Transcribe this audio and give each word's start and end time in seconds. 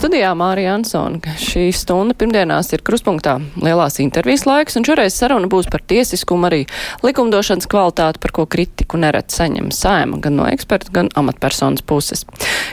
Studijā 0.00 0.30
Mārija 0.32 0.78
Ansona. 0.78 1.18
Šī 1.36 1.66
stunda 1.76 2.14
pirmdienās 2.16 2.70
ir 2.72 2.80
kruspunktā 2.80 3.34
lielās 3.60 3.98
intervijas 4.00 4.46
laiks, 4.48 4.78
un 4.80 4.86
šoreiz 4.88 5.12
saruna 5.12 5.50
būs 5.52 5.68
par 5.68 5.82
tiesiskumu 5.92 6.48
arī 6.48 6.60
likumdošanas 7.04 7.68
kvalitāti, 7.68 8.22
par 8.22 8.32
ko 8.38 8.46
kritiku 8.48 8.96
nerad 8.96 9.28
saņem 9.28 9.68
saima 9.76 10.16
gan 10.24 10.38
no 10.40 10.46
ekspertu, 10.48 10.94
gan 10.96 11.12
amatpersonas 11.20 11.84
puses. 11.84 12.24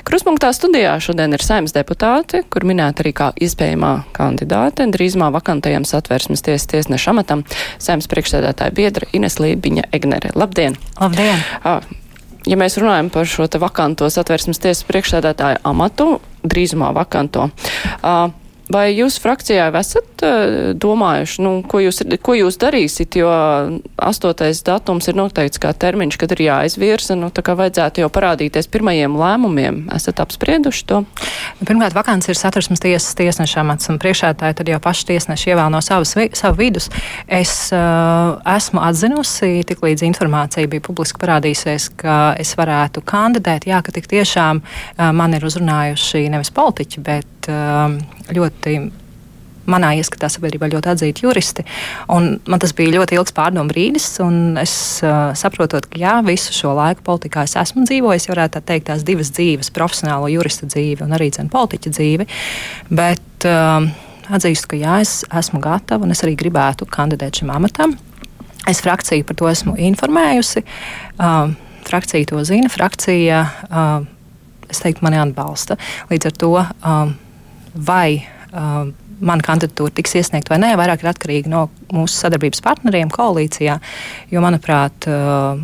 Kruspunktā 0.08 0.54
studijā 0.56 0.96
šodien 1.04 1.36
ir 1.36 1.44
saimas 1.44 1.76
deputāte, 1.76 2.46
kur 2.48 2.64
minēta 2.64 3.04
arī 3.04 3.12
kā 3.20 3.34
iespējamā 3.36 3.92
kandidāte 4.16 4.88
drīzumā 4.96 5.28
vakantajam 5.36 5.84
satversmes 5.84 6.48
tiesas 6.48 6.72
tiesneša 6.72 7.12
amatam 7.12 7.44
saimas 7.76 8.08
priekšsēdētāja 8.08 8.72
biedra 8.80 9.12
Ines 9.12 9.36
Lībiņa 9.44 9.90
Egnere. 9.92 10.32
Labdien! 10.32 10.80
Labdien! 10.96 11.44
À, 11.60 11.82
ja 12.48 12.58
mēs 12.60 12.80
runājam 12.82 13.12
par 13.14 13.30
šo 13.30 13.48
te 13.52 13.60
vakanto 13.62 14.10
satversmes 14.14 14.62
tiesas 14.64 14.86
priekšsēdētāju 14.88 15.62
amatu, 15.68 16.18
drīzumā 16.48 16.94
vakanto. 16.96 17.50
Uh, 18.00 18.30
Vai 18.68 18.90
jūs 18.92 19.16
frakcijā 19.24 19.70
esat 19.80 20.24
uh, 20.28 20.74
domājuši, 20.76 21.44
nu, 21.46 21.52
ko, 21.72 21.80
jūs, 21.80 22.02
ko 22.24 22.34
jūs 22.36 22.58
darīsit, 22.60 23.16
jo 23.16 23.30
astotais 23.96 24.60
datums 24.68 25.08
ir 25.08 25.16
noteikts 25.16 25.62
kā 25.64 25.72
termiņš, 25.72 26.18
kad 26.20 26.34
ir 26.36 26.44
jāizvirza, 26.50 27.16
nu, 27.16 27.30
tā 27.32 27.46
kā 27.48 27.56
vajadzētu 27.56 28.04
jau 28.04 28.10
parādīties 28.12 28.68
pirmajiem 28.74 29.16
lēmumiem. 29.16 29.86
Esat 29.96 30.20
apsprieduši 30.24 30.84
to? 30.90 31.00
Pirmkārt, 31.62 31.96
vakants 31.96 32.28
ir 32.28 32.40
satversmes 32.40 32.84
tiesas 32.84 33.16
tiesneša 33.16 33.64
amats, 33.64 33.88
un 33.92 34.02
priekšētāji 34.04 34.60
tad 34.60 34.74
jau 34.74 34.82
paši 34.84 35.08
tiesneši 35.14 35.54
ievēl 35.54 35.72
no 35.72 35.82
savas, 35.86 36.12
savu 36.36 36.60
vidus. 36.60 36.90
Es 37.24 37.54
uh, 37.72 38.36
esmu 38.58 38.84
atzinusi, 38.84 39.64
tik 39.70 39.86
līdz 39.88 40.04
informācija 40.10 40.68
bija 40.68 40.84
publiski 40.84 41.24
parādīsies, 41.24 41.88
ka 42.04 42.36
es 42.36 42.52
varētu 42.60 43.06
kandidēt, 43.08 43.70
jā, 43.72 43.80
ka 43.80 43.96
tik 43.96 44.12
tiešām 44.12 44.60
uh, 44.60 45.10
man 45.16 45.40
ir 45.40 45.48
uzrunājuši 45.48 46.28
nevis 46.36 46.52
politiķi, 46.52 47.08
bet 47.08 47.37
Um, 47.52 48.00
ļoti 48.34 48.78
manā 49.68 49.92
ieskatā 50.00 50.30
sabiedrībā 50.32 50.70
ļoti 50.72 50.92
atzīti 50.94 51.26
juristi. 51.26 51.66
Man 52.08 52.62
tas 52.62 52.74
bija 52.78 52.96
ļoti 52.96 53.18
ilgs 53.20 53.36
pārdomu 53.36 53.72
brīdis, 53.72 54.08
un 54.24 54.58
es 54.62 54.74
uh, 55.04 55.34
saprotu, 55.38 55.82
ka 55.84 56.00
jā, 56.00 56.16
visu 56.26 56.56
šo 56.56 56.74
laiku 56.78 57.04
politikā 57.08 57.44
es 57.48 57.58
esmu 57.60 57.84
dzīvojis, 57.88 58.30
varētu 58.32 58.64
teikt, 58.68 58.88
tās 58.90 59.06
divas 59.08 59.32
dzīves, 59.36 59.72
profesionālo 59.76 60.32
jurista 60.32 60.70
dzīvi 60.70 61.04
un 61.06 61.16
arī 61.18 61.30
cenu 61.36 61.52
politiķa 61.54 61.94
dzīvi. 61.98 62.28
Bet 62.90 63.48
uh, 63.50 63.88
atzīstu, 64.32 64.74
ka 64.74 64.82
jā, 64.82 65.00
es 65.04 65.22
esmu 65.28 65.62
gatava 65.64 66.08
un 66.08 66.16
es 66.16 66.24
arī 66.26 66.38
gribētu 66.40 66.88
kandidēt 66.92 67.42
šim 67.42 67.52
amatam. 67.54 67.98
Es 68.68 68.82
frakciju 68.84 69.24
par 69.28 69.38
to 69.40 69.48
esmu 69.52 69.78
informējusi. 69.80 70.64
Uh, 71.16 71.54
frakcija 71.88 72.28
to 72.28 72.42
zina. 72.48 72.72
Frakcija, 72.72 73.46
uh, 73.68 74.02
es 74.68 74.84
teiktu, 74.84 75.06
mani 75.08 75.22
atbalsta. 75.22 75.80
Līdz 76.12 76.32
ar 76.32 76.38
to. 76.44 76.52
Uh, 76.60 77.16
vai 77.74 78.20
uh, 78.52 78.90
mana 79.18 79.46
kandidatūra 79.46 79.96
tiks 79.98 80.18
iesniegta 80.20 80.54
vai 80.54 80.62
nē, 80.62 80.74
vairāk 80.80 81.04
ir 81.04 81.12
atkarīga 81.12 81.52
no 81.52 81.68
mūsu 81.94 82.20
sadarbības 82.22 82.62
partneriem 82.66 83.12
koalīcijā. 83.14 83.80
Jo, 84.34 84.44
manuprāt, 84.46 85.10
uh, 85.10 85.58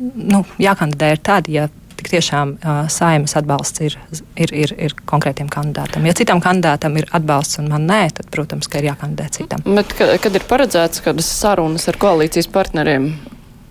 nu, 0.00 0.42
jākandidē 0.62 1.12
ir 1.14 1.22
tad, 1.24 1.50
ja 1.52 1.68
tik 2.02 2.10
tiešām 2.16 2.56
uh, 2.56 2.80
saimnes 2.90 3.36
atbalsts 3.38 3.84
ir, 3.86 3.96
ir, 4.34 4.54
ir, 4.64 4.72
ir 4.88 4.96
konkrētiem 5.06 5.50
kandidātam. 5.52 6.06
Ja 6.08 6.16
citam 6.18 6.42
kandidātam 6.42 6.96
ir 6.98 7.06
atbalsts 7.14 7.60
un 7.62 7.70
man 7.70 7.86
nē, 7.90 8.00
tad, 8.18 8.30
protams, 8.34 8.70
ka 8.70 8.80
ir 8.80 8.90
jākandidē 8.90 9.28
citam. 9.36 9.62
Bet, 9.68 9.94
kad, 9.98 10.16
kad 10.24 10.38
ir 10.38 10.48
paredzēts 10.50 11.04
kādas 11.04 11.30
sarunas 11.30 11.86
ar 11.92 12.00
koalīcijas 12.02 12.50
partneriem? 12.52 13.12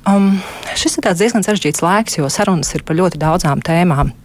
Um, 0.10 0.40
šis 0.80 0.98
ir 0.98 1.12
diezgan 1.12 1.44
sarežģīts 1.46 1.84
laiks, 1.86 2.18
jo 2.18 2.30
sarunas 2.32 2.72
ir 2.74 2.86
par 2.88 2.98
ļoti 2.98 3.20
daudzām 3.22 3.62
tēmām. 3.66 4.16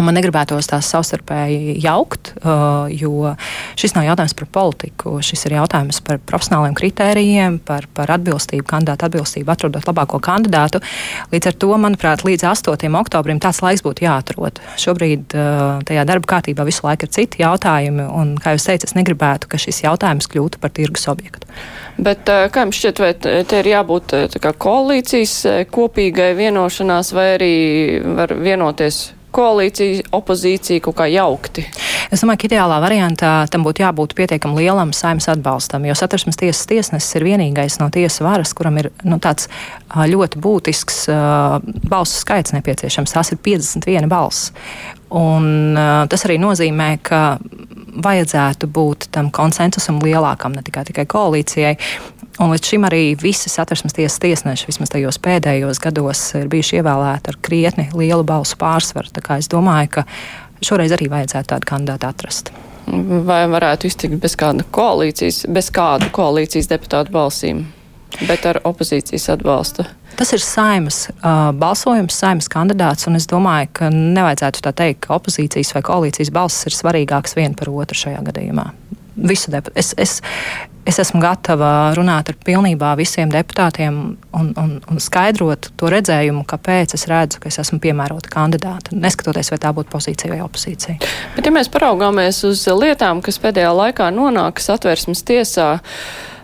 Un 0.00 0.06
man 0.08 0.16
negribētos 0.16 0.70
tās 0.70 0.88
savstarpēji 0.88 1.74
jaukt, 1.82 2.30
uh, 2.40 2.88
jo 2.88 3.34
šis 3.76 3.92
nav 3.92 4.06
jautājums 4.06 4.34
par 4.38 4.48
politiku. 4.56 5.18
Šis 5.24 5.44
ir 5.48 5.58
jautājums 5.58 6.00
par 6.06 6.20
profesionāliem 6.30 6.76
kritērijiem, 6.78 7.58
par, 7.68 7.84
par 7.92 8.14
atbilstību, 8.14 8.64
kandidātu 8.70 9.10
atbilstību, 9.10 9.52
atrodot 9.52 9.90
labāko 9.90 10.20
kandidātu. 10.24 10.80
Līdz 11.34 11.52
ar 11.52 11.60
to, 11.64 11.70
manuprāt, 11.84 12.24
līdz 12.24 12.48
8. 12.54 12.88
oktobrim 13.02 13.42
tāds 13.42 13.60
laiks 13.64 13.84
būtu 13.84 14.06
jāatrod. 14.06 14.64
Šobrīd 14.80 15.36
uh, 15.36 15.84
tajā 15.84 16.08
darba 16.08 16.36
kārtībā 16.38 16.64
visu 16.68 16.88
laiku 16.88 17.04
ir 17.04 17.12
citi 17.12 17.44
jautājumi, 17.44 18.08
un, 18.08 18.34
kā 18.40 18.56
jūs 18.56 18.70
teicat, 18.70 18.88
es 18.88 18.96
negribētu, 18.96 19.52
ka 19.52 19.60
šis 19.60 19.84
jautājums 19.84 20.30
kļūtu 20.32 20.62
par 20.62 20.72
tirgus 20.72 21.04
objektu. 21.12 21.52
Bet, 22.00 22.24
uh, 22.32 22.48
kā 22.48 22.64
jums 22.64 22.80
šķiet, 22.80 23.04
vai 23.04 23.12
te 23.20 23.60
ir 23.60 23.74
jābūt 23.76 24.16
kā, 24.40 24.56
koalīcijas 24.56 25.68
kopīgai 25.68 26.32
vienošanās, 26.40 27.12
vai 27.12 27.34
arī 27.36 27.56
var 28.16 28.40
vienoties? 28.40 29.10
Koalīcija, 29.34 30.08
opozīcija 30.14 30.82
kaut 30.84 30.98
kā 31.00 31.08
jaukti? 31.10 31.64
Es 32.12 32.22
domāju, 32.22 32.42
ka 32.42 32.48
ideālā 32.50 32.78
variantā 32.84 33.32
tam 33.52 33.64
būtu 33.66 33.84
jābūt 33.84 34.14
pietiekami 34.18 34.60
lielam 34.60 34.92
saimnes 34.96 35.30
atbalstam, 35.32 35.86
jo 35.88 35.96
satversmes 35.96 36.38
tiesas 36.40 36.68
tiesnesis 36.68 37.18
ir 37.18 37.26
vienīgais 37.26 37.78
no 37.80 37.88
tiesas 37.92 38.20
varas, 38.24 38.52
kuram 38.56 38.78
ir 38.82 38.90
nu, 39.08 39.18
tāds 39.22 39.48
ļoti 39.92 40.40
būtisks 40.42 41.04
uh, 41.12 41.58
balsu 41.88 42.20
skaits 42.20 42.54
nepieciešams. 42.56 43.16
Tās 43.16 43.32
ir 43.32 43.40
51 43.42 44.10
balss. 44.12 44.52
Un, 45.12 45.76
uh, 45.76 46.04
tas 46.08 46.28
arī 46.28 46.38
nozīmē, 46.40 46.94
ka 47.04 47.22
vajadzētu 47.92 48.68
būt 48.72 49.10
tam 49.12 49.28
konsensusam 49.34 50.00
lielākam, 50.02 50.54
ne 50.56 50.64
tikai, 50.64 50.84
tikai 50.88 51.04
koalīcijai. 51.08 51.74
Un 52.40 52.48
līdz 52.48 52.70
šim 52.70 52.86
arī 52.88 53.02
visi 53.20 53.50
satversmes 53.52 53.92
tiesas 53.92 54.20
tiesneši, 54.22 54.70
vismaz 54.70 54.92
tajos 54.94 55.18
pēdējos 55.20 55.80
gados, 55.82 56.22
ir 56.38 56.48
bijuši 56.52 56.78
ievēlēti 56.80 57.32
ar 57.32 57.38
krietni 57.44 57.88
lielu 57.92 58.24
balsu 58.24 58.56
pārsvaru. 58.60 59.12
Es 59.36 59.50
domāju, 59.52 59.98
ka 59.98 60.06
šoreiz 60.64 60.94
arī 60.96 61.10
vajadzētu 61.12 61.52
tādu 61.52 61.68
kandidātu 61.68 62.08
atrast. 62.08 62.52
Vai 63.26 63.44
varētu 63.52 63.86
iztikt 63.86 64.16
bez 64.22 64.34
kāda 64.38 64.64
koalīcijas, 64.74 65.44
bez 65.52 65.68
kādu 65.74 66.08
koalīcijas 66.14 66.70
deputātu 66.72 67.14
balsīm, 67.14 67.66
bet 68.26 68.48
ar 68.48 68.62
opozīcijas 68.66 69.28
atbalstu? 69.36 69.86
Tas 70.16 70.32
ir 70.34 70.42
saimas 70.44 71.06
uh, 71.12 71.52
balsojums, 71.56 72.16
saimas 72.16 72.48
kandidāts, 72.52 73.06
un 73.08 73.16
es 73.20 73.28
domāju, 73.30 73.70
ka 73.76 73.92
nevajadzētu 73.92 74.64
tā 74.64 74.72
teikt, 74.82 75.04
ka 75.06 75.16
opozīcijas 75.20 75.72
vai 75.76 75.84
koalīcijas 75.86 76.32
balss 76.34 76.66
ir 76.68 76.76
svarīgāks 76.76 77.36
viena 77.38 77.56
par 77.58 77.70
otru 77.72 78.02
šajā 78.02 78.24
gadījumā. 78.28 78.66
Visu 79.16 79.52
deputātu. 79.52 79.76
Es, 79.78 79.92
es, 80.00 80.14
es 80.88 80.98
esmu 81.02 81.20
gatava 81.22 81.92
runāt 81.96 82.30
ar 82.32 82.38
pilnībā 82.46 82.94
visiem 82.98 83.30
deputātiem 83.32 83.98
un, 84.38 84.50
un, 84.58 84.74
un 84.80 85.02
skaidrot 85.02 85.70
to 85.78 85.90
redzējumu, 85.92 86.44
kāpēc 86.48 86.96
es 86.96 87.06
redzu, 87.10 87.42
ka 87.42 87.50
es 87.52 87.60
esmu 87.62 87.78
piemērota 87.82 88.32
kandidāta, 88.32 88.96
neskatoties, 88.96 89.52
vai 89.52 89.60
tā 89.62 89.72
būtu 89.76 89.92
pozīcija 89.92 90.32
vai 90.32 90.40
opozīcija. 90.46 90.98
Bet, 91.36 91.46
ja 91.46 91.54
mēs 91.54 91.70
paraugāmies 91.72 92.42
uz 92.48 92.64
lietām, 92.72 93.22
kas 93.24 93.40
pēdējā 93.42 93.72
laikā 93.76 94.10
nonākas 94.14 94.70
atversmes 94.74 95.24
tiesā, 95.28 95.70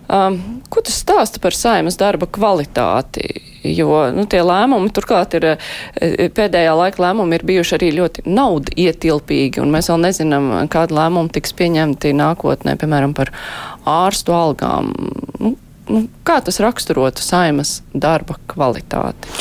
um, 0.07 0.41
ko 0.69 0.85
tas 0.85 1.01
stāsta 1.03 1.43
par 1.43 1.57
saimas 1.57 1.99
darba 2.01 2.29
kvalitāti? 2.31 3.48
Jo 3.77 4.09
nu, 4.15 4.25
tie 4.31 4.41
lēmumi, 4.45 4.91
turklāt, 4.95 5.37
ir 5.39 5.47
eh, 5.53 6.29
pēdējā 6.35 6.75
laika 6.79 7.03
lēmumi 7.05 7.39
ir 7.39 7.47
bijuši 7.49 7.77
arī 7.79 7.93
ļoti 7.99 8.27
naudu 8.29 8.75
ietilpīgi, 8.79 9.63
un 9.63 9.73
mēs 9.75 9.91
vēl 9.93 10.03
nezinām, 10.07 10.51
kāda 10.73 11.01
lēmuma 11.03 11.33
tiks 11.35 11.55
pieņemti 11.59 12.15
nākotnē, 12.19 12.77
piemēram, 12.81 13.17
par 13.19 13.33
ārstu 13.89 14.37
algām. 14.37 14.93
Nu, 15.39 15.55
nu, 15.91 16.05
kā 16.27 16.41
tas 16.45 16.61
raksturotu 16.65 17.25
saimas 17.25 17.81
darba 17.93 18.39
kvalitāti? 18.51 19.37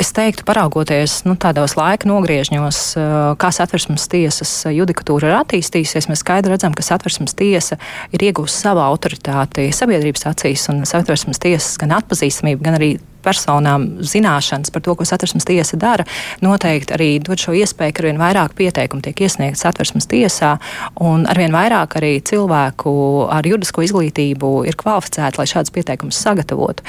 Es 0.00 0.14
teiktu, 0.16 0.46
paraugoties 0.48 1.18
nu, 1.26 1.34
tādos 1.36 1.74
laika 1.76 2.08
nogriežņos, 2.08 2.78
eh, 2.96 3.16
kā 3.36 3.50
satversmes 3.52 4.06
tiesas 4.08 4.48
judikatūra 4.72 5.28
ir 5.28 5.36
attīstījusies, 5.42 6.08
mēs 6.08 6.22
skaidri 6.24 6.54
redzam, 6.54 6.72
ka 6.72 6.80
satversmes 6.80 7.36
tiesa 7.36 7.76
ir 8.08 8.24
iegūst 8.30 8.64
savu 8.64 8.80
autoritāti 8.80 9.68
sabiedrības 9.76 10.24
acīs, 10.32 10.64
un 10.72 10.86
satversmes 10.88 11.42
tiesas 11.44 11.76
gan 11.76 11.92
atpazīstamību, 11.98 12.64
gan 12.64 12.78
arī 12.80 12.94
personām 13.20 14.00
zināšanas 14.00 14.72
par 14.72 14.80
to, 14.80 14.94
ko 14.96 15.04
satversmes 15.04 15.44
tiesa 15.44 15.76
dara, 15.76 16.06
noteikti 16.40 16.96
arī 16.96 17.10
dod 17.20 17.36
šo 17.42 17.52
iespēju, 17.60 17.92
ka 17.92 18.00
arvien 18.00 18.20
vairāk 18.20 18.56
pieteikumu 18.56 19.04
tiek 19.04 19.20
iesniegts 19.26 19.64
satversmes 19.66 20.08
tiesā, 20.08 20.54
un 20.96 21.26
arvien 21.28 21.52
vairāk 21.52 21.98
arī 22.00 22.14
cilvēku 22.24 22.94
ar 23.28 23.44
juridisko 23.44 23.84
izglītību 23.84 24.54
ir 24.70 24.80
kvalificēti, 24.80 25.42
lai 25.42 25.48
šādus 25.50 25.74
pieteikumus 25.76 26.20
sagatavotu. 26.24 26.88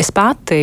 Es 0.00 0.08
pati 0.12 0.62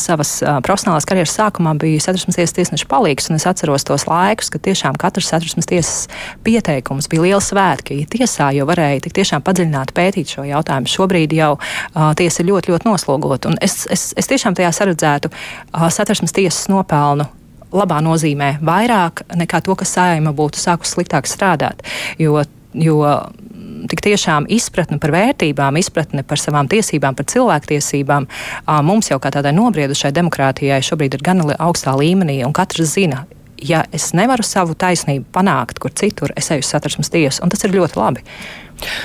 savas 0.00 0.36
profesionālās 0.64 1.06
karjeras 1.08 1.34
sākumā 1.36 1.74
biju 1.80 2.00
satversmes 2.02 2.38
tiesas 2.38 2.56
tiesneša 2.56 2.88
palīgs, 2.90 3.28
un 3.30 3.38
es 3.38 3.46
atceros 3.48 3.86
tos 3.86 4.06
laikus, 4.08 4.50
kad 4.52 4.64
tiešām 4.64 4.98
katrs 5.00 5.30
satversmes 5.32 5.68
tiesas 5.70 6.08
pieteikums 6.46 7.08
bija 7.12 7.26
liels 7.26 7.50
svētki 7.52 8.02
tiesā, 8.10 8.50
jo 8.56 8.66
varēja 8.68 9.04
tik 9.04 9.16
tiešām 9.20 9.44
padziļināt 9.44 9.94
pētīt 9.96 10.34
šo 10.36 10.46
jautājumu. 10.48 10.90
Šobrīd 10.90 11.36
jau 11.36 11.54
uh, 11.58 12.10
tiesa 12.18 12.42
ir 12.42 12.50
ļoti, 12.50 12.74
ļoti 12.74 12.90
noslogota, 12.90 13.52
un 13.52 13.60
es, 13.64 13.84
es, 13.92 14.10
es 14.18 14.30
tiešām 14.30 14.56
tajā 14.58 14.72
saredzētu 14.74 15.32
uh, 15.32 15.88
satversmes 15.92 16.34
tiesas 16.34 16.68
nopelnu 16.72 17.28
labā 17.74 18.00
nozīmē 18.04 18.58
vairāk 18.64 19.24
nekā 19.34 19.60
to, 19.66 19.74
ka 19.78 19.86
saima 19.88 20.34
būtu 20.36 20.60
sākusi 20.62 20.98
sliktāk 20.98 21.28
strādāt. 21.30 21.82
Jo, 22.20 22.44
jo 22.78 23.00
tik 23.90 24.02
tiešām 24.04 24.48
izpratne 24.52 24.98
par 25.02 25.12
vērtībām, 25.14 25.78
izpratne 25.80 26.24
par 26.26 26.40
savām 26.40 26.68
tiesībām, 26.70 27.16
par 27.18 27.28
cilvēktiesībām 27.30 28.28
mums 28.86 29.10
jau 29.10 29.20
kā 29.22 29.32
tādai 29.34 29.54
nobriedušai 29.56 30.12
demokrātijai 30.16 30.82
šobrīd 30.84 31.18
ir 31.18 31.24
gan 31.24 31.44
augstā 31.54 31.94
līmenī, 31.98 32.40
un 32.46 32.54
katrs 32.56 32.94
zina, 32.96 33.24
ja 33.62 33.84
es 33.94 34.12
nevaru 34.16 34.44
savu 34.46 34.76
taisnību 34.78 35.26
panākt, 35.34 35.80
kur 35.82 35.94
citur, 35.96 36.32
es 36.36 36.50
eju 36.52 36.64
uz 36.64 36.70
satversmes 36.72 37.12
tiesu, 37.12 37.42
un 37.44 37.52
tas 37.52 37.64
ir 37.64 37.74
ļoti 37.74 38.00
labi. 38.00 38.24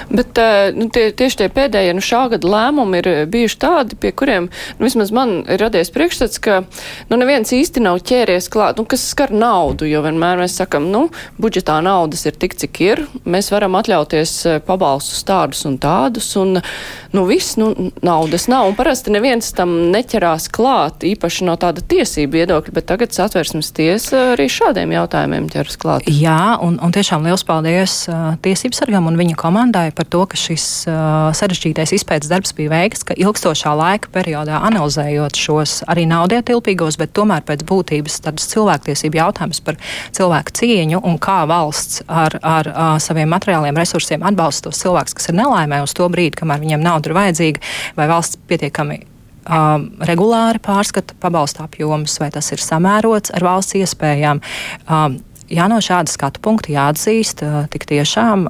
Bet 0.09 0.37
eh, 0.41 0.71
nu, 0.75 0.89
tie, 0.93 1.09
tieši 1.15 1.43
tie 1.43 1.49
pēdējie 1.53 1.93
nu, 1.97 2.03
šā 2.03 2.25
gada 2.33 2.49
lēmumi 2.49 3.01
ir 3.01 3.09
eh, 3.09 3.21
bijuši 3.29 3.59
tādi, 3.61 3.97
pie 3.99 4.11
kuriem 4.15 4.49
nu, 4.49 4.85
vismaz 4.85 5.11
man 5.15 5.41
ir 5.45 5.61
radies 5.61 5.91
priekšstats, 5.93 6.41
ka 6.43 6.61
nu, 7.09 7.19
neviens 7.19 7.53
īsti 7.55 7.83
nav 7.85 8.01
ķēries 8.07 8.49
klāt, 8.53 8.79
nu, 8.79 8.85
kas 8.89 9.05
skar 9.11 9.33
naudu, 9.33 9.87
jo 9.89 10.03
vienmēr 10.05 10.41
mēs 10.43 10.57
sakam, 10.59 10.89
nu, 10.93 11.07
budžetā 11.41 11.79
naudas 11.85 12.25
ir 12.29 12.37
tik, 12.39 12.55
cik 12.59 12.81
ir, 12.85 13.03
mēs 13.29 13.51
varam 13.53 13.77
atļauties 13.79 14.35
eh, 14.49 14.59
pabalstus 14.65 15.23
tādus 15.27 15.65
un 15.69 15.79
tādus, 15.81 16.31
un 16.39 16.59
nu, 16.59 17.25
viss, 17.29 17.57
nu, 17.61 17.71
naudas 18.05 18.49
nav, 18.51 18.69
un 18.69 18.77
parasti 18.77 19.13
neviens 19.13 19.53
tam 19.57 19.75
neķerās 19.93 20.49
klāt, 20.53 21.05
īpaši 21.07 21.47
no 21.49 21.57
tāda 21.59 21.83
tiesību 21.85 22.39
viedokļa, 22.39 22.75
bet 22.75 22.89
tagad 22.89 23.15
satversmes 23.15 23.71
tiesa 23.75 24.33
arī 24.35 24.49
šādiem 24.51 24.93
jautājumiem 24.95 25.49
ķeras 25.51 25.79
klāt. 25.81 26.09
Jā, 26.09 26.57
un, 26.65 26.77
un 26.83 26.93
tiešām 26.95 27.25
liels 27.25 27.45
paldies 27.47 28.01
uh, 28.11 28.33
tiesības 28.43 28.83
sargam 28.83 29.09
un 29.09 29.17
viņa 29.19 29.37
komandai 29.39 29.68
komandai 29.69 29.91
par 29.93 30.05
to, 30.05 30.25
ka 30.25 30.37
šis 30.37 30.87
uh, 30.89 31.29
sarežģītais 31.35 31.93
izpētes 31.93 32.29
darbs 32.29 32.53
bija 32.57 32.71
veikts, 32.71 33.03
ka 33.05 33.13
ilgstošā 33.13 33.73
laika 33.77 34.09
periodā 34.09 34.61
analizējot 34.65 35.37
šos 35.37 35.83
arī 35.87 36.07
naudietilpīgos, 36.09 36.97
bet 36.97 37.13
tomēr 37.13 37.43
pēc 37.45 37.63
būtības 37.69 38.21
tādus 38.25 38.49
cilvēktiesību 38.49 39.19
jautājumus 39.19 39.61
par 39.61 39.77
cilvēku 40.11 40.55
cieņu 40.57 41.03
un 41.03 41.19
kā 41.21 41.45
valsts 41.45 42.01
ar, 42.07 42.39
ar 42.41 42.71
uh, 42.71 42.97
saviem 42.97 43.29
materiāliem 43.29 43.77
resursiem 43.77 44.25
atbalsta 44.25 44.69
tos 44.69 44.81
cilvēkus, 44.81 45.13
kas 45.13 45.29
ir 45.29 45.37
nelaimē 45.37 45.83
uz 45.83 45.93
to 45.93 46.09
brīdi, 46.09 46.39
kamēr 46.41 46.65
viņiem 46.65 46.83
nauda 46.83 47.11
ir 47.11 47.17
vajadzīga, 47.19 47.63
vai 47.99 48.09
valsts 48.09 48.41
pietiekami 48.49 49.03
um, 49.45 49.89
regulāri 50.09 50.61
pārskata 50.63 51.17
pabalstu 51.21 51.63
apjomus, 51.65 52.17
vai 52.21 52.29
tas 52.33 52.49
ir 52.53 52.63
samērots 52.63 53.33
ar 53.35 53.45
valsts 53.45 53.77
iespējām. 53.79 54.41
Um, 54.89 55.19
jā, 55.49 55.65
no 55.71 55.79
šāda 55.83 56.11
skatu 56.11 56.41
punkta 56.43 56.71
jāatzīst, 56.73 57.43
tik 57.73 57.85
tiešām 57.89 58.45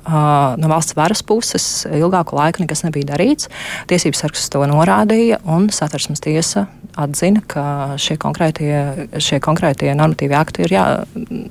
no 0.59 0.71
valsts 0.71 0.97
varas 0.97 1.23
puses 1.25 1.65
ilgāku 1.89 2.37
laiku 2.37 2.63
nekas 2.63 2.83
nebija 2.85 3.13
darīts. 3.13 3.49
Tiesības 3.89 4.23
sargs 4.25 4.49
to 4.51 4.63
norādīja, 4.69 5.39
un 5.49 5.69
satversmes 5.73 6.21
tiesa 6.23 6.67
atzina, 6.99 7.41
ka 7.47 7.63
šie 8.01 8.17
konkrētie, 8.19 8.73
šie 9.21 9.39
konkrētie 9.43 9.93
normatīvi 9.95 10.35
akti 10.35 10.65
ir, 10.65 10.73
jā, 10.75 10.85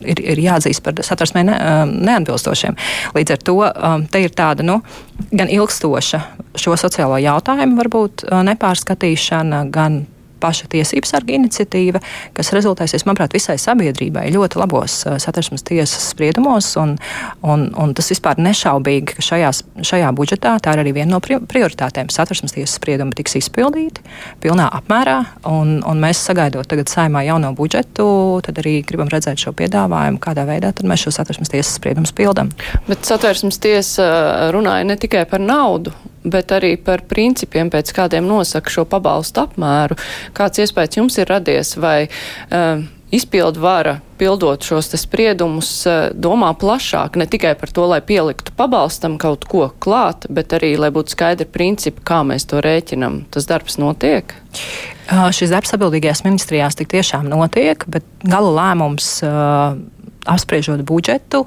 ir, 0.02 0.20
ir 0.34 0.42
jāatzīst 0.44 0.84
par 0.84 0.98
satversmē 1.06 1.44
ne, 1.48 1.56
neatbilstošiem. 1.94 2.76
Līdz 3.16 3.36
ar 3.36 3.42
to 3.48 3.56
te 4.12 4.22
ir 4.24 4.34
tāda 4.36 4.66
nu, 4.66 4.80
gan 5.30 5.48
ilgstoša 5.52 6.22
šo 6.58 6.76
sociālo 6.80 7.20
jautājumu 7.22 7.80
varbūt 7.80 8.28
nepārskatīšana, 8.50 9.64
gan 9.72 10.02
paša 10.40 10.68
tiesības 10.72 11.14
sarga 11.14 11.34
iniciatīva, 11.36 12.02
kas 12.36 12.52
rezultēsies, 12.56 13.04
manuprāt, 13.08 13.34
visai 13.36 13.58
sabiedrībai 13.60 14.28
ļoti 14.34 14.60
labos 14.60 15.00
satversmes 15.22 15.64
tiesas 15.66 16.10
spriedumos. 16.12 16.70
Un, 16.80 16.96
un, 17.46 17.68
un 17.78 17.94
tas 17.96 18.10
vispār 18.12 18.40
nešaubīgi, 18.42 19.18
ka 19.18 19.24
šajās, 19.24 19.62
šajā 19.90 20.10
budžetā 20.16 20.56
tā 20.62 20.74
ir 20.76 20.82
arī 20.84 20.94
viena 21.00 21.16
no 21.16 21.20
prioritātēm. 21.22 22.12
Satversmes 22.14 22.54
tiesas 22.56 22.76
spriedumi 22.78 23.16
tiks 23.18 23.38
izpildīti 23.40 24.04
pilnā 24.42 24.68
apmērā, 24.80 25.18
un, 25.50 25.78
un 25.86 26.02
mēs 26.02 26.22
sagaidot 26.28 26.68
tagad 26.68 26.90
saimā 26.92 27.24
jauno 27.28 27.52
budžetu, 27.58 28.08
tad 28.46 28.60
arī 28.62 28.78
gribam 28.86 29.10
redzēt 29.12 29.40
šo 29.42 29.54
piedāvājumu, 29.58 30.20
kādā 30.22 30.46
veidā 30.48 30.72
mēs 30.88 31.06
šo 31.06 31.14
satversmes 31.14 31.52
tiesas 31.52 31.74
spriedumus 31.78 32.14
pildam. 32.16 32.52
Bet 32.88 33.08
satversmes 33.08 33.60
tiesa 33.62 34.08
runāja 34.54 34.86
ne 34.88 34.98
tikai 35.00 35.24
par 35.30 35.42
naudu, 35.42 35.92
bet 36.24 36.52
arī 36.54 36.74
par 36.80 37.04
principiem, 37.08 37.70
pēc 37.72 37.92
kādiem 37.96 38.26
nosaka 38.28 38.72
šo 38.72 38.86
pabalstu 38.88 39.44
apmēru. 39.46 39.98
Kāds 40.36 40.62
iespējas 40.62 41.00
jums 41.00 41.18
ir 41.20 41.30
radies 41.30 41.74
vai 41.80 42.08
uh, 42.08 42.84
izpildu 43.14 43.62
vara, 43.62 43.98
pildot 44.18 44.66
šos 44.66 44.90
spriedumus, 44.98 45.70
uh, 45.88 46.08
domā 46.12 46.50
plašāk, 46.58 47.16
ne 47.20 47.28
tikai 47.30 47.54
par 47.58 47.72
to, 47.74 47.86
lai 47.90 48.00
pieliktu 48.04 48.54
pabalstam 48.58 49.18
kaut 49.20 49.46
ko 49.48 49.68
klāt, 49.80 50.28
bet 50.28 50.52
arī, 50.56 50.74
lai 50.80 50.90
būtu 50.94 51.14
skaidri 51.14 51.48
principi, 51.48 52.04
kā 52.04 52.22
mēs 52.26 52.48
to 52.50 52.62
rēķinam. 52.64 53.22
Tas 53.32 53.48
darbs 53.48 53.78
notiek? 53.80 54.34
Uh, 55.08 55.28
šis 55.32 55.54
darbs 55.54 55.72
atbildīgajās 55.76 56.24
ministrijās 56.26 56.76
tik 56.76 56.90
tiešām 56.92 57.30
notiek, 57.30 57.86
bet 57.88 58.04
gala 58.26 58.50
lēmums. 58.58 59.14
Uh, 59.24 59.78
apspriežot 60.26 60.82
budžetu, 60.86 61.44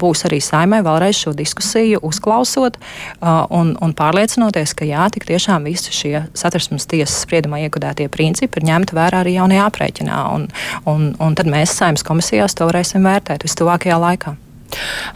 būs 0.00 0.24
arī 0.28 0.40
saimē 0.44 0.80
vēlreiz 0.86 1.18
šo 1.24 1.34
diskusiju 1.36 2.00
uzklausot 2.06 2.78
un, 3.20 3.74
un 3.82 3.94
pārliecinoties, 3.96 4.74
ka 4.78 4.88
jā, 4.88 5.08
tik 5.12 5.28
tiešām 5.28 5.68
visi 5.68 5.94
šie 5.94 6.14
satversmes 6.36 6.88
tiesas 6.90 7.18
spriedumā 7.26 7.60
iegudētie 7.66 8.08
principi 8.12 8.60
ir 8.62 8.70
ņemti 8.70 8.96
vērā 8.96 9.22
arī 9.24 9.36
jaunajā 9.36 9.68
aprēķinā. 9.70 10.22
Un, 10.36 10.48
un, 10.88 11.12
un 11.20 11.38
tad 11.38 11.50
mēs 11.50 11.76
saimnes 11.76 12.06
komisijās 12.06 12.56
to 12.56 12.68
varēsim 12.70 13.06
vērtēt 13.06 13.46
vistuvākajā 13.46 14.00
laikā. 14.02 14.36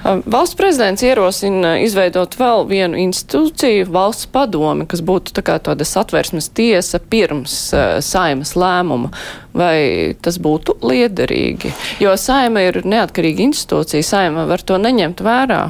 Valsts 0.05 0.57
prezidents 0.57 1.03
ierosina 1.05 1.75
izveidot 1.85 2.37
vēl 2.39 2.65
vienu 2.71 3.01
institūciju, 3.03 3.89
valsts 3.93 4.29
padomi, 4.33 4.87
kas 4.91 5.03
būtu 5.05 5.35
tā 5.37 5.45
kā 5.47 5.59
tāda 5.63 5.87
satversmes 5.89 6.51
tiesa 6.57 7.01
pirms 7.13 7.57
uh, 7.75 7.99
saimas 8.05 8.55
lēmuma. 8.59 9.13
Vai 9.57 10.15
tas 10.23 10.39
būtu 10.41 10.79
liederīgi? 10.87 11.75
Jo 12.01 12.15
saima 12.21 12.63
ir 12.69 12.83
neatkarīga 12.87 13.49
institūcija, 13.49 14.07
saima 14.07 14.47
var 14.51 14.63
to 14.63 14.79
neņemt 14.81 15.25
vērā. 15.27 15.63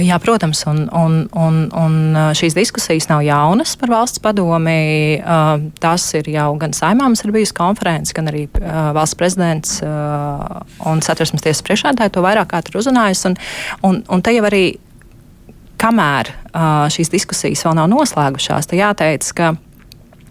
Jā, 0.00 0.16
protams, 0.22 0.62
un, 0.70 0.84
un, 0.96 1.16
un, 1.36 1.56
un 1.76 1.96
šīs 2.38 2.54
diskusijas 2.56 3.08
nav 3.10 3.24
jaunas 3.26 3.74
par 3.80 3.90
valsts 3.92 4.22
padomi. 4.24 5.18
Tas 5.82 6.06
ir 6.16 6.30
jau 6.32 6.46
gan 6.60 6.72
saimāms 6.76 7.24
ir 7.24 7.34
bijusi 7.34 7.56
konferences, 7.56 8.14
gan 8.16 8.30
arī 8.30 8.46
valsts 8.96 9.18
prezidents 9.18 9.74
un 9.82 11.02
satversmes 11.04 11.44
tiesas 11.44 11.64
priekšādāji 11.66 12.14
to 12.14 12.24
vairāk 12.24 12.52
kārt 12.54 12.70
ir 12.72 12.80
uzrunājis. 12.80 13.26
Un, 13.28 13.36
un, 13.88 14.00
un 14.08 14.24
te 14.24 14.32
jau 14.36 14.46
arī, 14.48 14.64
kamēr 15.82 16.32
šīs 16.94 17.12
diskusijas 17.12 17.66
vēl 17.66 17.76
nav 17.80 17.90
noslēgušās, 17.92 18.70
te 18.70 18.80
jāteic, 18.80 19.28
ka 19.36 19.54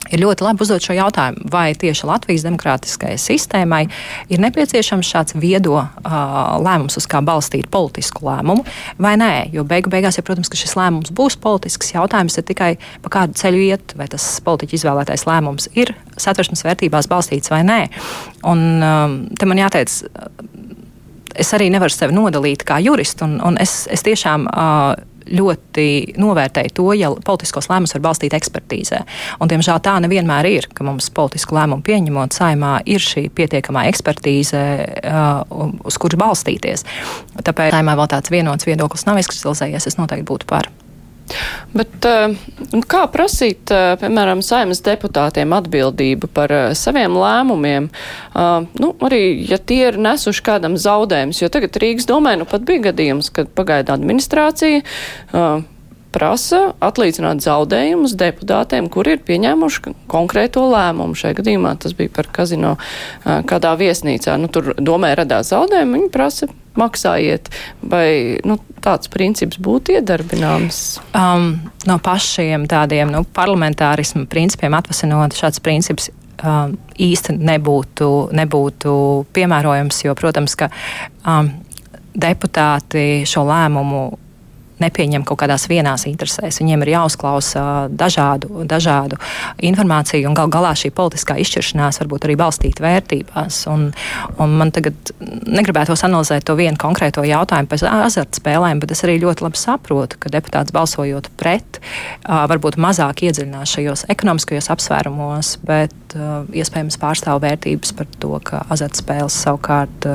ir 0.09 0.21
ļoti 0.23 0.45
labi 0.45 0.63
uzdot 0.65 0.83
šo 0.83 0.95
jautājumu, 0.97 1.45
vai 1.51 1.71
tieši 1.77 2.07
Latvijas 2.09 2.45
demokrātiskajai 2.47 3.19
sistēmai 3.21 3.81
ir 4.31 4.41
nepieciešams 4.43 5.11
šāds 5.13 5.37
viedo 5.39 5.77
uh, 5.77 6.17
lēmums, 6.63 6.97
uz 6.99 7.07
kā 7.09 7.21
balstīt 7.25 7.69
politisku 7.71 8.25
lēmumu, 8.27 8.65
vai 9.01 9.13
nē. 9.21 9.31
Jo 9.55 9.65
beigu 9.67 9.91
beigās, 9.93 10.17
ja, 10.17 10.25
protams, 10.25 10.51
šis 10.57 10.75
lēmums 10.79 11.13
būs 11.15 11.37
politisks, 11.41 11.93
jautājums 11.93 12.39
ir 12.39 12.47
tikai 12.47 12.71
pa 13.03 13.13
kādu 13.13 13.37
ceļu 13.39 13.63
iet, 13.69 13.95
vai 13.99 14.09
tas 14.11 14.25
politiķa 14.45 14.79
izvēlētais 14.79 15.27
lēmums 15.29 15.69
ir 15.77 15.93
satversmes 16.19 16.65
vērtībās 16.65 17.09
balstīts 17.11 17.53
vai 17.53 17.61
nē. 17.67 17.81
Un 18.49 18.65
um, 18.81 19.17
te 19.37 19.47
man 19.49 19.61
jāteic, 19.61 19.93
es 21.41 21.53
arī 21.55 21.69
nevaru 21.73 21.93
sevi 21.93 22.15
nodalīt 22.15 22.65
kā 22.67 22.81
juristu, 22.83 23.27
un, 23.29 23.39
un 23.45 23.61
es, 23.61 23.85
es 23.91 24.05
tiešām. 24.07 24.49
Uh, 24.49 25.07
ļoti 25.31 25.87
novērtēju 26.21 26.73
to, 26.77 26.87
ja 26.97 27.11
politiskos 27.25 27.69
lēmumus 27.71 27.95
var 27.97 28.05
balstīt 28.09 28.35
ekspertīzē. 28.37 29.01
Un, 29.39 29.51
diemžēl 29.51 29.81
tā 29.83 29.97
nevienmēr 30.03 30.49
ir, 30.51 30.69
ka 30.75 30.85
mums 30.87 31.09
politisku 31.15 31.57
lēmumu 31.57 31.85
pieņemot 31.87 32.37
saimā 32.37 32.77
ir 32.89 33.03
šī 33.03 33.27
pietiekamā 33.35 33.87
ekspertīze, 33.91 34.61
uh, 35.07 35.65
uz 35.87 35.99
kuras 36.01 36.21
balstīties. 36.21 36.85
Tāpēc 37.41 37.75
saimā 37.77 37.97
vēl 37.99 38.11
tāds 38.11 38.33
vienots 38.33 38.69
viedoklis 38.69 39.07
nav 39.09 39.21
izkristalizējies. 39.23 39.91
Es 39.91 39.99
noteikti 39.99 40.27
būtu 40.31 40.49
par. 40.49 40.71
Bet 41.75 42.05
eh, 42.07 42.35
kā 42.91 43.01
prasīt, 43.11 43.71
eh, 43.71 43.93
piemēram, 44.01 44.43
saimnes 44.45 44.83
deputātiem 44.85 45.53
atbildību 45.55 46.29
par 46.35 46.53
eh, 46.55 46.67
saviem 46.77 47.15
lēmumiem, 47.19 47.89
nu, 48.81 48.89
arī, 49.03 49.21
ja 49.49 49.57
tie 49.57 49.81
ir 49.89 49.99
nesuši 50.01 50.43
kādam 50.45 50.77
zaudējumus, 50.79 51.41
jo 51.41 51.49
tagad 51.51 51.77
Rīgas 51.81 52.07
domē, 52.09 52.37
nu 52.39 52.47
pat 52.49 52.65
bija 52.67 52.89
gadījums, 52.89 53.31
kad 53.33 53.51
pagaida 53.55 53.95
administrācija 53.95 54.81
prasa 56.11 56.61
atlīdzināt 56.83 57.43
zaudējumus 57.43 58.15
deputātiem, 58.19 58.89
kuri 58.91 59.15
ir 59.15 59.23
pieņēmuši 59.27 59.95
konkrēto 60.11 60.65
lēmumu. 60.71 61.17
Šajā 61.17 61.39
gadījumā 61.41 61.75
tas 61.81 61.95
bija 61.97 62.11
par 62.13 62.29
kazino 62.33 62.75
kādā 63.23 63.73
viesnīcā. 63.79 64.37
Nu, 64.41 64.51
tur 64.51 64.73
domē 64.79 65.13
radās 65.19 65.51
zaudējumi, 65.53 65.97
viņi 65.97 66.11
prasa 66.13 66.49
maksājiet. 66.79 67.49
Vai 67.91 68.39
nu, 68.47 68.57
tāds 68.83 69.11
princips 69.11 69.59
būtu 69.61 69.97
iedarbināms? 69.97 71.01
Um, 71.17 71.53
no 71.87 71.97
pašiem 72.03 72.67
tādiem 72.71 73.11
nu, 73.13 73.23
parlamentārismu 73.35 74.27
principiem 74.31 74.75
atvasinot 74.77 75.37
šāds 75.37 75.63
princips. 75.63 76.11
Um, 76.41 76.73
īsti 76.97 77.35
nebūtu, 77.37 78.07
nebūtu 78.33 78.93
piemērojams, 79.35 79.99
jo, 80.07 80.15
protams, 80.17 80.55
ka 80.57 80.71
um, 81.21 81.51
deputāti 82.17 83.21
šo 83.29 83.43
lēmumu 83.45 84.01
nepieņem 84.81 85.25
kaut 85.27 85.41
kādās 85.43 85.67
vienās 85.71 86.05
interesēs. 86.09 86.59
Viņiem 86.61 86.85
ir 86.85 86.93
jāuzklausa 86.95 87.63
dažādu, 87.89 88.65
dažādu 88.69 89.19
informāciju, 89.63 90.27
un 90.29 90.37
gal 90.37 90.51
galā 90.51 90.73
šī 90.77 90.91
politiskā 90.95 91.37
izšķiršanās 91.41 92.01
varbūt 92.03 92.27
arī 92.27 92.37
balstīta 92.41 92.85
vērtībās. 92.85 93.61
Un, 93.71 93.89
un 94.41 94.55
man 94.59 94.73
tagad 94.75 95.13
negribētos 95.21 96.05
analizēt 96.07 96.45
to 96.47 96.57
vienu 96.59 96.79
konkrēto 96.81 97.23
jautājumu 97.27 97.71
par 97.71 97.85
azartspēlēm, 98.07 98.81
bet 98.83 98.95
es 98.95 99.03
arī 99.05 99.19
ļoti 99.23 99.45
labi 99.47 99.61
saprotu, 99.61 100.19
ka 100.21 100.33
deputāts 100.33 100.73
balsojot 100.75 101.31
pret, 101.39 101.81
varbūt 102.25 102.79
mazāk 102.81 103.25
iedziļinās 103.27 103.75
šajos 103.77 104.05
ekonomiskajos 104.11 104.71
apsvērumos, 104.73 105.55
bet 105.67 106.15
iespējams 106.15 106.99
pārstāv 107.01 107.41
vērtības 107.45 107.93
par 107.97 108.09
to, 108.21 108.33
ka 108.43 108.63
azartspēles 108.73 109.37
savukārt 109.45 110.09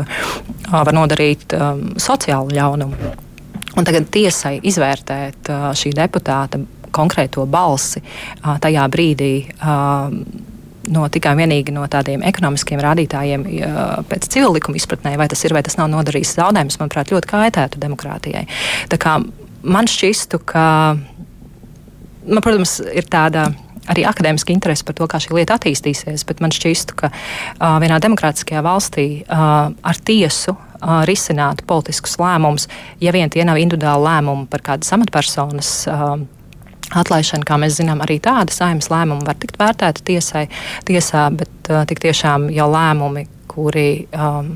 var 0.71 0.97
nodarīt 0.97 1.57
sociālu 2.03 2.57
ļaunumu. 2.57 3.26
Un 3.77 3.85
tagad 3.85 4.09
tiesai 4.13 4.57
izvērtēt 4.65 5.51
šī 5.77 5.93
deputāta 5.97 6.61
konkrēto 6.97 7.45
balsi 7.51 8.01
tajā 8.41 8.87
brīdī 8.93 9.33
no 10.87 11.09
tikai 11.11 11.35
un 11.35 11.43
vienīgi 11.43 11.75
no 11.75 11.85
tādiem 11.91 12.23
ekonomiskiem 12.27 12.81
rādītājiem, 12.83 13.45
pēc 14.11 14.29
civil 14.33 14.55
likuma 14.55 14.79
izpratnē, 14.79 15.17
vai 15.19 15.27
tas 15.31 15.43
ir 15.45 15.55
vai 15.57 15.65
tas 15.67 15.79
nav 15.81 15.91
nodarījis 15.93 16.37
zaudējumus, 16.39 16.79
manuprāt, 16.81 17.11
ļoti 17.13 17.31
kaitētu 17.33 17.83
demokrātijai. 17.83 18.47
Tā 18.93 19.01
kā 19.03 19.19
man 19.67 19.91
šķistu, 19.91 20.41
ka, 20.47 20.67
man, 22.27 22.43
protams, 22.45 22.79
ir 22.87 23.09
tāda 23.11 23.49
arī 23.91 24.07
akadēmiska 24.07 24.55
interese 24.55 24.87
par 24.87 24.97
to, 24.99 25.07
kā 25.11 25.21
šī 25.23 25.37
lieta 25.37 25.59
attīstīsies, 25.59 26.27
bet 26.27 26.43
man 26.43 26.55
šķistu, 26.55 26.97
ka 26.99 27.11
uh, 27.11 27.77
vienā 27.83 27.99
demokrātiskajā 28.03 28.63
valstī 28.67 29.09
uh, 29.23 29.71
ar 29.71 30.01
tiesu 30.07 30.57
uh, 30.77 31.03
risināt 31.09 31.65
politiskus 31.67 32.17
lēmumus, 32.21 32.69
ja 33.01 33.13
vien 33.17 33.33
tie 33.33 33.45
nav 33.47 33.61
individuāli 33.61 34.07
lēmumi 34.07 34.49
par 34.53 34.65
kādas 34.71 34.93
amatpersonas. 34.97 35.73
Uh, 35.91 36.17
Atlaišana, 36.97 37.43
kā 37.43 37.57
mēs 37.59 37.81
zinām, 37.81 37.99
arī 38.05 38.21
tāda 38.23 38.55
saimnes 38.55 38.87
lēmuma 38.93 39.27
var 39.27 39.35
tikt 39.43 39.57
vērtēta 39.59 40.05
tiesai, 40.07 40.45
tiesā, 40.87 41.25
bet 41.35 41.71
uh, 41.73 41.83
tik 41.89 41.99
tiešām 42.05 42.47
jau 42.55 42.69
lēmumi, 42.71 43.25
kuri 43.51 43.89
um, 44.15 44.53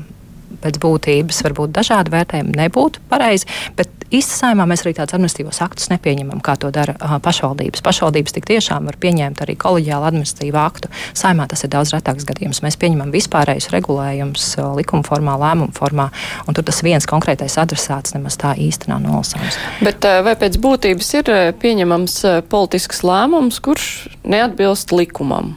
pēc 0.61 0.79
būtības 0.79 1.41
varbūt 1.47 1.73
dažādi 1.75 2.13
vērtējumi 2.13 2.55
nebūtu 2.55 3.03
pareizi, 3.11 3.49
bet 3.75 3.91
Īstenībā 4.11 4.65
mēs 4.67 4.83
arī 4.83 4.91
tādus 4.97 5.15
administratīvos 5.15 5.61
aktus 5.63 5.87
nepieņemam, 5.91 6.41
kā 6.43 6.57
to 6.59 6.71
dara 6.73 6.97
uh, 6.97 7.15
pašvaldības. 7.23 7.83
Pašvaldības 7.85 8.35
tik 8.35 8.47
tiešām 8.49 8.89
var 8.89 8.97
pieņemt 9.01 9.43
arī 9.45 9.55
kolēģiālu 9.59 10.07
administratīvu 10.09 10.59
aktu. 10.59 10.91
Saimā 11.17 11.47
tas 11.51 11.63
ir 11.63 11.71
daudz 11.71 11.93
retāks 11.95 12.27
gadījums. 12.27 12.59
Mēs 12.65 12.75
pieņemam 12.81 13.13
vispārējus 13.15 13.71
regulējumus 13.71 14.49
uh, 14.59 14.73
likuma 14.75 15.07
formā, 15.07 15.37
lēmuma 15.39 15.75
formā, 15.77 16.09
un 16.43 16.57
tur 16.57 16.67
tas 16.67 16.83
viens 16.83 17.07
konkrētais 17.07 17.55
adresāts 17.61 18.17
nemaz 18.17 18.35
tā 18.41 18.51
īsti 18.59 18.91
nav 18.91 18.99
nolasāms. 19.05 19.59
Bet 19.85 20.05
vai 20.27 20.35
pēc 20.39 20.59
būtības 20.61 21.15
ir 21.21 21.33
pieņemams 21.61 22.19
politisks 22.51 23.05
lēmums, 23.07 23.63
kurš 23.63 23.89
neatbilst 24.27 24.91
likumam? 24.95 25.55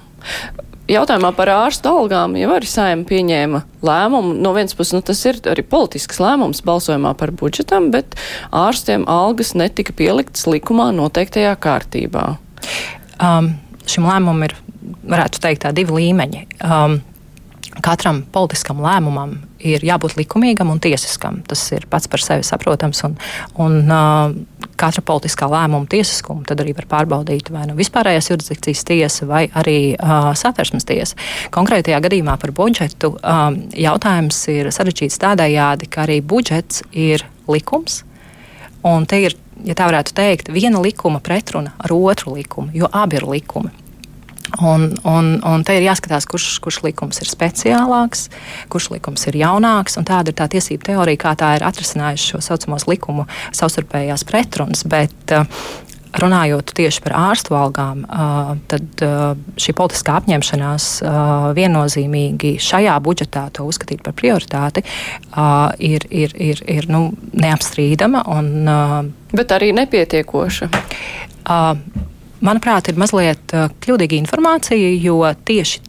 Jautājumā 0.90 1.30
par 1.36 1.50
ārstu 1.52 1.90
algām 1.90 2.36
jau 2.38 2.50
arī 2.54 2.68
saima 2.68 3.06
pieņēma 3.08 3.62
lēmumu. 3.84 4.34
No 4.40 4.54
vienas 4.56 4.76
puses, 4.76 4.94
nu, 4.96 5.02
tas 5.06 5.20
ir 5.28 5.40
arī 5.50 5.64
politisks 5.66 6.20
lēmums 6.22 6.64
balsojumā 6.66 7.14
par 7.20 7.32
budžetam, 7.36 7.90
bet 7.94 8.16
ārstiem 8.54 9.06
algas 9.10 9.54
netika 9.58 9.94
pieliktas 9.96 10.48
likumā 10.50 10.90
noteiktajā 10.96 11.54
kārtībā. 11.64 12.26
Um, 13.22 13.54
šim 13.88 14.08
lēmumam 14.08 14.46
ir, 14.48 14.56
varētu 15.08 15.42
teikt, 15.44 15.64
tā 15.64 15.74
divi 15.76 16.00
līmeņi. 16.00 16.46
Um, 16.64 17.00
katram 17.82 18.22
politiskam 18.32 18.82
lēmumam 18.84 19.38
ir 19.64 19.84
jābūt 19.84 20.18
likumīgam 20.18 20.70
un 20.70 20.80
tiesiskam. 20.82 21.40
Tas 21.48 21.62
ir 21.74 21.86
pats 21.90 22.10
par 22.10 22.22
sevi 22.22 22.46
saprotams. 22.46 23.02
Un, 23.08 23.16
un, 23.64 23.78
uh, 23.88 24.68
katra 24.80 25.02
politiskā 25.06 25.48
lēmuma 25.50 25.88
tiesiskumu 25.90 26.44
tad 26.48 26.62
arī 26.62 26.74
var 26.76 26.88
pārbaudīt 26.90 27.50
vai 27.54 27.64
nu 27.68 27.76
vispārējās 27.78 28.30
jurisdikcijas 28.32 28.84
tiesa 28.88 29.28
vai 29.30 29.44
arī 29.56 29.78
uh, 29.94 30.32
satversmes 30.38 30.86
tiesa. 30.88 31.18
Konkrētajā 31.54 32.00
gadījumā 32.04 32.36
par 32.40 32.54
budžetu 32.56 33.14
um, 33.16 33.60
jautājums 33.78 34.40
ir 34.52 34.72
sarežģīts 34.74 35.20
tādējādi, 35.22 35.90
ka 35.90 36.04
arī 36.06 36.20
budžets 36.24 36.82
ir 36.90 37.26
likums. 37.50 38.02
Un 38.84 39.06
te 39.08 39.22
ir, 39.24 39.38
ja 39.64 39.76
tā 39.78 39.88
varētu 39.88 40.16
teikt, 40.16 40.52
viena 40.52 40.82
likuma 40.82 41.22
pretruna 41.24 41.72
ar 41.78 41.94
otru 41.94 42.36
likumu, 42.36 42.74
jo 42.76 42.90
abi 42.92 43.20
ir 43.20 43.28
likumi. 43.30 43.83
Un, 44.60 44.92
un, 45.08 45.30
un 45.40 45.64
te 45.64 45.74
ir 45.78 45.86
jāskatās, 45.86 46.26
kurš, 46.28 46.58
kurš 46.62 46.82
likums 46.84 47.22
ir 47.22 47.30
speciālāks, 47.30 48.28
kurš 48.72 48.90
likums 48.92 49.24
ir 49.30 49.38
jaunāks. 49.40 49.96
Tāda 50.04 50.30
ir 50.30 50.36
tā 50.38 50.46
tiesība 50.52 50.90
teorija, 50.92 51.22
kā 51.24 51.32
tā 51.40 51.54
ir 51.56 51.64
atrisinājusi 51.66 52.34
šo 52.34 52.42
saucamos 52.44 52.86
likumu 52.90 53.24
savstarpējās 53.56 54.26
pretrunas. 54.28 54.84
Bet, 54.88 55.16
uh, 55.32 55.48
Runājot 56.14 56.68
tieši 56.78 57.00
par 57.02 57.16
ārstu 57.18 57.56
algām, 57.58 58.04
uh, 58.06 58.52
tad 58.70 59.02
uh, 59.02 59.32
šī 59.58 59.72
politiskā 59.74 60.20
apņemšanās 60.20 60.86
viennozīmīgi 61.58 62.52
šajā 62.62 62.94
budžetā 63.02 63.48
to 63.56 63.66
uzskatīt 63.66 64.04
par 64.06 64.14
prioritāti 64.14 64.84
ir, 65.82 66.06
ir, 66.14 66.36
ir, 66.38 66.62
ir 66.70 66.86
nu, 66.86 67.08
neapstrīdama. 67.34 68.22
Un, 68.30 69.10
Bet 69.34 69.56
arī 69.58 69.72
nepietiekoša 69.74 70.70
manuprāt, 72.44 72.90
ir 72.92 73.00
mazliet 73.00 73.54
kļūdīga 73.84 74.20
informācija, 74.20 74.94
jo 75.02 75.20
tieši 75.48 75.82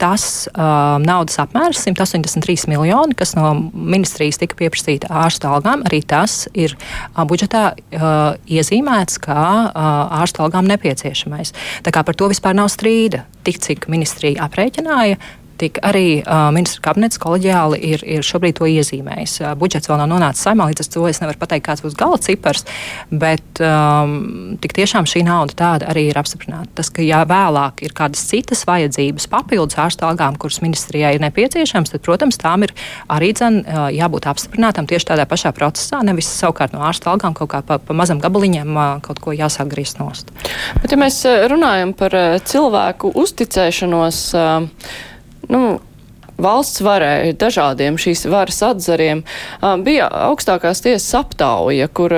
tas 0.00 0.46
uh, 0.52 0.96
naudas 1.02 1.38
apmērs, 1.40 1.80
183 1.86 2.68
miljoni, 2.70 3.16
kas 3.16 3.34
no 3.36 3.54
ministrijas 3.72 4.40
tika 4.40 4.58
pieprasīta 4.58 5.10
ārstu 5.24 5.48
algām, 5.50 5.84
arī 5.88 6.02
tas 6.04 6.44
ir 6.56 6.76
uh, 6.76 7.24
budžetā 7.28 7.64
uh, 7.72 8.36
iezīmēts 8.44 9.20
kā 9.24 9.46
uh, 9.64 10.20
ārstu 10.20 10.44
algām 10.44 10.68
nepieciešamais. 10.68 11.54
Tā 11.86 11.94
kā 11.94 12.04
par 12.06 12.18
to 12.18 12.28
vispār 12.32 12.56
nav 12.58 12.70
strīda. 12.72 13.24
Tik 13.46 13.60
cik 13.62 13.88
ministrija 13.92 14.44
aprēķināja, 14.46 15.20
tik 15.60 15.80
arī 15.84 16.20
uh, 16.20 16.48
ministra 16.54 16.82
kabinets 16.88 17.20
kolēģiāli 17.22 17.78
ir, 17.88 18.04
ir 18.16 18.24
šobrīd 18.26 18.58
to 18.58 18.68
iezīmējis. 18.70 19.38
Uh, 19.42 19.54
budžets 19.58 19.88
vēl 19.90 20.00
nav 20.00 20.10
nonācis 20.10 20.44
saimā, 20.46 20.68
līdz 20.70 20.84
ar 20.84 20.90
to 20.92 21.04
es 21.08 21.20
nevaru 21.22 21.40
pateikt, 21.40 21.64
kāds 21.68 21.84
būs 21.84 21.96
gala 21.98 22.18
cipars, 22.22 22.66
bet 23.10 23.62
um, 23.64 24.56
tik 24.62 24.76
tiešām 24.76 25.08
šī 25.08 25.24
nauda 25.26 25.56
tāda 25.56 25.90
arī 25.92 26.06
ir 26.10 26.20
apstiprināta. 26.20 26.68
Tas, 26.80 26.90
ka 26.92 27.04
ja 27.04 27.22
vēlāk 27.28 27.82
ir 27.86 27.94
kādas 27.96 28.24
citas 28.28 28.66
vajadzības 28.68 29.28
papildus 29.32 29.78
ārstu 29.80 30.06
algām, 30.08 30.36
kuras 30.40 30.60
ministrijai 30.64 31.14
ir 31.16 31.24
nepieciešams, 31.24 31.94
tad, 31.94 32.04
protams, 32.06 32.40
tām 32.42 32.66
ir 32.68 32.74
arī 33.12 33.32
dzen, 33.36 33.62
uh, 33.64 33.88
jābūt 33.94 34.28
apstiprinātām 34.32 34.88
tieši 34.90 35.10
tādā 35.12 35.26
pašā 35.28 35.54
procesā, 35.56 36.02
nevis 36.06 36.30
savukārt 36.36 36.76
no 36.76 36.84
ārstu 36.86 37.10
algām 37.12 37.36
kaut 37.36 37.52
kā 37.54 37.62
pa, 37.66 37.80
pa 37.80 37.96
mazam 37.96 38.20
gabaliņam 38.22 38.76
uh, 38.76 38.86
kaut 39.04 39.22
ko 39.24 39.36
jāsāk 39.36 39.72
griezt 39.72 40.00
nost. 40.02 40.32
Bet, 40.82 40.92
ja 40.92 41.00
mēs 41.00 41.22
runājam 41.50 41.96
par 41.96 42.14
cilvēku 42.46 43.14
uzticēšanos, 43.16 44.24
uh, 44.36 45.14
nu, 45.52 45.78
valsts 46.42 46.82
varai, 46.84 47.32
dažādiem 47.38 47.98
šīs 48.00 48.26
varas 48.30 48.62
atzariem, 48.64 49.22
bija 49.84 50.08
augstākās 50.28 50.82
tiesas 50.84 51.08
aptauja, 51.16 51.88
kur 51.88 52.12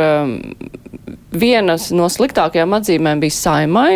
vienas 1.30 1.90
no 1.94 2.08
sliktākajām 2.10 2.74
atzīmēm 2.78 3.22
bija 3.22 3.36
saimai, 3.36 3.92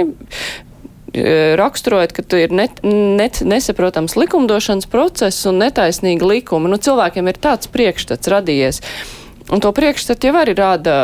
raksturojot, 1.59 2.15
ka 2.17 2.25
tu 2.25 2.39
ir 2.41 2.55
net, 2.57 2.81
net, 2.85 3.43
nesaprotams 3.45 4.17
likumdošanas 4.17 4.89
process 4.89 5.47
un 5.49 5.61
netaisnīga 5.61 6.29
likuma. 6.29 6.71
Nu, 6.73 6.79
cilvēkiem 6.81 7.29
ir 7.29 7.41
tāds 7.43 7.69
priekšstats 7.73 8.31
radies. 8.33 8.81
Un 9.51 9.63
to 9.63 9.73
priekšstatu 9.75 10.29
jau 10.29 10.37
arī 10.39 10.55
rāda 10.59 10.95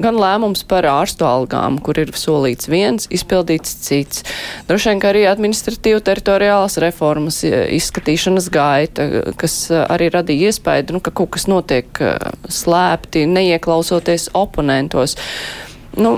gan 0.00 0.16
lēmums 0.16 0.64
par 0.68 0.86
ārstu 0.88 1.26
algām, 1.28 1.76
kur 1.84 1.98
ir 2.00 2.14
solīts 2.16 2.70
viens, 2.72 3.08
izpildīts 3.12 3.76
cits. 3.84 4.24
Droši 4.68 4.92
vien, 4.92 5.02
ka 5.02 5.10
arī 5.12 5.26
administratīva 5.28 6.00
teritoriālas 6.06 6.78
reformas 6.82 7.42
izskatīšanas 7.44 8.48
gaita, 8.54 9.08
kas 9.40 9.56
arī 9.84 10.08
radīja 10.14 10.52
iespēju, 10.52 10.96
nu, 10.96 11.04
ka 11.04 11.12
kaut 11.12 11.34
kas 11.36 11.48
notiek 11.50 12.02
slēpti, 12.48 13.26
neieklausoties 13.28 14.30
oponentos. 14.38 15.18
Nu, 16.00 16.16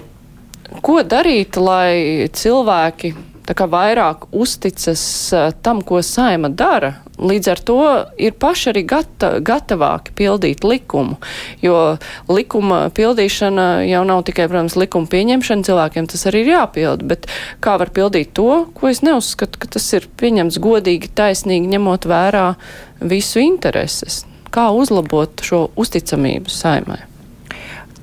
ko 0.85 1.01
darīt, 1.03 1.59
lai 1.59 2.29
cilvēki 2.35 3.15
vairāk 3.53 4.27
uzticas 4.33 5.33
tam, 5.63 5.83
ko 5.83 6.03
saima 6.03 6.49
dara. 6.49 6.95
Līdz 7.19 7.49
ar 7.53 7.61
to 7.61 7.81
ir 8.19 8.33
paši 8.33 8.71
arī 8.73 8.83
gata, 8.89 9.39
gatavāki 9.39 10.15
pildīt 10.17 10.65
likumu, 10.65 11.17
jo 11.63 11.97
likuma 12.29 12.91
pildīšana 12.91 13.87
jau 13.87 14.03
nav 14.05 14.25
tikai, 14.25 14.49
protams, 14.49 14.75
likuma 14.77 15.07
pieņemšana, 15.07 15.63
cilvēkiem 15.63 16.09
tas 16.11 16.27
arī 16.27 16.43
ir 16.43 16.53
jāpild, 16.57 17.05
bet 17.07 17.29
kā 17.61 17.77
var 17.79 17.93
pildīt 17.95 18.35
to, 18.35 18.67
ko 18.75 18.91
es 18.91 19.05
neuzskatu, 19.07 19.59
ka 19.59 19.71
tas 19.77 19.87
ir 19.95 20.09
pieņemts 20.19 20.59
godīgi, 20.59 21.13
taisnīgi, 21.15 21.71
ņemot 21.77 22.09
vērā 22.11 22.55
visu 23.01 23.45
intereses. 23.45 24.25
Kā 24.51 24.71
uzlabot 24.75 25.43
šo 25.43 25.69
uzticamību 25.77 26.51
saimai? 26.51 27.03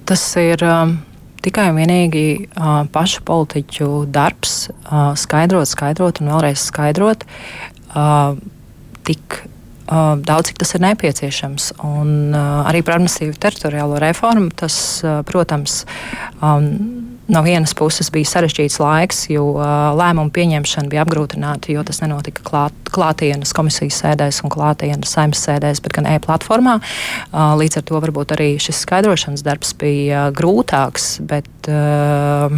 Tas 0.05 0.23
ir. 0.39 0.63
Um 0.63 0.99
tikai 1.45 1.69
un 1.71 1.79
vienīgi 1.81 2.25
uh, 2.45 2.83
pašu 2.93 3.23
politiķu 3.27 3.91
darbs 4.13 4.69
uh, 4.71 5.13
skaidrot, 5.19 5.69
skaidrot 5.69 6.21
un 6.21 6.33
vēlreiz 6.33 6.67
skaidrot, 6.71 7.25
uh, 7.93 8.37
tik 9.07 9.41
Uh, 9.91 10.15
daudz 10.23 10.47
cik 10.47 10.59
tas 10.61 10.69
ir 10.77 10.79
nepieciešams. 10.85 11.65
Un, 11.83 12.31
uh, 12.31 12.61
arī 12.69 12.79
par 12.79 12.95
administratīvu 12.95 13.35
teritoriālo 13.43 13.97
reformu 13.99 14.47
tas, 14.55 14.75
uh, 15.03 15.17
protams, 15.27 15.81
um, 16.39 17.10
no 17.31 17.41
vienas 17.45 17.73
puses 17.77 18.11
bija 18.13 18.27
sarežģīts 18.27 18.77
laiks, 18.81 19.23
jo 19.31 19.45
uh, 19.55 19.63
lēmumu 19.97 20.33
pieņemšana 20.35 20.91
bija 20.91 21.05
apgrūtināta, 21.05 21.71
jo 21.73 21.83
tas 21.87 22.01
nenotika 22.03 22.43
klāt, 22.47 22.75
klātienes 22.91 23.53
komisijas 23.55 24.01
sēdēs 24.03 24.41
un 24.43 24.51
klātienes 24.53 25.13
saimnes 25.15 25.43
sēdēs, 25.47 25.79
bet 25.83 25.95
gan 25.95 26.09
e-platformā. 26.11 26.77
Uh, 27.31 27.53
līdz 27.61 27.79
ar 27.79 27.87
to 27.87 28.01
varbūt 28.03 28.35
arī 28.35 28.49
šis 28.61 28.83
skaidrošanas 28.85 29.45
darbs 29.47 29.71
bija 29.79 30.27
grūtāks, 30.35 31.13
bet 31.27 31.71
uh, 31.71 32.51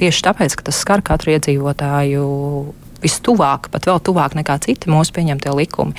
tieši 0.00 0.26
tāpēc, 0.26 0.58
ka 0.58 0.68
tas 0.70 0.82
skar 0.82 1.04
katru 1.06 1.36
iedzīvotāju 1.36 2.26
vistuvāk, 3.06 3.70
pat 3.72 3.88
vēl 3.88 4.02
tuvāk 4.04 4.36
nekā 4.38 4.58
citi 4.66 4.90
mūsu 4.92 5.14
pieņemtie 5.16 5.54
likumi. 5.56 5.96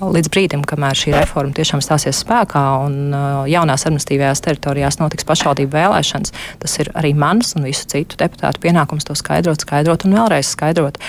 Līdz 0.00 0.32
brīdim, 0.32 0.64
kamēr 0.66 0.98
šī 0.98 1.14
reforma 1.16 1.54
tiešām 1.56 1.84
stāsies 1.84 2.24
spēkā 2.24 2.64
un 2.86 2.98
uh, 3.12 3.44
jaunās 3.50 3.86
administratīvajās 3.86 4.44
teritorijās 4.48 5.00
notiks 5.02 5.28
pašvaldību 5.28 5.76
vēlēšanas, 5.76 6.34
tas 6.64 6.76
ir 6.82 6.92
arī 6.96 7.14
mans 7.18 7.54
un 7.58 7.68
visu 7.68 7.86
citu 7.92 8.18
deputātu 8.20 8.64
pienākums 8.64 9.06
to 9.06 9.16
skaidrot, 9.18 9.62
skaidrot 9.62 10.08
un 10.08 10.18
vēlreiz 10.18 10.52
skaidrot. 10.56 11.00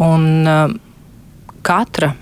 Un, 0.00 0.30
uh, 0.44 0.78
katra 1.62 2.14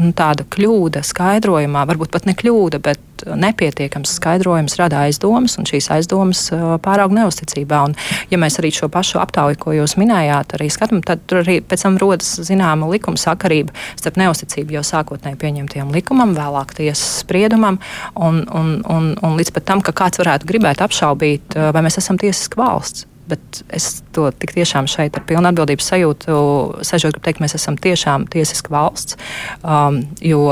nu, 0.00 0.10
tāda 0.16 0.46
kļūda 0.50 1.02
skaidrojumā, 1.06 1.84
varbūt 1.88 2.12
pat 2.14 2.26
ne 2.28 2.34
kļūda, 2.38 2.80
bet 2.82 3.24
nepietiekams 3.24 4.16
skaidrojums 4.18 4.76
rada 4.80 5.04
aizdomas, 5.06 5.56
un 5.60 5.68
šīs 5.68 5.88
aizdomas 5.94 6.42
pāraug 6.84 7.14
neusticībā. 7.14 7.80
Un, 7.88 7.94
ja 8.32 8.40
mēs 8.40 8.58
arī 8.60 8.72
šo 8.74 8.90
pašu 8.92 9.20
aptauju, 9.22 9.60
ko 9.60 9.76
jūs 9.76 9.96
minējāt, 10.00 10.56
arī 10.58 10.68
skatām, 10.72 11.02
tad 11.06 11.24
tur 11.30 11.42
arī 11.44 11.60
pēc 11.64 11.86
tam 11.86 11.98
rodas 12.02 12.34
zināma 12.44 12.90
likuma 12.90 13.20
sakarība 13.20 13.74
starp 13.94 14.18
neusticību 14.20 14.78
jau 14.78 14.84
sākotnēji 14.90 15.40
pieņemtajam 15.40 15.94
likumam, 15.94 16.36
vēlāk 16.36 16.76
tiesas 16.80 17.22
spriedumam, 17.22 17.80
un, 18.18 18.44
un, 18.50 18.76
un, 18.90 19.10
un 19.22 19.40
līdz 19.40 19.54
pat 19.56 19.70
tam, 19.70 19.84
ka 19.84 19.96
kāds 19.96 20.22
varētu 20.22 20.50
gribēt 20.50 20.84
apšaubīt, 20.84 21.58
vai 21.74 21.86
mēs 21.86 22.02
esam 22.02 22.20
tiesiska 22.20 22.60
valsts. 22.60 23.08
Bet 23.30 23.62
es 23.72 24.02
to 24.12 24.28
tik 24.36 24.52
tiešām 24.56 24.88
šeit 24.90 25.16
ar 25.16 25.24
pilnu 25.28 25.48
atbildības 25.48 25.86
sajūtu 25.94 26.38
sežot, 26.84 27.14
gribu 27.14 27.24
teikt, 27.24 27.40
mēs 27.44 27.56
esam 27.56 27.78
tiešām 27.80 28.26
tiesiska 28.32 28.72
valsts. 28.74 29.16
Um, 29.62 30.02
jo 30.20 30.44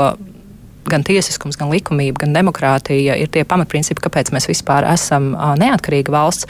gan 0.89 1.05
tiesiskums, 1.05 1.57
gan 1.59 1.71
likumība, 1.71 2.23
gan 2.25 2.35
demokrātija 2.35 3.15
ir 3.19 3.31
tie 3.31 3.45
pamatprincipi, 3.47 4.03
kāpēc 4.03 4.33
mēs 4.35 4.49
vispār 4.49 4.87
esam 4.89 5.31
uh, 5.35 5.53
neatkarīga 5.59 6.13
valsts. 6.13 6.49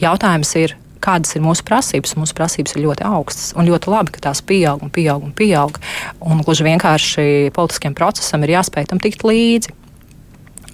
Jautājums 0.00 0.54
ir, 0.58 0.74
kādas 1.04 1.34
ir 1.36 1.44
mūsu 1.44 1.64
prasības. 1.66 2.16
Mūsu 2.18 2.36
prasības 2.38 2.74
ir 2.74 2.84
ļoti 2.86 3.06
augstas 3.06 3.52
un 3.58 3.68
ļoti 3.68 3.92
labi, 3.92 4.14
ka 4.14 4.24
tās 4.28 4.42
pieaug 4.46 4.82
un 4.84 4.92
pieaug 4.94 5.26
un 5.28 5.34
pieaug. 5.36 5.78
Un 6.24 6.42
gluži 6.46 6.66
vienkārši 6.66 7.28
politiskiem 7.56 7.96
procesam 7.98 8.46
ir 8.46 8.56
jāspēj 8.56 8.90
tam 8.92 9.02
tikt 9.02 9.26
līdzi. 9.26 9.74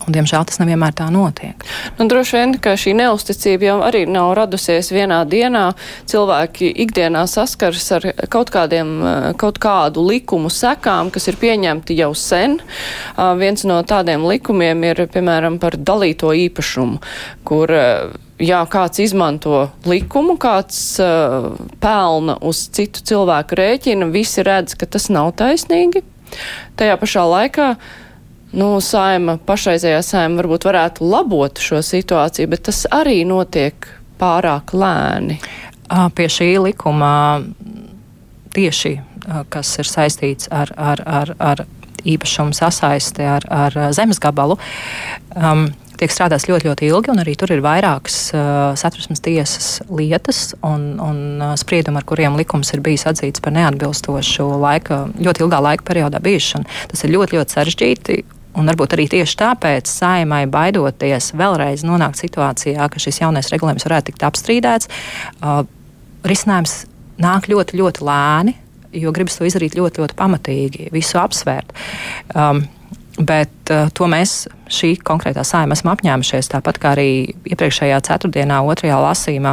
Un, 0.05 0.13
diemžēl 0.13 0.45
tas 0.49 0.61
nevienmēr 0.61 0.93
tā 0.99 1.07
notiek. 1.13 1.65
Nu, 1.97 2.07
droši 2.11 2.37
vien, 2.37 2.55
ka 2.61 2.75
šī 2.81 2.93
neusticība 2.99 3.69
jau 3.71 3.77
arī 3.87 4.05
nav 4.11 4.35
radusies 4.37 4.91
vienā 4.93 5.23
dienā. 5.29 5.71
Cilvēki 6.11 6.69
ikdienā 6.85 7.25
saskars 7.31 7.87
ar 7.97 8.09
kaut, 8.33 8.53
kādiem, 8.53 8.93
eh, 9.01 9.29
kaut 9.41 9.61
kādu 9.63 10.05
likumu 10.05 10.53
sekām, 10.53 11.11
kas 11.15 11.29
ir 11.33 11.41
pieņemti 11.41 11.97
jau 11.97 12.13
sen. 12.15 12.59
Uh, 13.17 13.35
viens 13.39 13.65
no 13.65 13.81
tādiem 13.83 14.25
likumiem 14.27 14.85
ir, 14.85 15.07
piemēram, 15.09 15.59
par 15.61 15.77
dalīto 15.79 16.33
īpašumu, 16.35 17.01
kur 17.47 17.71
uh, 17.71 18.13
jā, 18.39 18.61
kāds 18.69 19.01
izmanto 19.01 19.71
likumu, 19.89 20.37
kāds 20.41 20.79
uh, 21.03 21.55
pelna 21.81 22.37
uz 22.43 22.67
citu 22.75 23.01
cilvēku 23.01 23.59
rēķina, 23.61 24.11
visi 24.13 24.45
redz, 24.45 24.77
ka 24.79 24.87
tas 24.87 25.09
nav 25.09 25.33
taisnīgi. 25.39 26.05
Tajā 26.77 26.97
pašā 27.01 27.25
laikā 27.31 27.69
uh, 27.75 27.93
nu, 28.55 28.71
saima, 28.85 29.37
pašreizējā 29.47 30.01
saima 30.07 30.43
varbūt 30.43 30.67
varētu 30.69 31.09
labot 31.09 31.61
šo 31.63 31.83
situāciju, 31.85 32.51
bet 32.55 32.67
tas 32.71 32.85
arī 32.95 33.21
notiek 33.29 33.89
pārāk 34.21 34.75
lēni. 34.77 35.39
Pie 36.17 36.29
šī 36.33 36.55
likuma 36.65 37.13
tieši, 38.55 38.97
kas 39.53 39.73
ir 39.83 39.91
saistīts 39.91 40.51
ar, 40.55 40.73
ar, 40.79 41.03
ar, 41.05 41.35
ar 41.39 41.65
īpašumu 42.05 42.55
sasaisti 42.57 43.25
ar, 43.25 43.47
ar 43.49 43.79
zemes 43.97 44.21
gabalu, 44.23 44.59
um, 45.35 45.67
tiek 45.99 46.13
strādāts 46.13 46.49
ļoti, 46.49 46.69
ļoti 46.69 46.89
ilgi, 46.91 47.13
un 47.13 47.23
arī 47.23 47.35
tur 47.39 47.53
ir 47.55 47.63
vairākas 47.65 48.19
uh, 48.35 48.75
satversmes 48.79 49.23
tiesas 49.25 49.69
lietas 49.89 50.53
un, 50.67 50.95
un 51.01 51.21
uh, 51.41 51.55
spriedumi, 51.61 52.01
ar 52.01 52.07
kuriem 52.09 52.39
likums 52.41 52.75
ir 52.75 52.83
bijis 52.85 53.07
atzīts 53.11 53.43
par 53.45 53.55
neatbilstošu 53.57 54.49
laika, 54.61 55.05
ļoti 55.17 55.47
ilgā 55.47 55.63
laika 55.65 55.87
periodā 55.87 56.21
bijušanu. 56.25 56.69
Tas 56.93 57.07
ir 57.07 57.15
ļoti, 57.15 57.39
ļoti 57.39 57.59
sarežģīti. 57.59 58.23
Un 58.55 58.71
varbūt 58.71 58.95
arī 58.97 59.07
tieši 59.11 59.39
tāpēc 59.41 59.91
saimai 59.91 60.45
baidoties 60.51 61.33
vēlreiz 61.39 61.83
nonākt 61.87 62.21
situācijā, 62.23 62.87
ka 62.91 63.03
šis 63.03 63.23
jaunais 63.25 63.51
regulējums 63.53 63.87
varētu 63.89 64.13
tikt 64.13 64.27
apstrīdēts, 64.29 64.91
uh, 65.43 65.65
risinājums 66.29 66.85
nāk 67.23 67.49
ļoti, 67.51 67.81
ļoti 67.81 68.07
lēni, 68.07 68.57
jo 68.95 69.11
gribas 69.15 69.39
to 69.39 69.47
izdarīt 69.49 69.77
ļoti, 69.79 70.03
ļoti 70.03 70.19
pamatīgi, 70.19 70.89
visu 70.95 71.21
apsvērt. 71.23 71.75
Um, 72.35 72.67
Bet 73.15 73.71
uh, 73.71 73.87
to 73.95 74.09
mēs 74.11 74.49
šī 74.75 74.97
konkrētā 75.07 75.45
saima 75.47 75.77
esam 75.77 75.93
apņēmušies, 75.93 76.49
tāpat 76.51 76.81
kā 76.83 76.97
arī 76.97 77.11
iepriekšējā 77.47 78.01
ceturtdienā, 78.09 78.57
otrajā 78.67 78.97
lasījumā 79.05 79.53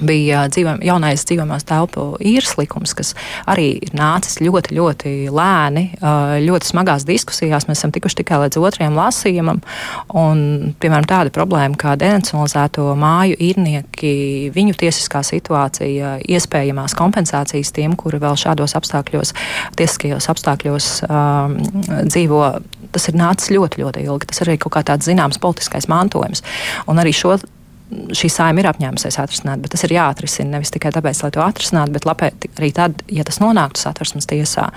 bija 0.00 0.46
dzīvojam, 0.52 0.80
jaunais 0.84 1.24
dzīvojamās 1.26 1.66
telpu 1.68 2.06
īres 2.20 2.54
likums, 2.58 2.94
kas 2.96 3.14
arī 3.48 3.68
ir 3.86 3.94
nācis 3.96 4.40
ļoti, 4.44 4.76
ļoti 4.76 5.12
lēni, 5.32 5.84
ļoti 6.44 6.70
smagās 6.70 7.06
diskusijās. 7.08 7.68
Mēs 7.68 7.80
esam 7.80 7.94
tikuši 7.94 8.20
tikai 8.20 8.42
līdz 8.44 8.60
otrajam 8.60 8.98
lasījumam. 8.98 9.62
Un, 10.16 10.42
piemēram, 10.80 11.08
tāda 11.08 11.32
problēma 11.34 11.78
kā 11.80 11.96
denacionalizēto 12.00 12.88
māju 12.98 13.38
īrnieki, 13.48 14.12
viņu 14.54 14.76
tiesiskā 14.80 15.22
situācija, 15.26 16.16
iespējamās 16.28 16.96
kompensācijas 16.98 17.72
tiem, 17.76 17.96
kuri 17.98 18.20
vēl 18.22 18.38
šādos 18.40 18.76
apstākļos, 18.78 19.34
tiesiskajos 19.78 20.30
apstākļos 20.32 20.90
um, 21.08 21.58
dzīvo, 22.06 22.42
tas 22.94 23.10
ir 23.10 23.18
nācis 23.18 23.52
ļoti, 23.56 23.82
ļoti 23.84 24.06
ilgi. 24.06 24.30
Tas 24.30 24.42
ir 24.42 24.52
arī 24.52 24.60
kaut 24.62 24.76
kā 24.76 24.84
tāds 24.92 25.08
zināms 25.08 25.40
politiskais 25.42 25.88
mantojums. 25.92 26.44
Un 26.90 27.02
arī 27.02 27.14
šo 27.16 27.36
šī 27.86 28.30
saima 28.32 28.62
ir 28.62 28.68
apņēmusies 28.70 29.18
atrisināt, 29.22 29.60
bet 29.62 29.72
tas 29.74 29.84
ir 29.86 29.94
jāatrisina. 29.94 30.56
Nevis 30.56 30.72
tikai 30.74 30.90
tāpēc, 30.94 31.20
lai 31.22 31.30
to 31.34 31.42
atrisinātu, 31.44 31.94
bet 31.94 32.06
lapēt, 32.08 32.46
arī 32.58 32.70
tad, 32.74 33.02
ja 33.12 33.24
tas 33.26 33.38
nonāktu 33.42 33.82
satversmes 33.82 34.26
tiesā, 34.30 34.68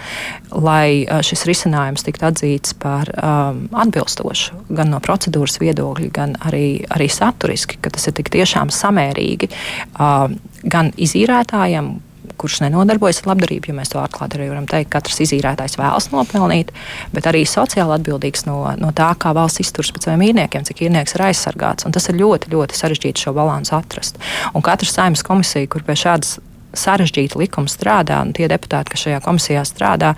lai 0.53 1.07
šis 1.25 1.45
risinājums 1.49 2.05
tiktu 2.05 2.27
atzīts 2.29 2.75
par 2.79 3.09
um, 3.17 3.63
atbilstošu 3.81 4.61
gan 4.77 4.93
no 4.93 5.01
procedūras 5.03 5.57
viedokļa, 5.61 6.11
gan 6.13 6.35
arī, 6.45 6.83
arī 6.93 7.09
saturiski, 7.13 7.79
ka 7.81 7.93
tas 7.95 8.05
ir 8.09 8.17
tik 8.19 8.29
tiešām 8.35 8.73
samērīgi 8.73 9.49
um, 9.97 10.37
gan 10.69 10.93
izīrētājiem, 11.01 11.95
kurš 12.39 12.61
nenodarbojas 12.65 13.21
ar 13.23 13.31
labdarību, 13.33 13.69
jo 13.69 13.77
mēs 13.77 13.93
to 13.93 14.01
atklāti 14.01 14.39
arī 14.39 14.49
varam 14.51 14.67
teikt, 14.69 14.91
katrs 14.95 15.21
izīrētājs 15.25 15.77
vēlas 15.79 16.09
nopelnīt, 16.13 16.73
bet 17.15 17.29
arī 17.29 17.45
sociāli 17.49 17.97
atbildīgs 17.97 18.45
no, 18.49 18.59
no 18.79 18.91
tā, 18.95 19.11
kā 19.19 19.33
valsts 19.37 19.63
izturas 19.65 19.93
pret 19.95 20.07
saviem 20.07 20.27
īrniekiem, 20.29 20.67
cik 20.67 20.85
īrnieks 20.87 21.17
ir 21.17 21.25
aizsargāts. 21.29 21.87
Un 21.87 21.95
tas 21.95 22.09
ir 22.11 22.19
ļoti, 22.19 22.53
ļoti 22.53 22.79
sarežģīti 22.79 23.25
šo 23.27 23.35
balansu 23.37 23.75
atrast. 23.79 24.21
Un 24.53 24.65
katra 24.65 24.89
saimnes 24.89 25.25
komisija, 25.25 25.69
kur 25.71 25.85
pie 25.87 25.97
šādas 25.99 26.37
sarežģīta 26.77 27.39
likuma 27.41 27.71
strādā, 27.71 28.21
un 28.23 28.33
tie 28.37 28.47
deputāti, 28.49 28.93
kas 28.93 29.05
šajā 29.07 29.21
komisijā 29.25 29.65
strādā, 29.67 30.13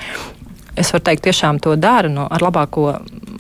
es 0.80 0.92
varu 0.94 1.04
teikt, 1.08 1.26
tiešām 1.28 1.60
to 1.64 1.76
dara 1.80 2.10
nu, 2.12 2.24
ar, 2.32 2.44
labāko, 2.44 2.88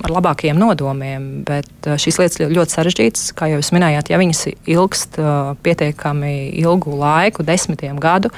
ar 0.03 0.13
labākajiem 0.13 0.59
nodomiem. 0.59 1.27
Bet 1.47 1.87
uh, 1.87 1.97
šīs 2.01 2.19
lietas 2.21 2.41
ļoti 2.51 2.75
sarežģītas. 2.75 3.31
Kā 3.37 3.51
jau 3.51 3.61
jūs 3.61 3.71
minējāt, 3.75 4.11
ja 4.11 4.19
viņas 4.21 4.43
ilgst 4.51 5.19
uh, 5.21 5.53
pietiekami 5.63 6.51
ilgu 6.61 6.95
laiku, 6.99 7.45
desmitiem 7.47 7.99
gadu, 8.01 8.33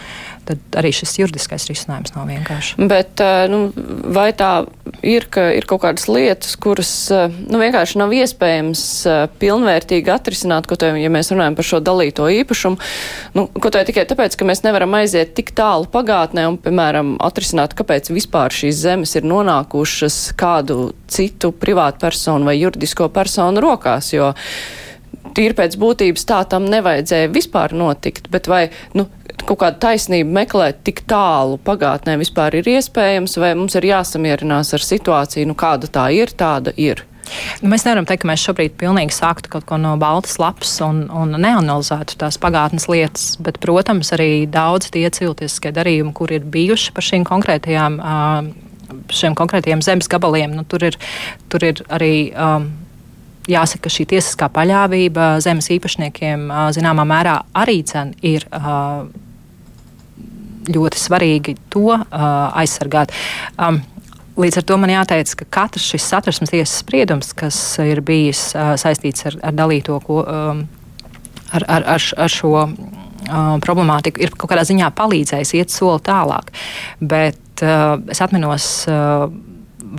tad 0.47 0.79
arī 0.79 0.93
šis 0.95 1.17
juridiskais 1.21 1.67
risinājums 1.69 2.15
nav 2.15 2.29
vienkāršs. 2.31 2.75
Bet 2.91 3.23
uh, 3.23 3.45
nu, 3.51 3.65
vai 4.13 4.29
tā 4.37 4.65
ir, 5.05 5.27
ka 5.31 5.49
ir 5.55 5.67
kaut 5.69 5.83
kādas 5.83 6.07
lietas, 6.09 6.55
kuras 6.59 6.91
nu, 7.11 7.59
vienkārši 7.61 7.99
nav 8.01 8.13
iespējams 8.15 8.83
pilnvērtīgi 9.41 10.11
atrisināt, 10.13 10.67
ko 10.69 10.77
tev, 10.79 10.97
ja 10.99 11.11
mēs 11.13 11.31
runājam 11.33 11.57
par 11.57 11.67
šo 11.67 11.79
dalīto 11.83 12.27
īpašumu, 12.41 12.79
nu, 13.37 13.47
ko 13.51 13.71
tev 13.73 13.87
tikai 13.89 14.05
tāpēc, 14.09 14.37
ka 14.39 14.47
mēs 14.47 14.63
nevaram 14.65 14.95
aiziet 14.99 15.33
tik 15.37 15.53
tālu 15.57 15.89
pagātnē 15.91 16.45
un, 16.51 16.59
piemēram, 16.61 17.15
atrisināt, 17.23 17.75
kāpēc 17.77 18.11
vispār 18.13 18.53
šīs 18.53 18.83
zemes 18.83 19.15
ir 19.19 19.27
nonākušas 19.27 20.21
kādu 20.39 20.91
citu 21.11 21.53
privātu 21.55 22.03
personu 22.03 22.49
vai 22.49 22.57
juridisko 22.59 23.09
personu 23.13 23.63
rokās, 23.63 24.13
jo 24.15 24.31
tīri 25.35 25.55
pēc 25.57 25.77
būtības 25.79 26.25
tā 26.29 26.41
tam 26.49 26.67
nevajadzēja 26.71 27.31
vispār 27.33 27.75
notikt, 27.77 28.29
bet 28.33 28.49
vai, 28.51 28.65
nu, 28.97 29.07
kaut 29.43 29.61
kādu 29.63 29.79
taisnību 29.83 30.35
meklēt 30.35 30.83
tik 30.87 31.03
tālu 31.09 31.57
pagātnē 31.63 32.17
vispār 32.21 32.59
ir 32.59 32.69
iespējams, 32.75 33.39
vai 33.41 33.53
mums 33.57 33.75
ir 33.79 33.89
jāsamierinās 33.89 34.73
ar 34.75 34.85
situāciju, 34.85 35.49
nu, 35.49 35.57
kāda 35.57 35.89
tā 35.91 36.09
ir, 36.15 36.33
tāda 36.37 36.75
ir. 36.79 37.05
Nu, 37.63 37.69
mēs 37.71 37.85
nevaram 37.87 38.05
teikt, 38.07 38.25
ka 38.25 38.29
mēs 38.29 38.43
šobrīd 38.43 38.75
pilnīgi 38.79 39.15
sāktu 39.15 39.51
kaut 39.53 39.65
ko 39.69 39.77
no 39.79 39.93
baltas 39.99 40.35
lapas 40.41 40.75
un, 40.83 41.05
un 41.07 41.37
neanalizētu 41.39 42.17
tās 42.19 42.37
pagātnes 42.41 42.89
lietas, 42.91 43.33
bet, 43.43 43.61
protams, 43.63 44.11
arī 44.15 44.43
daudz 44.51 44.91
tie 44.93 45.07
cilvēciskie 45.07 45.71
darījumi, 45.75 46.13
kur 46.17 46.35
ir 46.35 46.43
bijuši 46.43 46.93
par 46.95 47.07
šīm 47.07 47.25
konkrētajām 47.29 47.99
šiem 49.13 49.35
konkrētiem 49.37 49.81
zemes 49.83 50.09
gabaliem, 50.11 50.53
nu, 50.53 50.65
tur, 50.69 50.83
ir, 50.91 50.99
tur 51.49 51.71
ir 51.71 51.85
arī. 51.93 52.15
Um, 52.35 52.71
Jāsaka, 53.49 53.85
ka 53.85 53.91
šī 53.91 54.05
tiesiskā 54.13 54.47
paļāvība 54.55 55.37
zemes 55.43 55.67
īpašniekiem 55.75 56.47
zināmā 56.75 57.03
mērā 57.07 57.41
arī 57.59 57.81
cen, 57.87 58.13
ir 58.23 58.45
ļoti 60.71 60.99
svarīgi 60.99 61.57
to 61.73 61.89
uh, 61.91 62.05
aizsargāt. 62.55 63.11
Um, 63.57 63.83
Līdz 64.33 64.55
ar 64.57 64.63
to 64.65 64.75
man 64.81 64.89
jāteic, 64.89 65.29
ka 65.37 65.45
katrs 65.59 65.91
šis 65.93 66.07
satversmes 66.09 66.49
tiesas 66.49 66.79
spriedums, 66.81 67.35
kas 67.37 67.57
ir 67.83 67.99
bijis 68.01 68.47
uh, 68.57 68.71
saistīts 68.81 69.27
ar, 69.29 69.35
ar 69.45 69.53
dalīto, 69.53 69.99
ko, 70.01 70.23
um, 70.25 70.63
ar, 71.53 71.65
ar, 71.69 71.85
ar, 71.93 72.07
ar 72.25 72.33
šo 72.33 72.49
uh, 72.63 72.71
problemātiku, 73.61 74.23
ir 74.25 74.33
kaut 74.33 74.49
kādā 74.49 74.63
ziņā 74.65 74.89
palīdzējis 74.97 75.53
iet 75.59 75.75
soli 75.75 76.01
tālāk. 76.09 76.49
Bet 76.97 77.61
uh, 77.61 77.99
es 78.09 78.25
atminos. 78.25 78.69
Uh, 78.89 79.29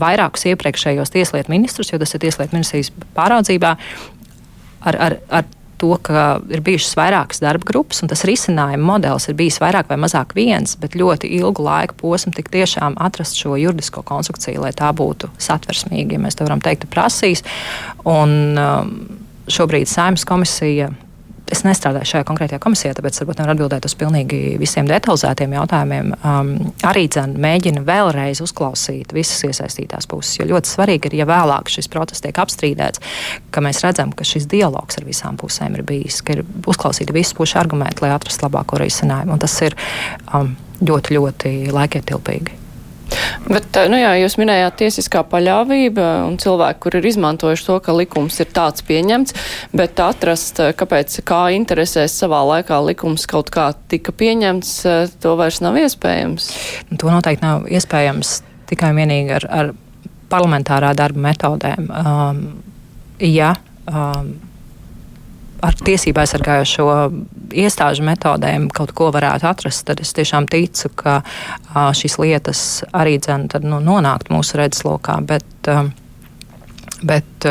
Vairākus 0.01 0.47
iepriekšējos 0.51 1.13
tieslietu 1.15 1.53
ministrus, 1.53 1.93
jo 1.93 2.01
tas 2.03 2.15
ir 2.17 2.25
tieslietu 2.25 2.57
ministrijas 2.57 2.91
pāraudzībā, 3.17 3.75
ar, 4.91 4.99
ar, 5.07 5.19
ar 5.31 5.47
to, 5.81 5.95
ka 6.03 6.25
ir 6.53 6.63
bijušas 6.65 6.97
vairākas 6.99 7.43
darba 7.43 7.67
grupas, 7.69 8.01
un 8.03 8.11
tas 8.11 8.25
risinājuma 8.29 8.87
modelis 8.95 9.29
ir 9.29 9.37
bijis 9.39 9.61
vairāk 9.63 9.91
vai 9.91 9.99
mazāk 10.01 10.35
viens, 10.37 10.77
bet 10.81 10.97
ļoti 10.99 11.31
ilgu 11.39 11.65
laiku 11.65 11.99
posmu 12.01 12.35
tik 12.37 12.51
tiešām 12.55 12.97
atrast 13.03 13.39
šo 13.41 13.57
juridisko 13.61 14.05
konstrukciju, 14.07 14.63
lai 14.65 14.73
tā 14.77 14.91
būtu 14.97 15.31
satversmīga, 15.39 16.17
ja 16.17 16.25
mēs 16.25 16.39
to 16.39 16.47
varam 16.47 16.63
teikt, 16.65 16.89
prasīs. 16.95 17.45
Un, 18.09 18.55
um, 18.59 18.95
šobrīd 19.51 19.91
Saimnes 19.91 20.25
komisija 20.29 20.93
es 21.55 21.63
nestrādāju 21.67 22.11
šajā 22.11 22.27
konkrētajā 22.29 22.61
komisijā, 22.63 22.95
tāpēc 22.99 23.21
varbūt 23.23 23.41
nevaru 23.41 23.55
atbildēt 23.55 23.87
uz 23.89 23.95
pilnīgi 23.99 24.41
visiem 24.61 24.89
detalizētiem 24.91 25.55
jautājumiem. 25.57 26.13
Um, 26.21 26.51
arī 26.87 27.07
dzen, 27.13 27.37
mēģina 27.45 27.85
vēlreiz 27.87 28.43
uzklausīt 28.45 29.15
visas 29.17 29.45
iesaistītās 29.49 30.09
puses, 30.11 30.39
jo 30.41 30.49
ļoti 30.51 30.75
svarīgi 30.75 31.11
ir, 31.11 31.19
ja 31.23 31.29
vēlāk 31.31 31.71
šis 31.73 31.91
process 31.93 32.25
tiek 32.25 32.41
apstrīdēts, 32.45 33.05
ka 33.55 33.65
mēs 33.65 33.85
redzam, 33.87 34.13
ka 34.17 34.27
šis 34.29 34.49
dialogs 34.51 35.01
ar 35.01 35.09
visām 35.09 35.39
pusēm 35.41 35.79
ir 35.79 35.87
bijis, 35.87 36.21
ka 36.25 36.39
ir 36.39 36.45
uzklausīti 36.67 37.17
visu 37.17 37.39
pušu 37.39 37.61
argumenti, 37.63 38.05
lai 38.05 38.13
atrastu 38.17 38.49
labāko 38.49 38.81
risinājumu. 38.83 39.37
Un 39.37 39.47
tas 39.47 39.57
ir 39.67 39.79
um, 40.35 40.53
ļoti, 40.83 41.19
ļoti 41.19 41.57
laikietilpīgi. 41.75 42.64
Bet, 43.49 43.69
eh, 43.77 43.89
nu 43.93 43.99
jā, 44.01 44.15
jūs 44.23 44.37
minējāt 44.41 44.79
tiesiskā 44.83 45.25
paļāvība 45.31 46.07
un 46.29 46.39
cilvēki, 46.41 46.81
kur 46.85 46.97
ir 46.99 47.09
izmantojuši 47.11 47.67
to, 47.67 47.79
ka 47.85 47.97
likums 47.97 48.41
ir 48.41 48.51
tāds 48.55 48.85
pieņemts, 48.87 49.37
bet 49.77 50.01
atrast, 50.01 50.61
eh, 50.61 50.73
kāpēc, 50.73 51.21
kā 51.29 51.43
interesēs 51.57 52.17
savā 52.17 52.41
laikā 52.53 52.81
likums 52.87 53.27
kaut 53.31 53.51
kā 53.55 53.73
tika 53.89 54.13
pieņemts, 54.13 54.73
eh, 54.87 55.07
to 55.21 55.37
vairs 55.37 55.61
nav 55.61 55.75
iespējams. 55.75 56.51
Nu, 56.91 56.97
to 56.97 57.13
noteikti 57.13 57.43
nav 57.43 57.69
iespējams 57.69 58.43
tikai 58.67 58.91
un 58.91 58.97
vienīgi 58.97 59.31
ar, 59.31 59.47
ar 59.51 59.75
parlamentārā 60.31 60.95
darba 60.97 61.21
metodēm. 61.29 61.91
Um, 61.91 62.63
ja, 63.21 63.55
um, 63.87 64.41
ar 65.63 65.77
tiesību 65.87 66.23
aizsargājošo 66.23 66.87
iestāžu 67.55 68.05
metodēm 68.07 68.69
kaut 68.75 68.95
ko 68.97 69.11
varētu 69.15 69.49
atrast, 69.49 69.87
tad 69.89 70.03
es 70.03 70.13
tiešām 70.17 70.49
ticu, 70.51 70.91
ka 70.99 71.21
šīs 71.75 72.19
lietas 72.23 72.61
arī 72.93 73.19
dzen, 73.23 73.49
tad, 73.53 73.67
nu, 73.69 73.81
nonākt 73.85 74.33
mūsu 74.35 74.59
redzeslokā. 74.61 75.21
Bet, 75.29 75.71
bet 77.05 77.49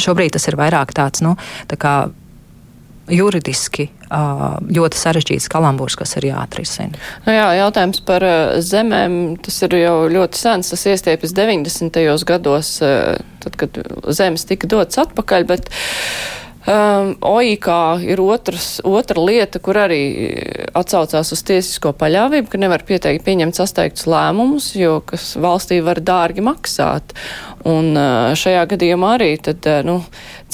šobrīd 0.00 0.36
tas 0.36 0.48
ir 0.50 0.58
vairāk 0.60 0.94
tāds, 0.96 1.24
nu, 1.24 1.36
tā 1.70 1.78
kā 1.80 1.94
juridiski 3.10 3.90
ļoti 4.08 4.96
sarežģīts 4.96 5.48
kalambūrs, 5.52 5.96
kas 6.00 6.14
ir 6.16 6.30
jāatrisina. 6.30 6.96
Nu 7.26 7.34
jā, 7.34 7.48
jautājums 7.58 8.00
par 8.06 8.24
zemēm, 8.64 9.36
tas 9.44 9.58
ir 9.66 9.76
jau 9.82 9.96
ļoti 10.12 10.40
sens, 10.40 10.70
tas 10.72 10.86
iestiepjas 10.88 11.34
90. 11.36 12.00
gados, 12.28 12.78
tad, 12.80 13.58
kad 13.60 13.82
zemes 14.08 14.46
tika 14.48 14.70
dotas 14.70 15.02
atpakaļ, 15.04 15.46
bet 15.50 15.68
Um, 16.64 17.10
OIK 17.20 17.66
ir 18.08 18.20
otrs, 18.24 18.78
otra 18.88 19.20
lieta, 19.20 19.60
kur 19.60 19.76
arī 19.76 19.98
atsaucās 20.72 21.34
uz 21.36 21.42
tiesisko 21.44 21.92
paļāvību, 22.00 22.48
ka 22.48 22.60
nevar 22.62 22.86
pieteikt 22.88 23.26
pieņemt 23.26 23.58
sasteigtus 23.58 24.06
lēmumus, 24.08 24.70
jo 24.78 25.02
kas 25.04 25.34
valstī 25.36 25.82
var 25.84 26.00
dārgi 26.00 26.40
maksāt. 26.44 27.12
Un 27.68 27.92
uh, 27.92 28.32
šajā 28.32 28.64
gadījumā 28.72 29.12
arī 29.18 29.28
tad, 29.44 29.60
uh, 29.68 29.84
nu, 29.84 29.98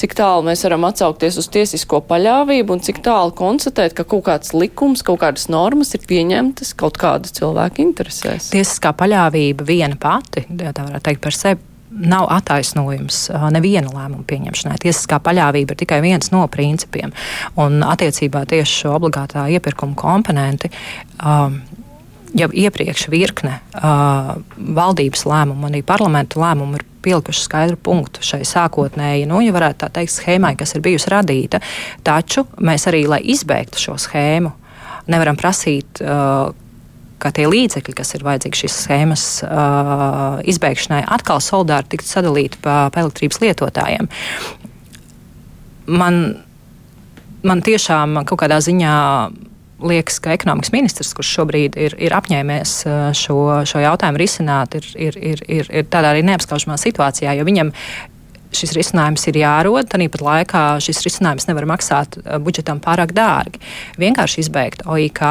cik 0.02 0.18
tālu 0.18 0.48
mēs 0.50 0.66
varam 0.66 0.88
atsaukties 0.90 1.38
uz 1.38 1.46
tiesisko 1.54 2.02
paļāvību 2.10 2.74
un 2.74 2.82
cik 2.82 2.98
tālu 3.06 3.30
konstatēt, 3.38 3.94
ka 3.94 4.02
kaut 4.02 4.26
kāds 4.26 4.50
likums, 4.50 5.06
kaut 5.06 5.22
kādas 5.22 5.46
normas 5.46 5.94
ir 5.94 6.02
pieņemtas 6.10 6.74
kaut 6.74 6.98
kāda 6.98 7.30
cilvēka 7.38 7.86
interesēs. 7.86 8.50
Tiesiskā 8.50 8.96
paļāvība 8.98 9.62
viena 9.62 9.94
pati, 9.94 10.42
tā 10.50 10.74
varētu 10.74 11.06
teikt 11.06 11.22
par 11.28 11.38
sevi, 11.38 11.69
nav 11.90 12.28
attaisnojums 12.30 13.24
neviena 13.54 13.90
lēmuma 13.90 14.24
pieņemšanai. 14.28 14.78
Tiesiskā 14.82 15.20
paļāvība 15.24 15.74
ir 15.74 15.80
tikai 15.82 16.00
viens 16.04 16.30
no 16.34 16.44
principiem. 16.52 17.14
Un 17.60 17.82
attiecībā 17.86 18.44
tieši 18.50 18.84
šo 18.84 18.96
obligātā 18.98 19.48
iepirkuma 19.56 19.98
komponenti. 19.98 20.72
Um, 21.18 21.62
Jau 22.30 22.46
iepriekš 22.54 23.08
virkne 23.10 23.56
uh, 23.58 24.36
valdības 24.54 25.24
lēmumu, 25.26 25.66
arī 25.66 25.80
parlamentu 25.82 26.38
lēmumu 26.38 26.78
ir 26.78 26.84
pielikuši 27.02 27.42
skaidru 27.42 27.78
punktu 27.82 28.22
šai 28.22 28.44
sākotnēji, 28.46 29.24
nu, 29.26 29.40
ja 29.42 29.50
varētu 29.50 29.80
tā 29.82 29.88
teikt, 29.96 30.14
schēmai, 30.14 30.52
kas 30.60 30.76
ir 30.76 30.84
bijusi 30.84 31.10
radīta. 31.10 31.58
Taču 32.06 32.44
mēs 32.62 32.86
arī, 32.86 33.02
lai 33.10 33.18
izbeigtu 33.34 33.82
šo 33.82 33.96
schēmu, 33.98 34.52
nevaram 35.10 35.40
prasīt, 35.40 36.04
uh, 36.04 36.52
ka 37.20 37.32
tie 37.36 37.46
līdzekļi, 37.50 37.96
kas 37.96 38.14
ir 38.16 38.24
vajadzīgi 38.26 38.62
šīs 38.62 38.78
schēmas 38.86 39.24
uh, 39.46 40.40
izbeigšanai, 40.48 41.02
atkal 41.16 41.42
solidāri 41.44 41.92
tiktu 41.94 42.08
sadalīti 42.08 42.60
pa, 42.64 42.88
pa 42.92 43.04
elektrības 43.04 43.40
lietotājiem. 43.44 44.08
Man, 45.90 46.20
man 47.46 47.64
tiešām 47.66 48.22
kaut 48.28 48.42
kādā 48.44 48.60
ziņā 48.64 48.96
liekas, 49.80 50.20
ka 50.20 50.34
ekonomikas 50.36 50.72
ministrs, 50.74 51.12
kurš 51.16 51.32
šobrīd 51.38 51.76
ir, 51.80 51.96
ir 52.02 52.14
apņēmies 52.16 52.74
šo, 53.16 53.40
šo 53.68 53.82
jautājumu 53.82 54.20
risināt, 54.20 54.76
ir, 54.76 54.88
ir, 55.08 55.20
ir, 55.32 55.44
ir, 55.48 55.70
ir 55.72 55.86
tādā 55.90 56.12
arī 56.14 56.24
neapskaužamā 56.28 56.76
situācijā, 56.80 57.32
jo 57.38 57.46
viņam 57.48 57.72
šis 58.56 58.74
risinājums 58.76 59.26
ir 59.30 59.40
jārod. 59.40 59.88
Tāpat 59.90 60.24
laikā 60.26 60.64
šis 60.84 61.04
risinājums 61.06 61.48
nevar 61.48 61.68
maksāt 61.70 62.18
budžetam 62.42 62.82
pārāk 62.82 63.14
dārgi. 63.16 63.62
Vienkārši 64.00 64.44
izbeigt 64.44 64.84
OIK 64.90 65.22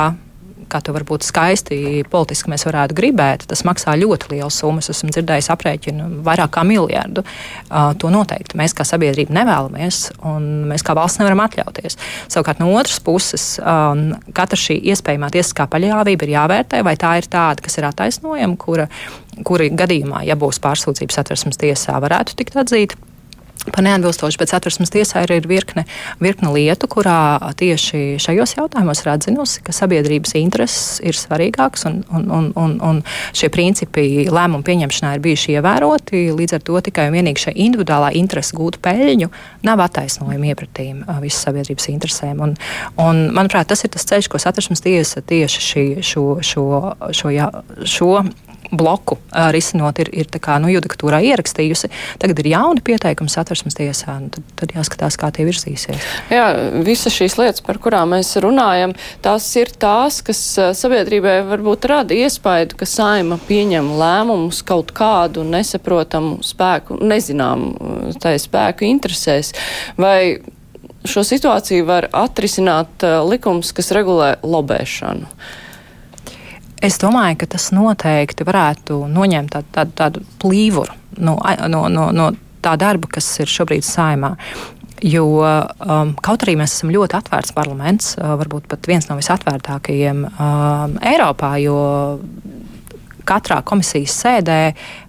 kā 0.72 0.82
to 0.86 0.94
varbūt 0.96 1.26
skaisti 1.28 2.04
politiski 2.10 2.52
mēs 2.54 2.66
varētu 2.68 2.96
gribēt, 2.98 3.46
tas 3.50 3.66
maksā 3.68 3.96
ļoti 4.00 4.34
lielu 4.36 4.52
summu. 4.54 4.84
Es 4.84 4.92
esmu 4.94 5.12
dzirdējis 5.14 5.50
aprēķinu 5.54 6.10
vairāk 6.26 6.54
kā 6.56 6.64
miljardu. 6.68 7.24
Uh, 7.70 7.92
to 8.00 8.12
noteikti 8.14 8.60
mēs 8.60 8.76
kā 8.78 8.86
sabiedrība 8.88 9.36
nevēlamies, 9.40 10.02
un 10.30 10.48
mēs 10.70 10.86
kā 10.86 10.96
valsts 10.98 11.22
nevaram 11.22 11.44
atļauties. 11.46 12.00
Savukārt 12.32 12.62
no 12.64 12.72
otras 12.78 13.02
puses, 13.04 13.52
um, 13.60 14.10
katra 14.36 14.60
šī 14.60 14.80
iespējamā 14.94 15.32
tiesiskā 15.34 15.68
paļāvība 15.72 16.28
ir 16.28 16.36
jāvērtē, 16.38 16.84
vai 16.86 16.96
tā 17.00 17.18
ir 17.20 17.30
tāda, 17.32 17.66
kas 17.66 17.80
ir 17.80 17.90
attaisnojama, 17.90 18.58
kura, 18.62 18.90
kuri 19.48 19.72
gadījumā, 19.74 20.24
ja 20.30 20.40
būs 20.40 20.62
pārsūdzības 20.64 21.24
atversmes 21.24 21.62
tiesā, 21.62 21.98
varētu 22.04 22.38
tikt 22.40 22.60
atzīta 22.60 23.09
par 23.68 23.84
neatbilstošu, 23.84 24.40
bet 24.40 24.52
satversmes 24.54 24.92
tiesā 24.94 25.24
ir, 25.26 25.34
ir 25.40 25.48
virkne, 25.50 25.84
virkne 26.24 26.52
lietu, 26.54 26.88
kurā 26.92 27.52
tieši 27.60 28.20
šajos 28.22 28.56
jautājumos 28.58 29.04
ir 29.04 29.12
atzinusi, 29.12 29.64
ka 29.66 29.76
sabiedrības 29.76 30.36
intereses 30.40 31.00
ir 31.06 31.18
svarīgāks 31.18 31.86
un, 31.90 32.02
un, 32.16 32.28
un, 32.36 32.50
un, 32.60 32.76
un 32.86 33.02
šie 33.36 33.52
principi 33.54 34.26
lēmumu 34.32 34.66
pieņemšanā 34.68 35.14
ir 35.18 35.24
bijuši 35.26 35.58
ievēroti. 35.58 36.24
Līdz 36.40 36.58
ar 36.58 36.66
to 36.70 36.82
tikai 36.90 37.10
un 37.10 37.18
vienīgi 37.20 37.46
šai 37.48 37.56
individuālā 37.68 38.14
interese 38.20 38.56
gūt 38.58 38.80
peļņu 38.86 39.32
nav 39.68 39.84
attaisnojumi 39.90 40.54
iepratīm 40.54 41.04
visas 41.24 41.44
sabiedrības 41.48 41.90
interesēm. 41.92 42.44
Un, 42.46 42.56
un, 43.02 43.26
manuprāt, 43.36 43.70
tas 43.72 43.84
ir 43.84 43.94
tas 43.94 44.08
ceļš, 44.10 44.32
ko 44.32 44.42
satversmes 44.42 44.84
tiesa 44.86 45.24
tieši 45.26 45.66
šī, 45.66 45.88
šo, 46.06 46.28
šo, 46.46 46.70
šo, 47.16 47.34
jā, 47.36 47.52
šo 47.84 48.14
bloku 48.72 49.18
uh, 49.18 49.50
risinot, 49.54 50.00
ir, 50.04 50.12
ir 50.14 50.30
kā, 50.40 50.58
nu, 50.62 50.70
judikatūrā 50.72 51.22
ierakstījusi. 51.32 51.90
Tagad 52.22 52.42
ir 52.42 52.52
jauni 52.52 52.84
pieteikumi 52.86 53.32
satversmes 53.32 53.78
tiesā, 53.78 54.18
un 54.22 54.30
tad, 54.34 54.46
tad 54.60 54.74
jāskatās, 54.76 55.18
kā 55.20 55.32
tie 55.36 55.46
virzīsies. 55.48 56.06
Jā, 56.34 56.48
visas 56.86 57.16
šīs 57.16 57.38
lietas, 57.40 57.64
par 57.66 57.80
kurām 57.82 58.14
mēs 58.16 58.32
runājam, 58.44 58.94
tās 59.26 59.48
ir 59.60 59.72
tās, 59.82 60.22
kas 60.26 60.42
sabiedrībai 60.80 61.40
varbūt 61.50 61.90
rada 61.90 62.18
iespaidu, 62.18 62.78
ka 62.80 62.88
saima 62.90 63.40
pieņem 63.50 63.92
lēmumus 64.00 64.62
kaut 64.68 64.94
kādu 64.98 65.46
nesaprotamu 65.48 66.40
spēku, 66.46 67.00
nezinām 67.02 67.72
tai 68.22 68.38
spēku 68.42 68.88
interesēs. 68.90 69.54
Vai 70.00 70.40
šo 71.08 71.24
situāciju 71.26 71.88
var 71.88 72.10
atrisināt 72.16 73.06
likums, 73.30 73.74
kas 73.76 73.94
regulē 73.96 74.36
lobēšanu? 74.44 75.30
Es 76.82 77.00
domāju, 77.02 77.42
ka 77.42 77.50
tas 77.56 77.70
noteikti 77.76 78.46
varētu 78.48 79.04
noņemt 79.12 79.56
tādu, 79.56 79.72
tādu, 79.76 79.96
tādu 80.00 80.26
plīvuru 80.40 80.96
no, 81.20 81.36
no, 81.68 81.88
no, 81.92 82.10
no 82.16 82.30
tā 82.64 82.76
darba, 82.80 83.10
kas 83.12 83.28
ir 83.44 83.52
šobrīd 83.52 83.84
saimā. 83.86 84.36
Jo 85.04 85.26
um, 85.40 86.12
kaut 86.20 86.44
arī 86.44 86.58
mēs 86.60 86.74
esam 86.76 86.92
ļoti 86.92 87.16
atvērts 87.20 87.54
parlaments, 87.56 88.14
uh, 88.18 88.34
varbūt 88.40 88.68
pat 88.72 88.88
viens 88.88 89.08
no 89.08 89.16
visatvērtākajiem 89.20 90.26
um, 90.28 90.98
Eiropā, 91.08 91.54
jo 91.64 91.78
katrā 93.30 93.60
komisijas 93.66 94.16
sēdē 94.24 94.58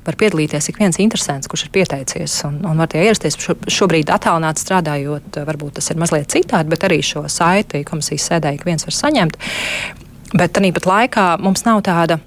var 0.07 0.19
piedalīties 0.21 0.71
ik 0.71 0.79
viens 0.81 0.99
interesants, 1.03 1.49
kurš 1.51 1.67
ir 1.67 1.73
pieteicies 1.75 2.37
un, 2.47 2.61
un 2.69 2.83
var 2.83 2.91
tie 2.93 3.03
ierasties. 3.07 3.39
Šo, 3.41 3.57
šobrīd 3.81 4.13
attālināti 4.13 4.63
strādājot, 4.63 5.41
varbūt 5.49 5.79
tas 5.81 5.91
ir 5.91 5.99
mazliet 6.03 6.31
citādi, 6.33 6.71
bet 6.71 6.87
arī 6.87 7.01
šo 7.07 7.25
saiti 7.33 7.83
komisijas 7.89 8.29
sēdē 8.31 8.55
ik 8.57 8.67
viens 8.69 8.87
var 8.87 8.97
saņemt. 8.97 9.41
Bet 10.31 10.55
tāpat 10.55 10.87
laikā 10.87 11.25
mums 11.43 11.65
nav 11.67 11.81
tāda 11.87 12.21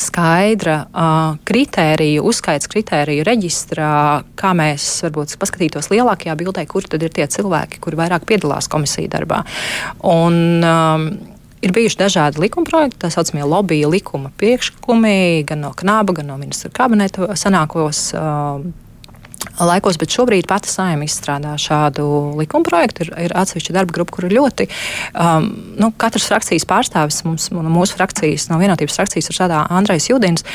skaidra 0.00 0.76
uh, 0.88 1.36
kritērija, 1.46 2.22
uzskaits 2.24 2.70
kritēriju 2.72 3.26
reģistrā, 3.28 3.90
kā 4.38 4.52
mēs 4.56 4.86
varbūt 5.04 5.36
paskatītos 5.40 5.90
lielākajā 5.92 6.34
bildē, 6.40 6.64
kur 6.66 6.86
tad 6.88 7.04
ir 7.04 7.12
tie 7.14 7.28
cilvēki, 7.30 7.80
kuri 7.84 8.00
vairāk 8.00 8.24
piedalās 8.28 8.70
komisiju 8.72 9.12
darbā. 9.12 9.42
Un, 10.02 10.40
um, 10.64 11.12
Ir 11.62 11.70
bijuši 11.70 11.94
dažādi 11.94 12.40
likumprojekti, 12.42 12.96
tā 13.04 13.06
saucamie 13.14 13.44
lobby 13.46 13.76
likuma 13.86 14.32
priekšlikumi, 14.34 15.44
gan 15.46 15.60
no 15.62 15.68
Knāba, 15.78 16.16
gan 16.16 16.26
no 16.32 16.34
ministra 16.40 16.72
kabineta 16.74 17.36
sanākos 17.38 18.00
uh, 18.18 18.64
laikos, 19.60 19.98
bet 20.00 20.14
šobrīd 20.14 20.46
pati 20.50 20.70
saima 20.70 21.06
izstrādā 21.06 21.54
šādu 21.60 22.04
likumprojektu. 22.38 23.06
Ir, 23.06 23.12
ir 23.26 23.34
atsevišķa 23.38 23.76
darba 23.76 23.96
grupa, 23.96 24.16
kur 24.16 24.28
ir 24.28 24.36
ļoti. 24.36 24.68
Um, 25.12 25.48
nu, 25.80 25.90
katras 26.00 26.28
frakcijas 26.30 26.66
pārstāvis, 26.68 27.22
mums, 27.26 27.48
mūsu 27.52 27.98
frakcijas, 27.98 28.48
no 28.52 28.60
vienotības 28.62 28.98
frakcijas, 29.00 29.28
ir 29.28 29.38
šādā 29.38 29.64
Andrejs 29.72 30.08
Judins, 30.10 30.46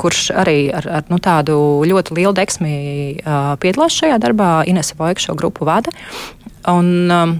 kurš 0.00 0.28
arī 0.38 0.58
ar, 0.74 0.88
ar 1.00 1.10
nu, 1.12 1.20
tādu 1.22 1.58
ļoti 1.88 2.16
lielu 2.18 2.34
deksmi 2.36 2.78
uh, 3.18 3.52
piedalās 3.62 3.98
šajā 3.98 4.20
darbā. 4.22 4.52
Inese 4.68 4.98
Vojka 4.98 5.28
šo 5.28 5.36
grupu 5.38 5.68
vada. 5.68 5.94
Un, 6.68 6.96
um, 7.10 7.38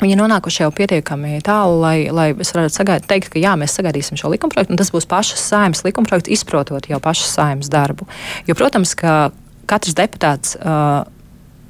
Viņi 0.00 0.14
ir 0.14 0.20
nonākuši 0.20 0.62
jau 0.62 0.70
pietiekami 0.72 1.42
tālu, 1.44 1.74
lai, 1.82 1.96
lai 2.08 2.30
es 2.40 2.54
varētu 2.54 2.72
sagaidīt, 2.72 3.08
teikt, 3.10 3.28
ka 3.34 3.40
jā, 3.42 3.52
mēs 3.60 3.74
sagaidīsim 3.76 4.16
šo 4.16 4.30
likumprojektu, 4.32 4.72
un 4.72 4.80
tas 4.80 4.88
būs 4.94 5.04
pašas 5.10 5.42
saimnes 5.44 5.84
likumprojekts, 5.84 6.30
izprotot 6.32 6.88
jau 6.88 7.00
pašas 7.04 7.34
saimnes 7.36 7.68
darbu. 7.68 8.08
Jo, 8.48 8.56
protams, 8.56 8.94
ka 8.96 9.28
katrs 9.70 9.96
deputāts. 9.98 10.56
Uh, 10.58 11.04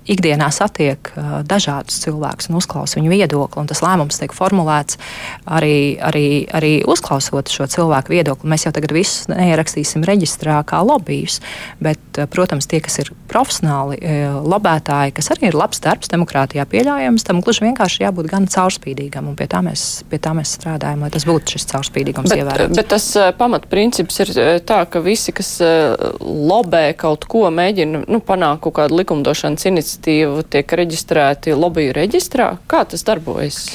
ikdienā 0.08 0.48
satiek 0.54 1.10
uh, 1.14 1.40
dažādus 1.46 2.00
cilvēkus 2.04 2.50
un 2.50 2.58
uzklausa 2.60 2.98
viņu 2.98 3.12
viedokli. 3.12 3.66
Tas 3.70 3.82
lēmums 3.84 4.20
tiek 4.20 4.34
formulēts 4.34 4.98
arī, 5.44 5.98
arī, 6.02 6.26
arī 6.56 6.72
uzklausot 6.88 7.52
šo 7.52 7.68
cilvēku 7.70 8.14
viedokli. 8.14 8.50
Mēs 8.50 8.66
jau 8.66 8.72
tagad 8.76 8.94
visus 8.96 9.28
neierakstīsim 9.30 10.04
reģistrā 10.06 10.60
kā 10.68 10.80
lobbyus, 10.86 11.40
bet, 11.82 12.00
uh, 12.16 12.28
protams, 12.30 12.68
tie, 12.70 12.82
kas 12.84 13.00
ir 13.02 13.12
profesionāli 13.30 14.00
uh, 14.00 14.40
lobētāji, 14.44 15.14
kas 15.18 15.30
arī 15.34 15.50
ir 15.50 15.58
labs 15.58 15.82
darbs, 15.84 16.10
demokrātijā 16.12 16.66
pieļaujams, 16.70 17.26
tam 17.26 17.42
gluži 17.44 17.66
vienkārši 17.68 18.04
jābūt 18.06 18.30
gan 18.32 18.48
caurspīdīgam. 18.50 19.32
Pie 19.38 19.48
tā, 19.50 19.62
mēs, 19.64 20.02
pie 20.10 20.20
tā 20.22 20.34
mēs 20.36 20.56
strādājam, 20.58 21.04
lai 21.04 21.12
tas 21.14 21.26
būtu 21.28 21.56
šis 21.56 21.68
caurspīdīgums 21.70 22.32
bet, 22.32 22.42
ievērots. 22.42 22.76
Bet 22.80 22.90
tas 22.94 23.06
uh, 23.18 23.30
pamatprincips 23.36 24.22
ir 24.24 24.34
tā, 24.66 24.82
ka 24.90 25.02
visi, 25.04 25.34
kas 25.36 25.52
uh, 25.64 25.94
lobē 26.20 26.90
kaut 26.98 27.26
ko, 27.30 27.46
mēģina 27.54 28.04
nu, 28.10 28.20
panākt 28.24 28.64
kaut 28.64 28.78
kādu 28.80 28.98
likumdošanas 29.00 29.66
iniciatīvu 29.70 29.89
iniciatīvu 29.90 30.44
tiek 30.50 30.72
reģistrēti 30.80 31.54
lobby 31.54 31.90
reģistrā? 31.92 32.58
Kā 32.66 32.84
tas 32.84 33.04
darbojas? 33.04 33.68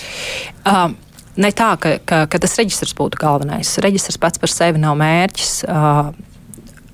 Um. 0.66 0.98
Ne 1.36 1.50
tā, 1.52 1.74
ka, 1.76 1.98
ka, 2.08 2.30
ka 2.32 2.40
tas 2.40 2.54
reģistrs 2.56 2.94
būtu 2.96 3.20
galvenais. 3.20 3.74
Reģistrs 3.84 4.16
pats 4.24 4.40
par 4.40 4.48
sevi 4.48 4.80
nav 4.80 4.96
mērķis. 4.96 5.66
Uh, 5.68 6.14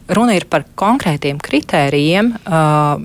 runa 0.09 0.33
ir 0.33 0.47
par 0.49 0.65
konkrētiem 0.73 1.37
kritērijiem, 1.37 2.31
uh, 2.49 3.03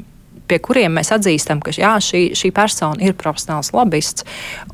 pie 0.48 0.58
kuriem 0.64 0.96
mēs 0.96 1.12
atzīstam, 1.12 1.60
ka 1.60 1.76
jā, 1.76 1.92
šī, 2.00 2.30
šī 2.32 2.48
persona 2.56 3.04
ir 3.04 3.12
profesionāls 3.20 3.68
lobbyists. 3.76 4.24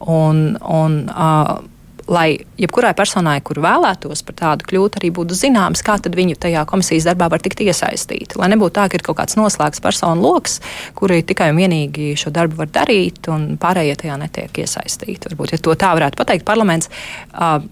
Un, 0.06 0.54
un, 0.62 1.00
uh, 1.10 1.66
lai 2.10 2.38
jebkurai 2.60 2.92
personai, 2.96 3.38
kur 3.44 3.60
vēlētos 3.62 4.22
par 4.26 4.36
tādu 4.38 4.66
kļūt, 4.68 4.98
arī 5.00 5.10
būtu 5.14 5.36
zināms, 5.38 5.82
kā 5.84 5.98
viņu 6.02 6.36
tajā 6.40 6.64
komisijas 6.68 7.06
darbā 7.08 7.28
var 7.32 7.42
tikt 7.42 7.62
iesaistīti. 7.64 8.38
Lai 8.40 8.50
nebūtu 8.52 8.74
tā, 8.78 8.88
ka 8.90 8.98
ir 8.98 9.04
kaut 9.06 9.18
kāds 9.20 9.36
noslēgts 9.38 9.82
personu 9.82 10.22
lokus, 10.22 10.58
kuri 10.98 11.22
tikai 11.26 11.50
un 11.52 11.60
vienīgi 11.60 12.12
šo 12.18 12.32
darbu 12.34 12.58
var 12.62 12.70
darīt, 12.72 13.22
un 13.32 13.56
pārējie 13.60 13.96
tajā 14.02 14.18
netiek 14.20 14.62
iesaistīti. 14.64 15.30
Varbūt, 15.30 15.54
ja 15.54 15.60
to 15.62 15.76
tā 15.78 15.92
varētu 15.96 16.18
pateikt, 16.18 16.46
parlaments 16.48 16.90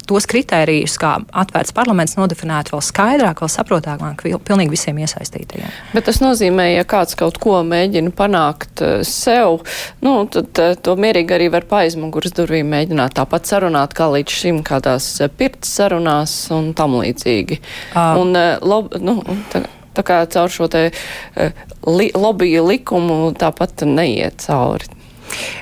tos 0.06 0.28
kritērijus, 0.30 0.96
kā 1.00 1.16
atvērts 1.42 1.74
parlaments, 1.76 2.16
nodefinētu 2.18 2.76
vēl 2.76 2.84
skaidrāk, 2.86 3.42
vēl 3.42 3.52
saprotamāk 3.52 4.24
pilnīgi 4.46 4.74
visiem 4.74 5.00
iesaistītajiem. 5.02 5.70
Bet 5.94 6.06
tas 6.08 6.22
nozīmē, 6.22 6.70
ja 6.76 6.86
kāds 6.88 7.18
kaut 7.18 7.40
ko 7.42 7.60
mēģina 7.66 8.14
panākt 8.16 8.84
sev, 9.06 9.64
nu, 10.04 10.14
tad 10.30 10.62
to 10.84 10.96
mierīgi 11.00 11.36
arī 11.36 11.50
var 11.52 11.66
pa 11.68 11.84
aizmugures 11.84 12.34
durvīm 12.36 12.70
mēģināt 12.70 13.16
tāpat 13.18 13.50
sarunāt, 13.50 13.94
kā 13.96 14.08
līdz 14.12 14.19
šim 14.28 14.62
kādās 14.66 15.06
eh, 15.22 15.30
pirts 15.32 15.70
sarunās 15.78 16.34
un 16.54 16.72
tam 16.76 16.98
līdzīgi. 17.00 17.60
Uh. 17.94 18.20
Un, 18.20 18.34
eh, 18.36 18.58
lob, 18.60 18.92
nu, 19.00 19.20
tā, 19.52 19.64
tā 19.96 20.04
kā 20.06 20.20
caur 20.32 20.52
šo 20.52 20.68
te 20.72 20.88
eh, 20.90 21.64
li, 21.86 22.10
lobby 22.14 22.52
likumu 22.60 23.32
tāpat 23.38 23.86
neiet 23.88 24.44
cauri. 24.46 24.90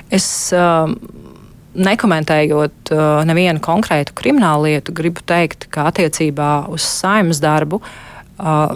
Es, 0.09 0.27
uh, 0.55 0.89
Nekomentējot 1.79 2.89
uh, 2.91 3.19
nevienu 3.29 3.61
konkrētu 3.61 4.15
kriminālu 4.17 4.71
lietu, 4.71 4.91
gribu 4.97 5.21
teikt, 5.21 5.67
ka 5.71 5.85
attiecībā 5.91 6.65
uz 6.73 6.81
saimnes 6.81 7.37
darbu 7.43 7.77
uh, 7.77 8.73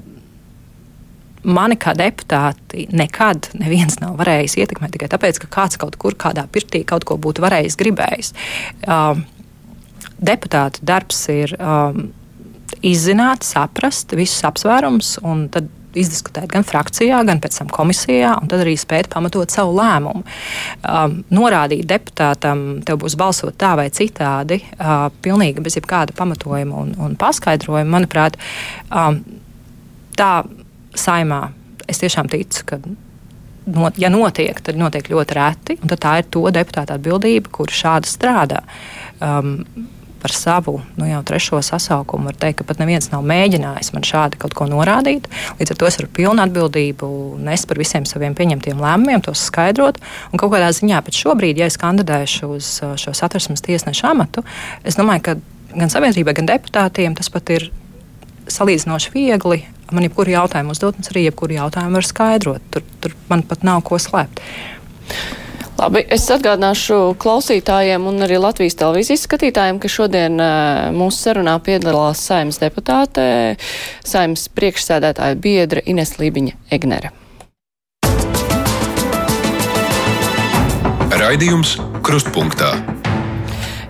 mani 1.44 1.78
kā 1.80 1.94
deputāti 1.98 2.88
nekad 2.96 3.50
neviens 3.60 4.00
nav 4.02 4.16
varējis 4.20 4.58
ietekmēt 4.64 4.96
tikai 4.96 5.10
tāpēc, 5.12 5.42
ka 5.44 5.52
kāds 5.58 5.80
kaut 5.82 5.98
kur 6.00 6.16
kādā 6.20 6.46
pirtī 6.52 6.84
kaut 6.88 7.06
ko 7.08 7.18
būtu 7.22 7.44
varējis 7.44 7.80
gribējis. 7.80 8.34
Uh, 8.88 9.20
deputāta 10.24 10.82
darbs 10.86 11.22
ir 11.34 11.56
um, 11.60 12.08
izzināt, 12.84 13.46
saprast 13.48 14.16
visus 14.18 14.44
apsvērumus 14.48 15.18
un 15.24 15.48
tad 15.54 15.70
izdiskutēt 15.94 16.50
gan 16.50 16.66
frakcijā, 16.66 17.20
gan 17.28 17.42
pēc 17.42 17.60
tam 17.60 17.70
komisijā, 17.74 18.34
un 18.42 18.50
tad 18.50 18.64
arī 18.64 18.74
spēt 18.80 19.12
pamatot 19.14 19.54
savu 19.54 19.76
lēmumu. 19.78 20.24
Um, 20.82 21.20
norādīt 21.34 21.86
deputātam, 21.90 22.82
tev 22.86 23.00
būs 23.04 23.18
balsot 23.20 23.58
tā 23.62 23.74
vai 23.80 23.90
citādi, 23.94 24.62
uh, 24.80 25.08
pilnīgi 25.26 25.64
bez 25.64 25.78
jebkāda 25.78 26.16
pamatojuma 26.18 26.82
un, 26.82 26.94
un 26.98 27.18
paskaidrojuma, 27.20 27.86
manuprāt, 27.94 28.40
um, 28.90 29.22
tā 30.18 30.34
saimā 30.98 31.46
es 31.90 32.02
tiešām 32.04 32.32
ticu, 32.32 32.70
ka. 32.74 32.84
Not, 33.64 33.96
ja 33.96 34.10
notiek, 34.12 34.58
tad 34.60 34.76
notiek 34.76 35.06
ļoti 35.08 35.36
reti, 35.38 35.76
un 35.80 35.92
tā 35.96 36.18
ir 36.20 36.26
to 36.28 36.42
deputāta 36.52 36.98
atbildība, 36.98 37.48
kur 37.54 37.72
šādi 37.72 38.10
strādā. 38.12 38.60
Um, 39.24 39.62
par 40.24 40.32
savu 40.32 40.78
nu, 40.96 41.06
jau 41.10 41.20
trešo 41.28 41.60
sasaukumu 41.62 42.32
var 42.32 42.38
teikt, 42.40 42.62
ka 42.62 42.68
pat 42.70 42.80
neviens 42.80 43.10
nav 43.12 43.26
mēģinājis 43.28 43.92
man 43.96 44.08
šādi 44.08 44.40
kaut 44.40 44.56
ko 44.56 44.70
norādīt. 44.72 45.28
Līdz 45.60 45.76
ar 45.76 45.80
to 45.82 45.90
es 45.90 46.00
varu 46.00 46.12
pilnu 46.16 46.46
atbildību 46.46 47.10
nest 47.44 47.68
par 47.68 47.82
visiem 47.82 48.08
saviem 48.08 48.38
pieņemtiem 48.38 48.80
lēmumiem, 48.80 49.24
tos 49.26 49.44
skaidrot. 49.50 50.00
Un 50.32 50.40
kaut 50.40 50.54
kādā 50.56 50.72
ziņā 50.72 51.04
pat 51.04 51.20
šobrīd, 51.20 51.60
ja 51.60 51.68
es 51.68 51.80
kandidēšu 51.82 52.52
uz 52.56 52.72
uh, 52.86 52.96
šo 53.00 53.12
satversmes 53.20 53.66
tiesnešu 53.68 54.08
amatu, 54.14 54.46
es 54.88 54.96
domāju, 55.00 55.28
ka 55.28 55.38
gan 55.76 55.92
sabiedrībai, 55.92 56.38
gan 56.40 56.50
deputātiem 56.54 57.20
tas 57.20 57.32
pat 57.34 57.52
ir 57.54 57.70
salīdzinoši 58.52 59.14
viegli. 59.14 59.64
Man 59.94 60.08
jebkuru 60.08 60.34
jautājumu 60.34 60.74
uzdot, 60.74 61.00
arī 61.12 61.28
jebkuru 61.28 61.60
jautājumu 61.60 62.00
var 62.00 62.08
skaidrot. 62.08 62.68
Tur, 62.74 62.86
tur 63.04 63.16
man 63.28 63.44
pat 63.48 63.68
nav 63.68 63.84
ko 63.88 64.00
slēpt. 64.02 64.40
Labi, 65.74 66.04
es 66.14 66.28
atgādināšu 66.30 67.16
klausītājiem 67.22 68.06
un 68.06 68.22
arī 68.22 68.38
Latvijas 68.38 68.78
televīzijas 68.78 69.26
skatītājiem, 69.26 69.80
ka 69.82 69.90
šodien 69.90 70.38
mūsu 70.94 71.26
sarunā 71.26 71.56
piedalās 71.66 72.22
saimnes 72.28 72.62
deputāte, 72.62 73.26
saimnes 74.06 74.46
priekšsēdētāja 74.54 75.40
biedra 75.42 75.82
Ines 75.90 76.14
Lībiņa 76.22 76.56
Egnere. 76.78 77.12
Raidījums 81.24 81.78
Krustpunktā. 82.06 82.76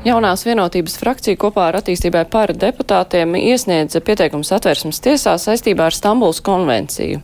Jaunās 0.03 0.43
vienotības 0.47 0.97
frakcija 0.99 1.39
kopā 1.39 1.69
ar 1.69 1.79
attīstībai 1.79 2.25
par 2.31 2.51
deputātiem 2.59 3.37
iesniedza 3.39 4.01
pieteikums 4.03 4.51
atvērsmes 4.55 4.99
tiesā 5.03 5.37
saistībā 5.39 5.87
ar 5.87 5.95
Stambuls 5.95 6.43
konvenciju 6.43 7.21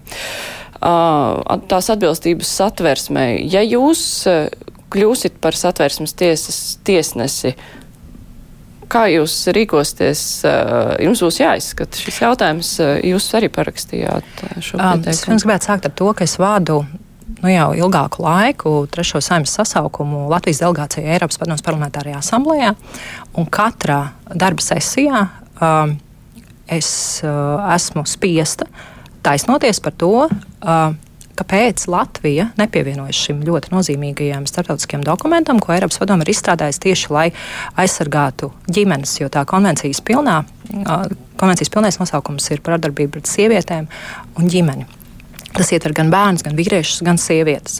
tās 0.79 1.89
atbilstības 1.91 2.51
satversmē. 2.59 3.25
Ja 3.51 3.63
jūs 3.65 4.01
kļūsit 4.93 5.37
par 5.43 5.57
satversmes 5.57 6.15
tiesas 6.17 6.79
tiesnesi, 6.87 7.53
kā 8.89 9.05
jūs 9.11 9.35
rīkosties? 9.53 10.23
Jums 11.03 11.21
būs 11.25 11.41
jāizskata 11.43 11.99
šis 11.99 12.23
jautājums. 12.23 12.71
Jūs 13.05 13.29
arī 13.37 13.51
parakstījāt 13.53 14.43
šo 14.63 14.79
pieteikumu. 14.79 15.13
Es 15.13 15.45
gribētu 15.45 15.69
sākt 15.69 15.89
ar 15.89 15.95
to, 15.99 16.09
ka 16.17 16.25
es 16.25 16.39
vādu 16.41 16.81
nu, 17.39 17.49
jau 17.51 17.69
ilgāku 17.77 18.23
laiku 18.25 18.75
trešo 18.91 19.21
saimnes 19.23 19.53
sasaukumu 19.59 20.27
Latvijas 20.31 20.63
delegācijā 20.63 21.15
Eiropas 21.15 21.39
Padomus 21.41 21.65
parlamentārajā 21.65 22.21
asamblējā. 22.23 22.75
Katrā 23.53 23.99
darba 24.33 24.63
sesijā 24.63 25.25
um, 25.61 25.97
es 26.69 26.89
uh, 27.25 27.59
esmu 27.75 28.05
spiesta 28.09 28.67
taisnoties 29.23 29.81
par 29.83 29.95
to, 29.99 30.13
kāpēc 31.39 31.85
Latvija 31.91 32.49
nepievienojas 32.59 33.19
šim 33.27 33.41
ļoti 33.47 33.71
nozīmīgajam 33.71 34.47
starptautiskajam 34.49 35.05
dokumentam, 35.07 35.61
ko 35.63 35.73
Eiropas 35.75 36.01
Padome 36.01 36.25
ir 36.25 36.33
izstrādājusi 36.33 36.83
tieši 36.83 37.13
lai 37.15 37.27
aizsargātu 37.79 38.51
ģimenes, 38.67 39.15
jo 39.21 39.29
tā 39.31 39.45
konvencijas 39.49 40.01
pilnā, 40.05 40.41
konvencijas 41.39 41.71
pilnais 41.73 41.99
nosaukums 42.01 42.49
ir 42.51 42.63
par 42.65 42.79
darbību 42.81 43.15
pret 43.17 43.31
sievietēm 43.31 43.87
un 44.39 44.51
ģimeni. 44.51 44.87
Tas 45.55 45.71
ietver 45.73 45.95
gan 45.97 46.11
bērnus, 46.13 46.43
gan 46.45 46.57
vīriešus, 46.59 47.01
gan 47.07 47.17
sievietes. 47.19 47.79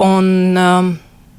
Un, 0.00 0.54
um, 0.58 0.94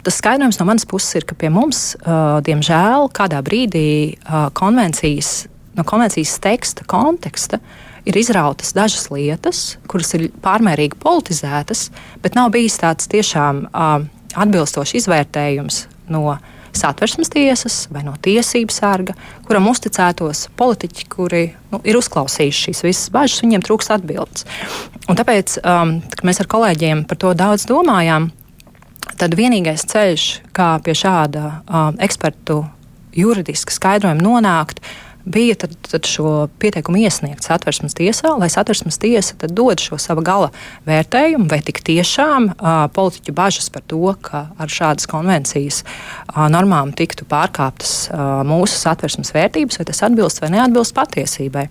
tas 0.06 0.20
skaidrojums 0.20 0.60
no 0.60 0.68
manas 0.68 0.88
puses 0.90 1.20
ir, 1.20 1.26
ka 1.28 1.38
pie 1.40 1.52
mums, 1.54 1.94
uh, 2.02 2.40
diemžēl, 2.46 3.10
kādā 3.16 3.42
brīdī 3.46 3.88
uh, 4.16 4.50
konvencijas, 4.58 5.46
no 5.78 5.86
konvencijas 5.88 6.38
teksta 6.44 6.88
konteksta 6.90 7.62
ir 8.06 8.18
izrautas 8.18 8.74
dažas 8.78 9.10
lietas, 9.12 9.64
kuras 9.90 10.14
ir 10.18 10.30
pārmērīgi 10.44 11.00
politizētas, 11.02 11.90
bet 12.24 12.38
nav 12.38 12.52
bijis 12.56 12.78
tāds 12.82 13.10
tiešām 13.12 13.66
uh, 13.70 14.06
atbilstošs 14.36 14.96
izvērtējums 15.02 15.86
no 16.14 16.38
satversmes 16.76 17.32
tiesas 17.32 17.86
vai 17.94 18.04
no 18.04 18.14
tiesību 18.22 18.74
sarga, 18.74 19.16
kuram 19.48 19.70
uzticētos 19.72 20.50
politiķi, 20.60 21.06
kuri 21.12 21.44
nu, 21.72 21.80
ir 21.88 21.98
uzklausījuši 22.00 22.66
šīs 22.68 22.84
visas 22.86 23.12
bažas, 23.16 23.44
viņiem 23.46 23.64
trūkst 23.66 23.94
atbildes. 23.96 24.46
Un 25.10 25.18
tāpēc, 25.18 25.60
um, 25.64 25.98
mēs 26.28 26.42
ar 26.44 26.52
kolēģiem 26.52 27.06
par 27.10 27.22
to 27.22 27.32
daudz 27.38 27.68
domājām, 27.70 28.30
tad 29.16 29.38
vienīgais 29.40 29.88
ceļš, 29.88 30.28
kā 30.56 30.76
pie 30.84 30.98
šāda 30.98 31.46
um, 31.64 32.00
ekspertu 32.04 32.64
juridiska 33.16 33.72
skaidrojuma 33.72 34.24
nonākt, 34.24 34.82
bija 35.26 35.56
tad, 35.56 35.74
tad 35.90 36.06
šo 36.10 36.48
pieteikumu 36.62 37.02
iesniegt 37.02 37.46
satversmes 37.46 37.98
tiesā, 37.98 38.36
lai 38.40 38.50
satversmes 38.54 39.00
tiesa 39.02 39.36
dod 39.50 39.82
šo 39.82 39.98
savu 40.02 40.24
gala 40.26 40.52
vērtējumu, 40.88 41.48
vai 41.52 41.60
tik 41.66 41.82
tiešām 41.86 42.52
uh, 42.54 42.86
politiķu 42.94 43.36
bažas 43.36 43.70
par 43.74 43.84
to, 43.90 44.14
ka 44.22 44.46
ar 44.62 44.72
šādas 44.72 45.10
konvencijas 45.10 45.82
uh, 45.84 46.46
normām 46.54 46.94
tiktu 46.96 47.28
pārkāptas 47.30 47.96
uh, 48.10 48.42
mūsu 48.48 48.78
satversmes 48.80 49.34
vērtības, 49.36 49.82
vai 49.82 49.88
tas 49.90 50.04
atbilst 50.06 50.44
vai 50.44 50.54
neatbilst 50.56 50.96
patiesībai. 50.98 51.68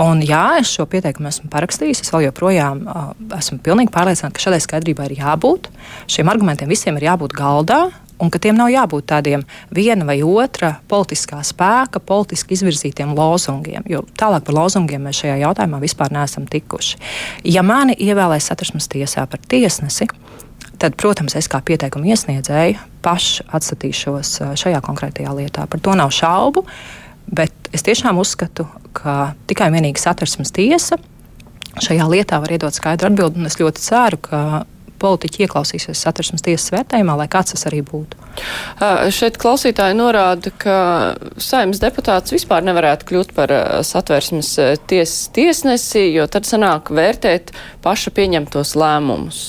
Un, 0.00 0.22
jā, 0.24 0.44
es 0.60 0.70
šo 0.72 0.86
pieteikumu 0.88 1.28
esmu 1.28 1.50
parakstījis. 1.52 2.04
Es 2.04 2.12
joprojām 2.24 2.84
uh, 2.86 3.10
esmu 3.36 3.58
pilnīgi 3.64 3.92
pārliecināta, 3.94 4.36
ka 4.36 4.46
šādai 4.46 4.62
skaidrībai 4.64 5.10
ir 5.10 5.18
jābūt. 5.20 5.68
Šiem 6.10 6.30
argumentiem 6.32 6.70
visiem 6.70 6.96
ir 6.98 7.10
jābūt 7.10 7.34
galdā 7.36 7.88
un 8.20 8.30
ka 8.30 8.40
tiem 8.42 8.58
nav 8.58 8.70
jābūt 8.72 9.08
tādiem 9.10 9.44
viena 9.74 10.06
vai 10.08 10.20
otra 10.22 10.74
politiskā 10.90 11.40
spēka, 11.46 12.02
politiski 12.04 12.56
izvirzītiem 12.56 13.14
lozungiem. 13.16 13.86
Jo 13.90 14.04
tālāk 14.20 14.44
par 14.46 14.58
lozungiem 14.58 15.06
mēs 15.08 15.22
šajā 15.22 15.40
jautājumā 15.44 15.80
vispār 15.82 16.12
neesam 16.14 16.46
tikuši. 16.50 17.00
Ja 17.48 17.64
mani 17.66 17.96
ievēlēs 17.98 18.50
satversmes 18.50 18.90
tiesā 18.92 19.26
par 19.30 19.42
tiesnesi, 19.48 20.08
tad, 20.80 20.96
protams, 21.00 21.36
es 21.36 21.48
kā 21.50 21.60
pieteikumu 21.64 22.12
iesniedzēju 22.12 22.80
paši 23.04 23.46
atstatīšos 23.56 24.34
šajā 24.60 24.80
konkrētajā 24.84 25.32
lietā. 25.36 25.66
Par 25.70 25.80
to 25.80 25.96
nav 25.96 26.12
šaubu, 26.14 26.64
bet 27.30 27.72
es 27.76 27.84
tiešām 27.86 28.20
uzskatu, 28.20 28.68
ka 28.96 29.32
tikai 29.48 29.70
un 29.70 29.78
vienīgi 29.78 30.02
satversmes 30.02 30.52
tiesa 30.56 30.98
šajā 31.80 32.06
lietā 32.10 32.40
var 32.42 32.52
iedot 32.52 32.74
skaidru 32.74 33.10
atbildi, 33.10 33.40
un 33.40 33.48
es 33.48 33.58
ļoti 33.60 33.82
ceru, 33.84 34.18
ka 34.24 34.40
politiķi 35.00 35.46
ieklausīsies 35.46 36.02
satversmes 36.04 36.44
tiesas 36.46 36.72
vērtējumā, 36.74 37.16
lai 37.22 37.28
kāds 37.32 37.54
tas 37.54 37.66
arī 37.70 37.80
būtu. 37.86 38.18
Uh, 38.20 39.06
šeit 39.14 39.38
klausītāji 39.40 39.96
norāda, 39.98 40.52
ka 40.60 40.76
saimnes 41.40 41.82
deputāts 41.82 42.34
vispār 42.34 42.64
nevarētu 42.66 43.08
kļūt 43.10 43.32
par 43.36 43.54
satversmes 43.86 44.52
tiesas 44.90 45.30
tiesnesi, 45.36 46.06
jo 46.14 46.28
tad 46.30 46.48
sanāk 46.48 46.92
vērtēt 46.94 47.54
paša 47.84 48.14
pieņemtos 48.16 48.76
lēmumus. 48.78 49.42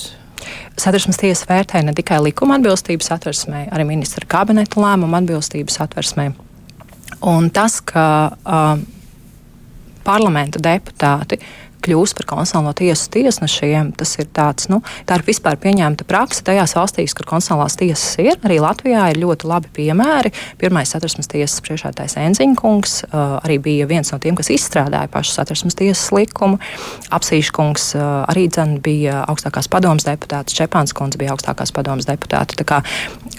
Satversmes 0.80 1.20
tiesa 1.20 1.46
vērtē 1.50 1.82
ne 1.84 1.92
tikai 1.94 2.18
likuma 2.24 2.56
atbilstību 2.58 3.04
satversmē, 3.04 3.66
arī 3.74 3.86
ministra 3.86 4.26
kabineta 4.28 4.80
lēmumu 4.80 5.18
atbilstību 5.20 5.72
satversmē. 5.72 6.32
Un 7.28 7.50
tas, 7.54 7.78
ka 7.86 8.04
uh, 8.32 8.80
parlamenta 10.04 10.62
deputāti 10.62 11.38
kļūst 11.82 12.16
par 12.18 12.28
konstitucionālo 12.30 12.72
tiesu 12.78 13.10
tiesnešiem, 13.12 13.92
tas 13.98 14.14
ir 14.20 14.28
tāds, 14.34 14.68
nu, 14.72 14.80
tā 15.08 15.18
ir 15.18 15.26
vispār 15.26 15.58
pieņemta 15.60 16.06
praksa 16.08 16.44
tajās 16.46 16.74
valstīs, 16.78 17.14
kur 17.16 17.28
konstitucionālās 17.28 17.76
tiesas 17.80 18.18
ir. 18.22 18.38
Arī 18.46 18.58
Latvijā 18.62 19.08
ir 19.12 19.20
ļoti 19.22 19.48
labi 19.50 19.70
piemēri. 19.76 20.32
Pirmais 20.60 20.92
satversmes 20.92 21.30
tiesas 21.30 21.62
priekšētājs 21.64 22.16
Enziņkungs 22.22 22.96
uh, 23.08 23.36
arī 23.42 23.58
bija 23.62 23.88
viens 23.90 24.12
no 24.14 24.20
tiem, 24.22 24.36
kas 24.38 24.52
izstrādāja 24.54 25.10
pašu 25.12 25.34
satversmes 25.36 25.76
tiesas 25.78 26.12
likumu. 26.14 26.60
Apsīškungs 27.12 27.88
uh, 27.98 28.06
arī 28.30 28.46
dzen 28.52 28.78
bija 28.84 29.24
augstākās 29.30 29.70
padomas 29.72 30.06
deputāts, 30.08 30.56
Čepāns 30.56 30.94
kundze 30.96 31.20
bija 31.20 31.34
augstākās 31.34 31.74
padomas 31.74 32.08
deputāta. 32.08 32.56
Tā 32.58 32.66
kā, 32.68 32.80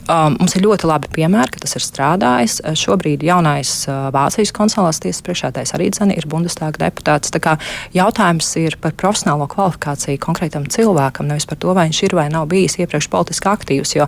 um, 0.08 0.38
mums 0.39 0.58
ir 0.58 0.65
ļoti 0.65 0.89
labi 0.89 1.12
piemēri, 1.15 1.56
ka 1.56 1.63
tas 1.65 1.77
ir 1.79 1.86
strādājis. 1.86 2.60
Uh, 2.63 2.77
šobrīd 2.77 3.23
jaunais 3.25 3.75
uh, 3.88 4.10
Vācijas 4.13 4.53
konstitucionālās 4.56 5.01
tiesas 5.03 5.25
priekšētājs 5.25 5.75
arī 5.77 5.89
dzen 5.93 6.13
ir 6.15 6.27
Bundestāga 6.29 6.86
deputāts. 6.86 7.32
Tā 7.34 7.41
kā 7.43 7.58
jautājums 7.95 8.32
jautājums 8.33 8.55
ir 8.57 8.77
par 8.81 8.93
profesionālo 8.97 9.47
kvalifikāciju 9.47 10.19
konkrētam 10.21 10.65
cilvēkam, 10.65 11.27
nevis 11.27 11.45
par 11.45 11.57
to, 11.57 11.73
vai 11.73 11.87
viņš 11.89 12.03
ir 12.03 12.15
vai 12.15 12.29
nav 12.29 12.47
bijis 12.49 12.79
iepriekš 12.79 13.09
politiski 13.09 13.49
aktīvs. 13.49 13.95
Jo 13.95 14.07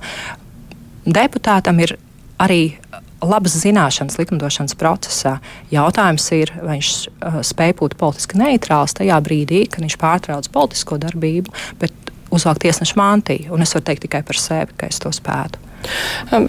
deputātam 1.06 1.80
ir 1.80 1.98
arī 2.40 2.78
labas 3.22 3.56
zināšanas 3.62 4.18
likumdošanas 4.18 4.76
procesā. 4.76 5.40
Jautājums 5.72 6.26
ir, 6.34 6.52
vai 6.62 6.80
viņš 6.80 6.90
uh, 7.08 7.42
spēj 7.46 7.76
būt 7.80 7.98
politiski 7.98 8.38
neitrāls 8.38 8.98
tajā 8.98 9.20
brīdī, 9.22 9.68
kad 9.70 9.82
viņš 9.86 9.98
pārtrauc 9.98 10.50
politisko 10.52 10.98
darbību, 10.98 11.54
bet 11.80 11.94
uzvelk 12.32 12.60
tiesneša 12.62 12.98
mantiju. 12.98 13.54
Un 13.54 13.62
es 13.62 13.74
varu 13.74 13.86
teikt 13.86 14.06
tikai 14.08 14.24
par 14.26 14.38
sevi, 14.42 14.74
ka 14.78 14.90
es 14.90 15.00
to 15.00 15.14
spētu. 15.14 15.62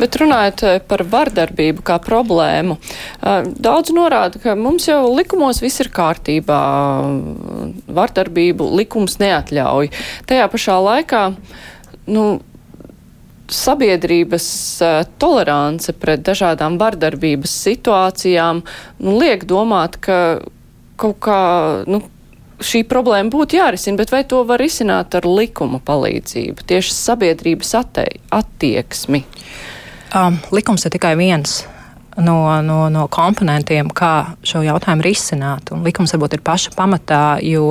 Bet 0.00 0.18
runājot 0.20 0.64
par 0.88 1.04
vardarbību 1.12 1.84
kā 1.86 1.98
problēmu, 2.02 2.78
daudz 3.56 3.94
norāda, 3.96 4.40
ka 4.42 4.56
mums 4.58 4.88
jau 4.88 5.02
likumos 5.12 5.62
viss 5.64 5.82
ir 5.84 5.92
kārtībā. 5.94 6.60
Vardarbību 8.00 8.68
likums 8.80 9.18
neatļauj. 9.22 9.92
Tajā 10.28 10.50
pašā 10.52 10.76
laikā, 10.88 11.22
nu, 12.12 12.26
sabiedrības 13.52 14.48
tolerance 15.22 15.94
pret 16.00 16.24
dažādām 16.26 16.80
vardarbības 16.80 17.52
situācijām 17.66 18.62
nu, 18.98 19.16
liek 19.20 19.46
domāt, 19.46 20.00
ka 20.02 20.18
kaut 21.00 21.18
kā 21.22 21.40
nu, 21.86 22.02
šī 22.62 22.82
problēma 22.88 23.32
būtu 23.32 23.58
jārisina, 23.58 23.98
bet 24.00 24.12
vai 24.14 24.22
to 24.28 24.42
var 24.48 24.60
risināt 24.62 25.14
ar 25.18 25.26
likuma 25.28 25.80
palīdzību, 25.84 26.66
tieši 26.68 26.94
sabiedrības 26.96 27.72
attei, 27.78 28.20
attieksmi? 28.34 29.22
Um, 30.16 30.38
likums 30.54 30.86
ir 30.86 30.94
tikai 30.94 31.16
viens. 31.18 31.64
No, 32.16 32.38
no, 32.64 32.86
no 32.88 33.04
komponentiem, 33.12 33.90
kā 33.92 34.38
šo 34.46 34.62
jautājumu 34.64 35.04
risināt. 35.04 35.72
Un 35.74 35.82
likums 35.84 36.14
varbūt 36.14 36.38
ir 36.38 36.44
paša 36.46 36.72
pamatā, 36.76 37.24
jo, 37.44 37.68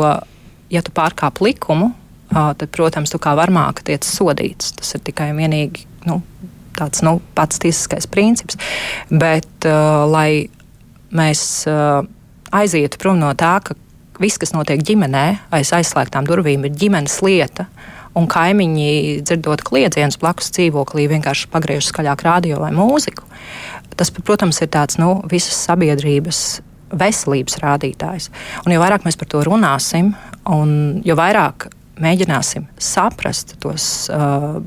ja 0.70 0.84
tu 0.86 0.94
pārkāp 0.94 1.42
likumu, 1.42 1.90
uh, 2.30 2.52
tad, 2.54 2.68
protams, 2.76 3.14
tu 3.14 3.22
kā 3.22 3.34
varmāka 3.40 3.88
tiec 3.88 4.06
sodīts. 4.06 4.76
Tas 4.78 4.94
ir 4.98 5.02
tikai 5.08 5.32
un 5.34 5.42
vienīgi 5.42 5.88
nu, 6.06 6.20
tāds 6.78 7.02
nu, 7.06 7.18
pats 7.34 7.58
tiesiskais 7.64 8.06
princips. 8.12 8.60
Bet, 9.10 9.50
uh, 9.66 10.06
lai 10.12 10.46
mēs 11.16 11.42
uh, 11.72 12.06
aizietu 12.54 13.02
prom 13.02 13.18
no 13.24 13.34
tā, 13.40 13.58
ka 13.66 13.74
viss, 14.22 14.40
kas 14.42 14.54
notiek 14.56 14.82
ģimenē, 14.86 15.26
aiz 15.56 15.72
aizslēgtām 15.76 16.28
durvīm, 16.28 16.66
ir 16.68 16.76
ģimenes 16.80 17.20
lieta. 17.26 17.68
Un 18.16 18.30
kaimiņi 18.32 19.24
dzirdot 19.28 19.64
kliedzienus 19.68 20.20
blakus 20.22 20.54
dzīvoklī, 20.56 21.10
vienkārši 21.12 21.50
pagriež 21.52 21.90
skaļāk 21.90 22.24
radio 22.24 22.62
vai 22.62 22.72
mūziku. 22.76 23.28
Tas, 24.00 24.12
protams, 24.16 24.62
ir 24.64 24.72
tāds 24.72 25.00
nu, 25.02 25.18
visas 25.32 25.58
sabiedrības 25.68 26.40
veselības 26.96 27.60
rādītājs. 27.60 28.30
Un 28.64 28.76
jo 28.76 28.80
vairāk 28.80 29.04
mēs 29.08 29.20
par 29.20 29.30
to 29.32 29.44
runāsim, 29.44 30.14
un 30.48 31.02
jo 31.04 31.18
vairāk 31.20 31.68
mēģināsim 32.02 32.68
saprast 32.82 33.56
tos 33.64 34.08
uh, 34.14 34.60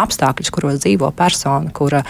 apstākļus, 0.00 0.52
kuros 0.54 0.80
dzīvo 0.82 1.10
persona, 1.16 1.72
kura, 1.74 2.02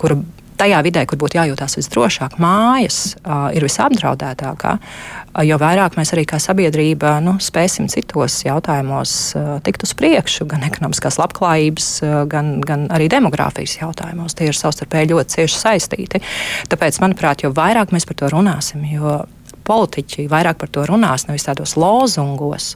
kura 0.00 0.18
tajā 0.62 0.78
vidē, 0.86 1.04
kur 1.08 1.18
būtu 1.20 1.38
jājūtās 1.40 1.76
visdrošāk, 1.80 2.38
mājas 2.42 3.00
uh, 3.22 3.50
ir 3.54 3.66
visapdraudētākā, 3.66 4.76
uh, 4.78 5.42
jo 5.46 5.58
vairāk 5.60 5.98
mēs 5.98 6.14
arī 6.14 6.24
kā 6.30 6.38
sabiedrība 6.42 7.16
nu, 7.24 7.36
spēsim 7.42 7.90
citos 7.92 8.40
jautājumos 8.46 9.16
uh, 9.38 9.52
tikt 9.66 9.86
uz 9.86 9.94
priekšu, 9.98 10.46
gan 10.50 10.66
ekonomiskās 10.68 11.18
labklājības, 11.20 11.90
uh, 12.06 12.16
gan, 12.30 12.54
gan 12.64 12.88
arī 12.94 13.10
demogrāfijas 13.12 13.80
jautājumos. 13.80 14.38
Tie 14.38 14.50
ir 14.50 14.58
savstarpēji 14.58 15.12
ļoti 15.12 15.38
cieši 15.38 15.62
saistīti. 15.66 16.22
Tāpēc, 16.72 17.02
manuprāt, 17.02 17.46
jo 17.46 17.52
vairāk 17.56 17.94
mēs 17.94 18.08
par 18.08 18.20
to 18.22 18.30
runāsim, 18.32 18.84
jo 18.92 19.22
politiķi 19.66 20.26
vairāk 20.30 20.58
par 20.58 20.70
to 20.74 20.84
runās, 20.88 21.26
nevis 21.28 21.46
tādos 21.46 21.76
lozungos 21.78 22.72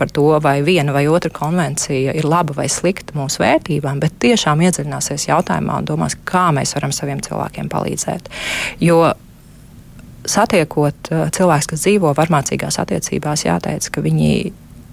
par 0.00 0.12
to, 0.16 0.26
vai 0.42 0.58
viena 0.66 0.94
vai 0.96 1.04
otra 1.12 1.30
konvencija 1.34 2.14
ir 2.16 2.28
laba 2.28 2.56
vai 2.56 2.68
slikta 2.72 3.16
mūsu 3.18 3.44
vērtībām, 3.44 4.00
bet 4.02 4.16
tiešām 4.24 4.64
iedziļināsies 4.66 5.28
jautājumā 5.28 5.80
un 5.82 5.90
domās, 5.90 6.16
kā 6.24 6.48
mēs 6.56 6.74
varam 6.78 6.94
saviem 6.96 7.20
cilvēkiem 7.24 7.68
palīdzēt. 7.72 8.32
Jo 8.80 9.12
satiekot 10.28 11.12
uh, 11.12 11.28
cilvēkus, 11.32 11.70
kas 11.70 11.84
dzīvo 11.86 12.12
varmācīgās 12.16 12.80
attiecībās, 12.82 13.46
jāteic, 13.46 13.86
ka 13.92 14.02
viņi 14.04 14.32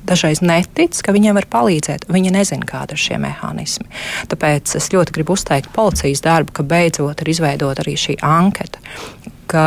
dažreiz 0.08 0.42
netic, 0.44 0.96
ka 1.04 1.14
viņiem 1.16 1.38
var 1.38 1.48
palīdzēt. 1.52 2.08
Viņi 2.12 2.34
nezina, 2.36 2.68
kāda 2.68 2.96
ir 2.96 3.02
šie 3.02 3.20
mehānismi. 3.22 3.90
Tāpēc 4.32 4.78
es 4.80 4.92
ļoti 4.94 5.16
gribu 5.18 5.36
uzteikt 5.36 5.74
policijas 5.76 6.24
darbu, 6.26 6.56
ka 6.56 6.64
beidzot 6.68 7.24
ir 7.24 7.34
izveidota 7.34 7.84
arī 7.84 7.98
šī 8.00 8.18
anketa. 8.26 8.80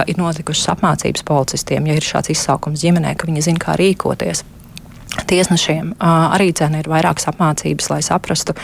Ir 0.09 0.18
notikušas 0.20 0.74
apmācības 0.74 1.24
policistiem, 1.28 1.86
ja 1.88 1.97
ir 1.97 2.05
šāds 2.05 2.32
izsaukums 2.34 2.82
ģimenē, 2.82 3.14
ka 3.16 3.28
viņi 3.28 3.47
zina, 3.49 3.62
kā 3.62 3.76
rīkoties. 3.80 4.45
Tiesnešiem 5.11 5.94
arī 6.00 6.50
dzēna 6.54 6.82
ir 6.82 6.90
vairākas 6.90 7.26
apmācības, 7.32 7.88
lai 7.90 8.00
saprastu, 8.06 8.54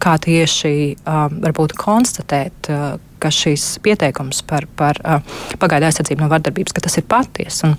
kā 0.00 0.14
tieši 0.24 0.72
varbūt 1.04 1.74
konstatēt, 1.76 2.70
ka 3.20 3.32
šis 3.32 3.76
pieteikums 3.84 4.42
par, 4.48 4.66
par 4.76 5.00
pagaidu 5.60 5.88
aizsardzību 5.88 6.24
no 6.24 6.30
vardarbības, 6.32 6.76
ka 6.76 6.84
tas 6.84 6.96
ir 7.00 7.06
patiesa. 7.08 7.74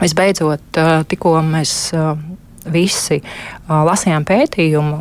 Visbeidzot, 0.00 0.82
tikko 1.10 1.36
mēs 1.46 1.74
visi 2.70 3.20
lasījām 3.68 4.26
pētījumu, 4.26 5.00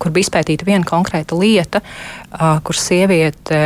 kur 0.00 0.14
bija 0.14 0.28
izpētīta 0.28 0.66
viena 0.68 0.88
konkrēta 0.88 1.36
lieta, 1.38 1.80
kur 2.64 2.78
sieviete 2.78 3.60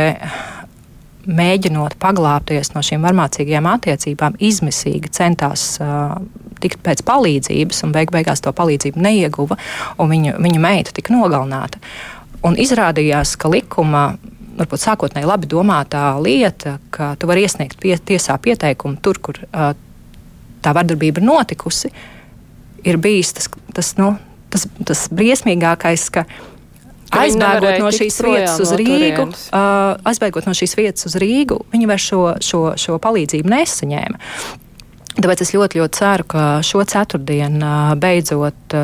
mēģinot 1.29 1.95
paglāpties 2.01 2.73
no 2.73 2.81
šīm 2.85 3.03
varmācīgajām 3.05 3.67
attiecībām, 3.69 4.37
izmisīgi 4.41 5.11
centās 5.13 5.75
uh, 5.83 6.15
tikt 6.63 6.81
pēc 6.85 7.03
palīdzības, 7.07 7.83
un 7.85 7.93
beig 7.95 8.13
beigās 8.13 8.43
to 8.45 8.53
palīdzību 8.55 9.01
neieguva, 9.05 9.57
un 9.97 10.11
viņa, 10.11 10.37
viņa 10.41 10.63
meita 10.63 10.95
tika 10.95 11.15
nogalināta. 11.15 11.81
Un 12.45 12.55
izrādījās, 12.59 13.35
ka 13.39 13.51
likuma 13.51 14.03
varbūt 14.59 14.83
sākotnēji 14.83 15.27
labi 15.27 15.49
domātā 15.49 16.03
lieta, 16.21 16.77
ka 16.93 17.13
tu 17.19 17.29
vari 17.29 17.45
iesniegt 17.47 17.79
pie, 17.81 17.95
tiesā 17.95 18.35
pieteikumu 18.41 18.99
tur, 19.03 19.19
kur 19.23 19.39
uh, 19.47 19.71
tā 20.63 20.73
vardarbība 20.75 21.21
ir 21.21 21.27
notikusi, 21.27 21.91
ir 22.87 22.99
bijis 23.01 23.33
tas, 23.37 23.49
tas, 23.75 23.93
nu, 23.99 24.13
tas, 24.51 24.67
tas 24.87 25.05
briesmīgākais, 25.15 26.07
ka 26.15 26.25
aizbēgot 27.15 27.79
no 27.81 27.91
šīs 27.95 28.19
vietas 28.25 28.59
uz 28.63 28.73
no 28.73 28.79
Rīgu, 28.81 29.27
uh, 29.31 30.09
aizbēgot 30.09 30.49
no 30.49 30.55
šīs 30.57 30.75
vietas 30.79 31.07
uz 31.09 31.15
Rīgu, 31.21 31.61
viņi 31.73 31.89
vairs 31.89 32.09
šo, 32.11 32.23
šo, 32.43 32.63
šo 32.79 32.99
palīdzību 33.01 33.55
nesaņēma. 33.55 34.19
Tāpēc 35.19 35.41
es 35.43 35.51
ļoti, 35.51 35.81
ļoti 35.81 35.99
ceru, 35.99 36.25
ka 36.31 36.41
šo 36.63 36.79
ceturtdienu 36.87 37.69
beidzot 37.99 38.75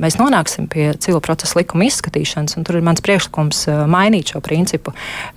mēs 0.00 0.16
nonāksim 0.16 0.68
pie 0.72 0.86
civil 0.96 1.20
procesa 1.24 1.58
likuma 1.58 1.84
izskatīšanas. 1.90 2.56
Tur 2.64 2.78
ir 2.78 2.86
mans 2.86 3.04
priekšlikums 3.04 3.66
mainīt 3.90 4.32
šo 4.32 4.40
principu 4.44 4.94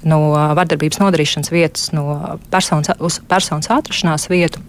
no 0.07 0.21
vardarbības 0.31 1.01
nodarīšanas 1.03 1.51
vietas, 1.51 1.89
no 1.95 2.39
personas 2.53 2.93
uz 3.03 3.19
personas 3.27 3.71
atrašanās 3.73 4.29
vietu 4.31 4.63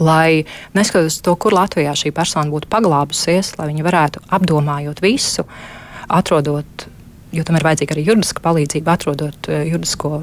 lai 0.00 0.44
neskatoties 0.74 1.20
to, 1.24 1.34
kur 1.36 1.54
Latvijā 1.54 1.92
šī 1.98 2.14
persona 2.16 2.48
būtu 2.52 2.70
paglābusies, 2.72 3.52
lai 3.58 3.68
viņi 3.70 3.84
varētu 3.84 4.22
apdomājot 4.32 5.02
visu, 5.04 5.44
atrodot, 6.08 6.86
jo 7.32 7.44
tam 7.46 7.58
ir 7.58 7.66
vajadzīga 7.66 7.94
arī 7.94 8.04
juridiska 8.08 8.42
palīdzība, 8.44 8.94
atrodot 8.96 9.50
eh, 9.50 9.64
juridisko 9.70 10.22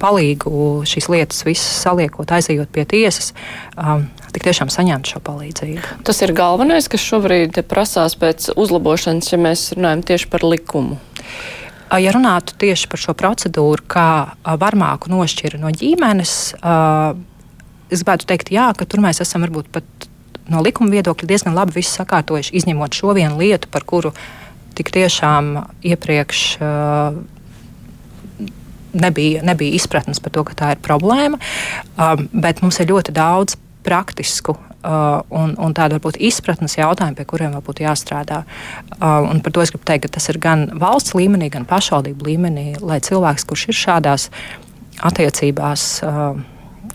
palīgu, 0.00 0.52
šīs 0.88 1.08
lietas 1.12 1.44
visas 1.46 1.82
saliekot, 1.84 2.32
aizejot 2.34 2.72
pie 2.74 2.86
tiesas. 2.90 3.32
Um, 3.76 4.08
Tik 4.30 4.44
tiešām 4.46 4.68
saņemt 4.70 5.08
šo 5.10 5.18
palīdzību. 5.26 5.96
Tas 6.06 6.20
ir 6.22 6.30
galvenais, 6.38 6.86
kas 6.86 7.02
šobrīd 7.02 7.56
prasās 7.66 8.14
pēc 8.14 8.52
uzlabošanas, 8.54 9.32
ja 9.32 9.38
mēs 9.42 9.64
runājam 9.74 10.04
tieši 10.06 10.28
par 10.30 10.44
likumu. 10.46 11.00
Ja 11.98 12.12
runātu 12.14 12.54
tieši 12.62 12.86
par 12.92 13.02
šo 13.02 13.16
procedūru, 13.18 13.82
kā 13.90 14.06
varmāku 14.62 15.10
nošķira 15.10 15.58
no 15.58 15.72
ģimenes, 15.74 16.34
es 17.90 18.04
gribētu 18.04 18.30
teikt, 18.30 18.52
jā, 18.54 18.68
ka 18.78 18.86
tur 18.86 19.02
mēs 19.02 19.18
esam 19.24 19.42
varbūt 19.42 19.72
pat 19.74 20.06
no 20.50 20.62
likuma 20.62 20.94
viedokļa 20.94 21.26
diezgan 21.30 21.58
labi 21.58 21.82
sakārtojuši, 21.82 22.54
izņemot 22.60 22.94
šo 22.94 23.14
vienu 23.18 23.38
lietu, 23.42 23.66
par 23.74 23.82
kuru 23.82 24.14
tik 24.80 24.92
tiešām 24.96 25.52
iepriekš 25.92 26.42
uh, 26.64 27.20
nebija, 28.92 29.44
nebija 29.46 29.76
izpratnes 29.76 30.20
par 30.20 30.34
to, 30.34 30.44
ka 30.48 30.56
tā 30.56 30.72
ir 30.74 30.82
problēma. 30.84 31.38
Um, 31.96 32.26
bet 32.32 32.64
mums 32.64 32.80
ir 32.80 32.90
ļoti 32.90 33.14
daudz 33.16 33.56
praktisku 33.86 34.56
uh, 34.56 35.20
un, 35.32 35.54
un 35.56 35.74
tādu 35.76 35.96
varbūt 35.96 36.20
izpratnes 36.20 36.76
jautājumu, 36.78 37.16
pie 37.18 37.26
kuriem 37.28 37.54
vēl 37.56 37.64
būtu 37.64 37.84
jāstrādā. 37.86 38.42
Uh, 38.98 39.30
par 39.44 39.54
to 39.54 39.64
es 39.64 39.72
gribu 39.72 39.86
teikt, 39.88 40.06
ka 40.08 40.16
tas 40.18 40.28
ir 40.32 40.40
gan 40.42 40.68
valsts 40.80 41.16
līmenī, 41.16 41.50
gan 41.52 41.68
pašvaldību 41.68 42.28
līmenī, 42.32 42.66
lai 42.84 43.00
cilvēks, 43.04 43.46
kurš 43.48 43.70
ir 43.70 43.80
šādās 43.84 44.30
attiecībās, 45.00 45.90
uh, 46.06 46.40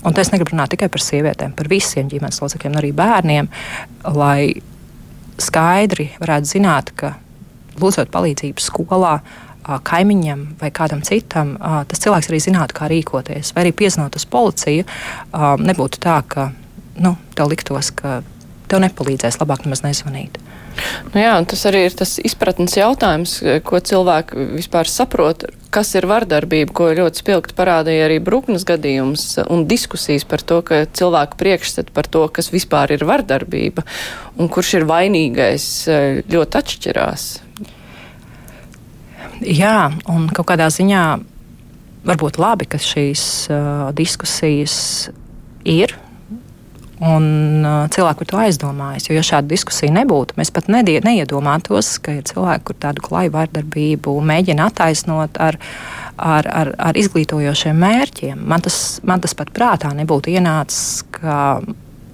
Un 0.05 0.13
es 0.21 0.29
negribu 0.29 0.53
runāt 0.53 0.69
tikai 0.69 0.85
par 0.93 1.01
sievietēm, 1.01 1.55
par 1.57 1.65
visiem 1.71 2.05
ģimenes 2.11 2.37
locekļiem, 2.43 2.75
arī 2.77 2.91
bērniem, 2.93 3.47
lai 4.13 4.61
skaidri 5.41 6.11
varētu 6.21 6.51
zināt, 6.51 6.91
ka 6.93 7.15
lūdzot 7.81 8.11
palīdzību 8.13 8.63
skolā, 8.63 9.17
kaimiņam 9.65 10.43
vai 10.61 10.69
kādam 10.69 11.01
citam, 11.05 11.55
tas 11.89 12.01
cilvēks 12.03 12.29
arī 12.29 12.41
zinātu, 12.43 12.77
kā 12.77 12.89
rīkoties. 12.91 13.55
Vai 13.55 13.65
arī 13.65 13.73
piezinot 13.73 14.17
uz 14.19 14.27
policiju, 14.29 14.85
nebūtu 15.65 16.01
tā, 16.03 16.19
ka 16.29 16.51
nu, 17.01 17.15
tev 17.33 17.49
liktos, 17.49 17.89
ka 17.97 18.19
tev 18.69 18.83
nepalīdzēs, 18.85 19.39
labāk 19.41 19.65
nemaz 19.65 19.81
nezvanīt. 19.85 20.37
Nu 21.13 21.21
jā, 21.21 21.33
tas 21.47 21.61
arī 21.69 21.85
ir 21.87 21.93
tas 21.95 22.17
izpratnes 22.19 22.75
jautājums, 22.75 23.37
ko 23.63 23.79
cilvēki 23.79 24.47
vispār 24.57 24.89
saprot, 24.91 25.45
kas 25.71 25.93
ir 25.95 26.07
vardarbība, 26.09 26.73
ko 26.75 26.89
ļoti 26.97 27.21
spilgti 27.23 27.55
parādīja 27.55 28.09
arī 28.09 28.19
Bruknes 28.23 28.67
gadījums 28.67 29.23
un 29.47 29.63
diskusijas 29.71 30.27
par 30.27 30.43
to, 30.43 30.59
ka 30.67 30.83
cilvēku 30.85 31.39
priekšstat 31.39 31.93
par 31.95 32.11
to, 32.11 32.25
kas 32.27 32.51
vispār 32.51 32.91
ir 32.97 33.07
vardarbība 33.07 33.85
un 34.35 34.51
kurš 34.51 34.75
ir 34.81 34.87
vainīgais, 34.89 35.69
ļoti 36.27 36.61
atšķirās. 36.61 37.25
Jā, 39.43 39.91
un 40.11 40.29
kaut 40.31 40.47
kādā 40.53 40.69
ziņā 40.71 41.03
varbūt 42.05 42.39
labi, 42.39 42.69
ka 42.69 42.79
šīs 42.79 43.25
uh, 43.49 43.91
diskusijas 43.97 44.75
ir 45.65 45.95
Un 47.03 47.65
uh, 47.65 47.89
cilvēki 47.91 48.21
par 48.21 48.27
to 48.29 48.37
aizdomājas. 48.39 49.09
Jo, 49.09 49.17
ja 49.17 49.23
šāda 49.25 49.51
diskusija 49.51 49.91
nebūtu, 49.91 50.37
mēs 50.39 50.51
pat 50.55 50.69
nedie, 50.71 51.01
neiedomātos, 51.03 51.97
ka 51.99 52.13
ir 52.15 52.27
cilvēki, 52.27 52.63
kur 52.69 52.77
tādu 52.79 53.03
klaju 53.03 53.33
vardarbību 53.33 54.13
mēģina 54.23 54.69
attaisnot 54.71 55.39
ar, 55.43 55.57
ar, 56.15 56.47
ar, 56.47 56.71
ar 56.79 56.99
izglītojošiem 56.99 57.81
mērķiem. 57.83 58.45
Man 58.47 58.63
tas, 58.63 59.01
man 59.03 59.23
tas 59.23 59.35
pat 59.35 59.51
prātā 59.55 59.91
nebūtu 59.97 60.31
ienācis, 60.37 61.03
ka 61.19 61.59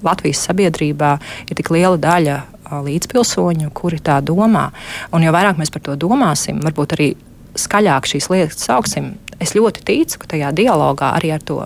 Latvijas 0.01 0.41
sabiedrībā 0.47 1.13
ir 1.45 1.59
tik 1.59 1.69
liela 1.69 2.01
daļa 2.01 2.39
līdzpilsoņu, 2.85 3.71
kuri 3.75 3.99
tā 4.03 4.21
domā. 4.23 4.69
Un 5.11 5.25
jo 5.25 5.33
vairāk 5.35 5.59
mēs 5.59 5.73
par 5.73 5.83
to 5.85 5.97
domāsim, 5.99 6.61
varbūt 6.63 6.95
arī 6.97 7.11
skaļāk 7.59 8.07
šīs 8.07 8.29
lietas 8.31 8.65
sauksim, 8.69 9.13
es 9.43 9.55
ļoti 9.57 9.83
ticu, 9.85 10.21
ka 10.21 10.33
tajā 10.35 10.53
dialogā 10.55 11.11
arī 11.17 11.33
ar 11.35 11.43
to 11.43 11.59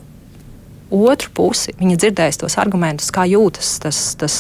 otru 0.95 1.31
pusi. 1.35 1.73
Viņa 1.79 1.97
dzirdēs 1.99 2.39
tos 2.41 2.57
argumentus, 2.61 3.11
kā 3.13 3.25
jūtas 3.29 3.75
tas, 3.83 4.01
tas, 4.19 4.37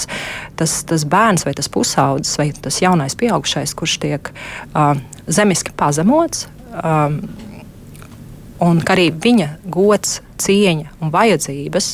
tas, 0.59 0.77
tas 0.87 1.05
bērns 1.09 1.45
vai 1.47 1.55
tas 1.57 1.69
pusaudzis 1.71 2.37
vai 2.39 2.51
tas 2.53 2.81
jaunais 2.81 3.17
pieaugušais, 3.19 3.73
kurš 3.77 3.97
tiek 4.03 4.31
uh, 4.31 4.93
zemiski 5.27 5.73
pazemots. 5.77 6.47
Um, 6.75 7.21
un 8.63 8.81
ka 8.85 8.95
arī 8.95 9.09
viņa 9.11 9.55
gods, 9.71 10.19
cieņa 10.41 10.97
un 11.03 11.11
vajadzības 11.13 11.91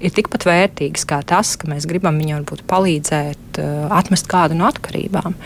ir 0.00 0.14
tikpat 0.16 0.46
vērtīgas 0.46 1.06
kā 1.08 1.20
tas, 1.26 1.54
ka 1.60 1.68
mēs 1.70 1.86
gribam 1.88 2.18
viņam 2.20 2.44
palīdzēt, 2.68 3.60
uh, 3.62 3.86
atmest 3.96 4.28
kādu 4.30 4.58
no 4.58 4.68
atkarībām. 4.68 5.36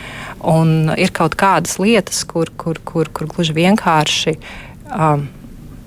Un 0.50 0.92
ir 0.98 1.12
kaut 1.16 1.36
kādas 1.40 1.78
lietas, 1.82 2.22
kur, 2.28 2.50
kur, 2.60 2.80
kur, 2.84 3.10
kur 3.14 3.30
gluži 3.30 3.56
vienkārši. 3.56 4.38
Um, 4.90 5.28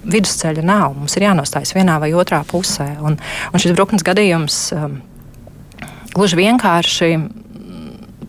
vidusceļa 0.04 0.64
nav. 0.68 0.98
Mums 1.00 1.16
ir 1.16 1.28
jānostājas 1.30 1.72
vienā 1.76 1.96
vai 2.04 2.12
otrā 2.12 2.42
pusē. 2.48 2.90
Un, 3.08 3.16
un 3.16 3.62
šis 3.62 3.76
bruknes 3.76 4.04
gadījums 4.04 4.58
um, 4.76 4.98
gluži 6.12 6.40
vienkārši 6.42 7.12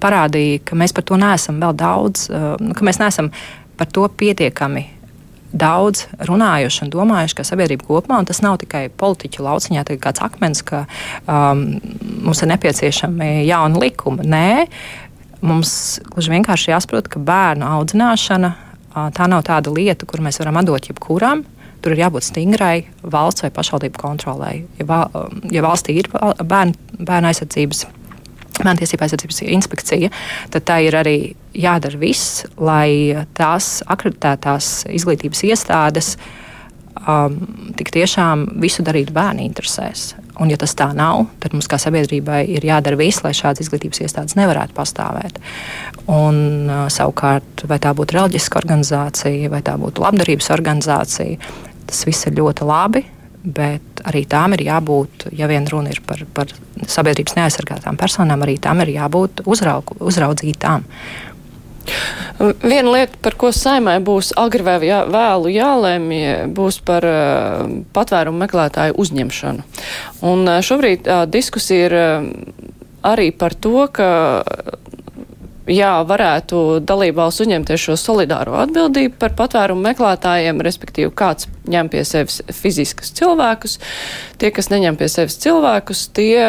parādīja, 0.03 0.63
ka 0.69 0.79
mēs 0.79 0.95
par 0.95 1.07
to 1.09 1.19
neesam 1.19 1.59
vēl 1.63 1.75
daudz, 1.79 2.29
uh, 2.31 2.55
ka 2.79 2.87
mēs 2.87 3.03
neesam 3.03 3.33
par 3.75 3.91
to 3.91 4.07
pietiekami 4.07 4.87
daudz 5.55 6.05
runājuši 6.27 6.85
un 6.85 6.93
domājuši, 6.93 7.39
ka 7.39 7.47
sabiedrība 7.47 7.87
kopumā, 7.87 8.19
un 8.21 8.29
tas 8.29 8.43
nav 8.45 8.59
tikai 8.63 8.89
politiķu 9.01 9.47
lauciņā, 9.47 9.85
tā 9.87 9.97
kāds 10.03 10.23
akmens, 10.25 10.65
ka 10.67 10.85
um, 11.31 11.65
mums 12.27 12.43
ir 12.43 12.51
nepieciešami 12.51 13.31
jauni 13.47 13.83
likumi. 13.87 14.27
Nē, 14.29 14.67
mums 15.47 15.75
gluži 16.11 16.35
vienkārši 16.35 16.75
jāsaprot, 16.75 17.11
ka 17.11 17.23
bērnu 17.23 17.69
audzināšana 17.79 18.53
uh, 18.55 19.09
tā 19.15 19.29
nav 19.31 19.47
tāda 19.47 19.73
lieta, 19.75 20.09
kur 20.11 20.25
mēs 20.25 20.41
varam 20.43 20.61
atdot 20.61 20.91
jebkuram. 20.91 21.45
Tur 21.85 21.93
ir 21.93 22.07
jābūt 22.07 22.25
stingrai 22.25 22.87
valsts 23.03 23.45
vai 23.45 23.51
pašvaldību 23.53 24.01
kontrolē. 24.01 24.55
Ja, 24.81 24.87
val, 24.89 25.29
ja 25.53 25.61
valstī 25.65 25.99
ir 26.01 26.09
bērnu, 26.09 26.97
bērnu 26.97 27.29
aizsardzības 27.29 27.85
Bērnu 28.61 28.79
tiesību 28.79 29.07
aizsardzības 29.07 29.43
inspekcija, 29.51 30.11
tad 30.55 30.67
tā 30.69 30.79
ir 30.87 30.95
arī 30.95 31.17
jādara 31.59 31.99
viss, 31.99 32.45
lai 32.59 33.27
tās 33.35 33.81
akreditētās 33.91 34.85
izglītības 34.95 35.43
iestādes 35.49 36.15
um, 37.03 37.39
tik 37.79 37.91
tiešām 37.95 38.47
visu 38.63 38.85
darītu 38.87 39.15
bērnu 39.15 39.43
interesēs. 39.47 40.13
Un, 40.39 40.51
ja 40.51 40.59
tas 40.59 40.75
tā 40.79 40.89
nav, 40.97 41.29
tad 41.43 41.55
mums 41.55 41.69
kā 41.71 41.79
sabiedrībai 41.79 42.41
ir 42.57 42.67
jādara 42.67 42.99
viss, 42.99 43.23
lai 43.27 43.35
šādas 43.37 43.63
izglītības 43.67 44.03
iestādes 44.07 44.39
nevarētu 44.39 44.75
pastāvēt. 44.77 45.39
Un, 46.11 46.39
uh, 46.69 46.87
savukārt, 46.93 47.67
vai 47.71 47.81
tā 47.83 47.95
būtu 47.97 48.19
reliģiska 48.19 48.63
organizācija, 48.63 49.51
vai 49.53 49.63
tā 49.67 49.77
būtu 49.81 50.03
labdarības 50.05 50.51
organizācija, 50.55 51.55
tas 51.91 52.07
viss 52.07 52.31
ir 52.31 52.39
ļoti 52.39 52.71
labi. 52.71 53.05
Bet 53.45 54.01
arī 54.09 54.23
tām 54.25 54.55
ir 54.57 54.65
jābūt, 54.65 55.29
ja 55.37 55.45
vien 55.51 55.67
runa 55.69 55.93
ir 55.93 56.01
par, 56.07 56.23
par 56.33 56.53
sabiedrības 56.89 57.37
neaizsargātām 57.37 57.99
personām, 58.01 58.41
arī 58.47 58.57
tām 58.63 58.81
ir 58.81 58.95
jābūt 58.95 59.45
uzraug, 59.45 59.93
uzraudzītām. 60.01 60.87
Viena 62.65 62.89
lieta, 62.89 63.19
par 63.21 63.37
ko 63.37 63.51
saimai 63.53 63.99
būs 64.01 64.33
agri 64.41 64.65
vai 64.65 64.79
jā, 64.89 65.03
vēlu 65.13 65.53
jālēmj, 65.53 66.23
būs 66.57 66.81
par 66.89 67.05
uh, 67.05 67.67
patvērumu 67.93 68.41
meklētāju 68.41 68.97
uzņemšanu. 69.05 69.67
Un 70.25 70.49
uh, 70.49 70.63
šobrīd 70.65 71.05
uh, 71.05 71.27
diskusija 71.29 71.91
ir 71.91 71.97
uh, 72.01 72.31
arī 73.05 73.29
par 73.37 73.53
to, 73.53 73.85
ka 73.93 74.09
jā, 75.71 75.93
varētu 76.07 76.81
dalībvalsts 76.85 77.45
uzņemties 77.45 77.85
šo 77.87 77.97
solidāro 78.01 78.57
atbildību 78.63 79.17
par 79.21 79.35
patvērumu 79.39 79.85
meklētājiem, 79.89 80.63
respektīvi 80.65 81.13
kāds 81.17 81.49
ņem 81.71 81.91
pie 81.93 82.03
sevis 82.09 82.41
fiziskus 82.53 83.15
cilvēkus. 83.17 83.79
Tie, 84.41 84.51
kas 84.55 84.71
neņem 84.73 84.99
pie 85.01 85.09
sevis 85.13 85.39
cilvēkus, 85.45 86.09
tie 86.17 86.43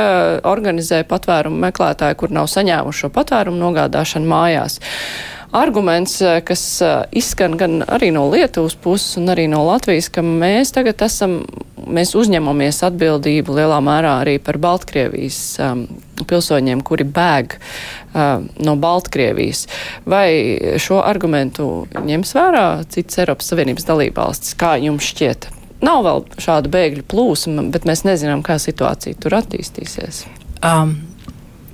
organizē 0.43 1.03
patvērumu 1.07 1.61
meklētāju, 1.67 2.19
kur 2.19 2.35
nav 2.35 2.51
saņēmuši 2.51 3.05
šo 3.05 3.13
patvērumu 3.15 3.61
nogādāšanu 3.61 4.31
mājās. 4.31 4.81
Arguments, 5.51 6.17
kas 6.47 6.63
izskan 7.15 7.57
gan 7.59 7.83
arī 7.85 8.09
no 8.15 8.25
Lietuvas 8.31 8.75
puses 8.75 9.17
un 9.19 9.29
arī 9.31 9.45
no 9.51 9.61
Latvijas, 9.67 10.09
ka 10.09 10.23
mēs 10.25 10.73
tagad 10.75 11.03
esam, 11.05 11.41
mēs 11.85 12.15
uzņemamies 12.17 12.81
atbildību 12.87 13.55
lielā 13.59 13.77
mērā 13.85 14.17
arī 14.23 14.37
par 14.43 14.57
Baltkrievijas 14.61 15.39
um, 15.63 15.85
pilsoņiem, 16.27 16.81
kuri 16.85 17.05
bēg 17.07 17.57
uh, 17.57 18.43
no 18.65 18.75
Baltkrievijas. 18.81 19.65
Vai 20.09 20.29
šo 20.81 21.01
argumentu 21.05 21.85
ņems 21.93 22.35
vērā 22.35 22.65
citas 22.89 23.21
Eiropas 23.23 23.51
Savienības 23.53 23.87
dalībvalstis? 23.87 24.57
Kā 24.59 24.75
jums 24.81 25.07
šķiet? 25.13 25.49
Nav 25.85 26.05
vēl 26.05 26.23
šāda 26.41 26.71
bēgļu 26.71 27.03
plūsma, 27.11 27.67
bet 27.73 27.85
mēs 27.87 28.05
nezinām, 28.07 28.41
kā 28.45 28.57
situācija 28.61 29.19
tur 29.21 29.35
attīstīsies. 29.37 30.23
Um, 30.65 30.95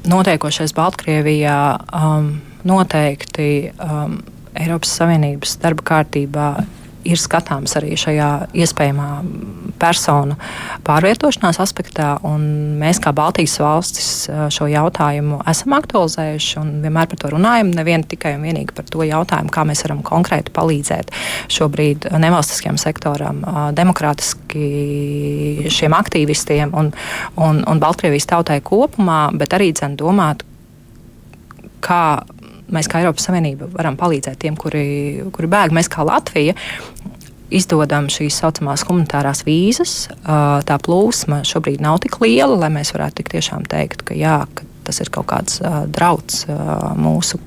notiekošais 0.10 0.74
Baltkrievijā 0.76 1.60
um, 1.96 2.34
noteikti 2.68 3.72
um, 3.78 4.20
Eiropas 4.58 4.94
Savienības 5.00 5.58
darba 5.62 5.88
kārtībā 5.94 6.48
ir 7.08 7.20
skatāms 7.20 7.74
arī 7.80 7.96
šajā 7.98 8.30
iespējamā 8.62 9.08
personu 9.82 10.36
pārvietošanās 10.86 11.58
aspektā. 11.64 12.14
Mēs, 12.82 13.00
kā 13.02 13.14
Baltijas 13.16 13.58
valstis, 13.62 14.10
šo 14.54 14.68
jautājumu 14.70 15.42
esam 15.50 15.76
aktualizējuši 15.80 16.60
un 16.62 16.74
vienmēr 16.84 17.10
par 17.12 17.22
to 17.24 17.32
runājam. 17.34 17.72
Nevienu 17.74 18.06
tikai 18.12 18.36
un 18.38 18.46
vienīgi 18.46 18.76
par 18.78 18.86
to 18.92 19.06
jautājumu, 19.08 19.54
kā 19.54 19.66
mēs 19.68 19.82
varam 19.88 20.04
konkrēti 20.06 20.54
palīdzēt 20.54 21.14
šobrīd 21.52 22.12
nevalstiskajam 22.22 22.78
sektoram, 22.82 23.42
demokrātiski 23.78 24.68
šiem 25.74 25.98
aktīvistiem 25.98 26.76
un, 26.78 26.94
un, 27.42 27.64
un 27.66 27.82
Baltkrievijas 27.82 28.30
tautai 28.30 28.62
kopumā, 28.66 29.24
bet 29.38 29.58
arī 29.58 29.72
dzen 29.74 29.98
domāt, 30.00 30.46
kā 31.82 32.22
mēs 32.76 32.90
kā 32.92 33.02
Eiropas 33.02 33.28
Savienība 33.28 33.70
varam 33.74 33.98
palīdzēt 34.00 34.42
tiem, 34.42 34.58
kuri, 34.60 34.86
kuri 35.36 35.50
bēg. 35.52 35.76
Mēs 35.76 35.92
kā 35.92 36.06
Latvija 36.08 36.56
izdodam 37.52 38.08
šīs 38.12 38.40
tā 38.40 38.48
saucamās 38.48 38.86
humanitārās 38.88 39.44
vīzas. 39.48 39.96
Tā 40.24 40.78
plūsma 40.86 41.42
šobrīd 41.48 41.84
nav 41.84 42.00
tik 42.06 42.20
liela, 42.24 42.56
lai 42.64 42.72
mēs 42.74 42.94
varētu 42.96 43.22
tik 43.22 43.32
tiešām 43.36 43.68
teikt, 43.72 44.06
ka, 44.08 44.18
jā, 44.18 44.42
ka 44.56 44.68
tas 44.88 45.02
ir 45.04 45.12
kaut 45.14 45.30
kāds 45.32 45.62
drauds 45.92 46.46
mūsu. 47.00 47.42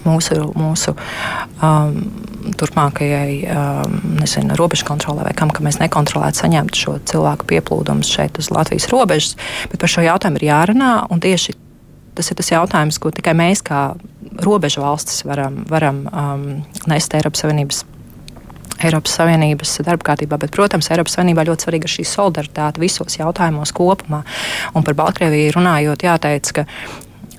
Mūsu, 0.00 0.32
mūsu 0.56 0.94
um, 1.60 1.96
turpmākajai 2.56 3.34
um, 3.52 3.98
nezinu, 4.16 4.54
robežu 4.56 4.86
kontrolē, 4.88 5.26
vai 5.26 5.34
kam, 5.36 5.50
ka 5.52 5.60
mēs 5.66 5.76
nekontrolētu 5.82 6.40
saņemt 6.40 6.78
šo 6.78 6.94
cilvēku 7.10 7.44
pieplūdumu 7.50 8.06
šeit 8.08 8.40
uz 8.40 8.48
Latvijas 8.48 8.88
robežas. 8.88 9.36
Bet 9.68 9.82
par 9.82 9.92
šo 9.92 10.06
jautājumu 10.06 10.40
ir 10.40 10.46
jārunā. 10.48 10.94
Tieši 11.20 11.52
tas 12.18 12.30
ir 12.30 12.38
tas 12.38 12.50
jautājums, 12.52 12.98
ko 13.00 13.12
tikai 13.14 13.34
mēs, 13.38 13.62
kā 13.66 13.94
robežu 14.44 14.82
valstis, 14.84 15.22
varam, 15.28 15.62
varam 15.70 16.04
um, 16.10 16.44
nest 16.90 17.14
Eiropas 17.16 17.44
Savienības. 17.44 17.84
Eiropas 18.80 19.12
Savienības 19.18 19.74
darba 19.84 20.06
kārtībā, 20.08 20.38
bet, 20.40 20.54
protams, 20.56 20.88
Eiropas 20.92 21.18
Savienībā 21.18 21.44
ļoti 21.44 21.66
svarīga 21.66 21.88
ir 21.88 21.94
šī 21.98 22.06
solidaritāte 22.08 22.80
visos 22.80 23.18
jautājumos 23.18 23.74
kopumā. 23.76 24.22
Un 24.72 24.86
par 24.86 24.96
Baltkrieviju 24.96 25.52
runājot, 25.58 26.06
jāteic, 26.06 26.54
ka 26.56 26.64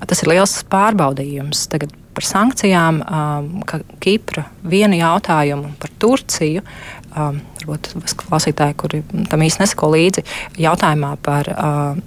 tas 0.06 0.22
ir 0.22 0.30
liels 0.36 0.54
pārbaudījums. 0.70 1.66
Tagad 1.72 1.96
par 2.14 2.28
sankcijām, 2.28 3.02
um, 3.02 3.50
ka 3.66 3.82
Kipra 4.04 4.46
vienu 4.68 5.00
jautājumu 5.00 5.74
par 5.82 5.94
Turciju. 6.02 6.64
Um, 7.12 7.42
varbūt 7.62 8.16
klausītāji, 8.22 8.78
kuri 8.80 9.02
tam 9.32 9.42
īsti 9.44 9.64
nesako 9.64 9.92
līdzi, 9.96 10.24
jautājumā 10.62 11.16
par 11.26 11.50
uh, 11.52 12.02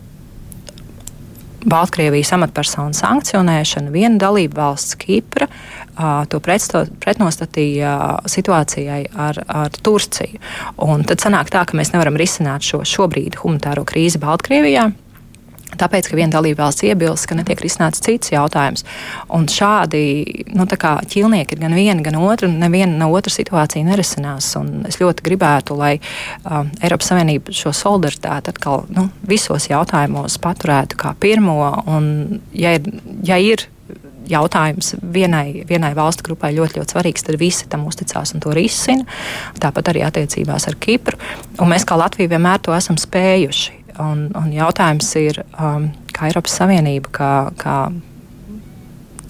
Baltkrievijas 1.64 2.32
amatpersonu 2.36 2.96
sankcionēšana, 2.96 3.92
viena 3.94 4.18
dalība 4.20 4.60
valsts 4.62 4.98
Kipra 5.00 5.48
to 6.28 6.40
pretnostatīja 6.42 7.94
situācijai 8.28 9.04
ar, 9.14 9.40
ar 9.46 9.78
Turciju. 9.84 10.42
Un 10.84 11.06
tad 11.08 11.22
sanāk 11.24 11.52
tā, 11.54 11.64
ka 11.64 11.78
mēs 11.78 11.94
nevaram 11.94 12.18
risināt 12.20 12.66
šo 12.66 12.82
šobrīd 12.88 13.38
humanitāro 13.42 13.86
krīzi 13.88 14.20
Baltkrievijā. 14.22 14.90
Tāpēc, 15.74 16.08
ka 16.10 16.18
viena 16.18 16.36
dalībvalsts 16.36 16.84
iebilst, 16.86 17.26
ka 17.26 17.36
netiek 17.38 17.58
risināts 17.64 18.02
cits 18.04 18.30
jautājums. 18.34 18.84
Un 19.34 19.48
šādi 19.50 20.44
nu, 20.54 20.66
ķīlnieki 20.68 21.56
ir 21.56 21.62
gan 21.62 21.74
viena, 21.74 21.98
gan 22.04 22.18
otra, 22.20 22.48
un 22.48 22.60
neviena 22.62 22.94
no 23.00 23.10
otras 23.16 23.38
situācija 23.40 23.86
nerisinās. 23.86 24.52
Un 24.60 24.84
es 24.88 25.00
ļoti 25.02 25.26
gribētu, 25.26 25.76
lai 25.78 25.96
um, 26.44 26.70
Eiropas 26.84 27.10
Savienība 27.10 27.54
šo 27.54 27.74
solidaritāti 27.74 28.54
atkal 28.54 28.86
nu, 28.94 29.08
visos 29.26 29.68
jautājumos 29.70 30.38
paturētu 30.42 31.00
kā 31.00 31.14
pirmo. 31.18 31.58
Un, 31.90 32.42
ja 32.54 32.76
ir, 32.78 32.90
ja 33.26 33.40
ir 33.42 33.66
jautājums 34.30 34.94
vienai, 35.12 35.64
vienai 35.68 35.92
valstu 35.96 36.24
grupai 36.28 36.54
ļoti, 36.56 36.80
ļoti 36.80 36.94
svarīgs, 36.94 37.26
tad 37.26 37.38
visi 37.40 37.68
tam 37.70 37.86
uzticās 37.88 38.34
un 38.34 38.44
to 38.44 38.54
risina. 38.56 39.06
Tāpat 39.60 39.92
arī 39.92 40.04
attiecībās 40.06 40.68
ar 40.70 40.78
Kipru. 40.80 41.18
Un 41.58 41.72
mēs 41.72 41.86
kā 41.88 41.98
Latvija 41.98 42.36
vienmēr 42.36 42.62
to 42.64 42.74
esam 42.76 43.00
spējuši. 43.00 43.83
Un, 44.02 44.26
un 44.34 44.50
jautājums 44.50 45.10
ir, 45.20 45.38
um, 45.54 45.90
kā 46.14 46.28
Eiropas 46.30 46.56
Savienība, 46.58 47.12
kā, 47.14 47.32
kā 47.60 47.76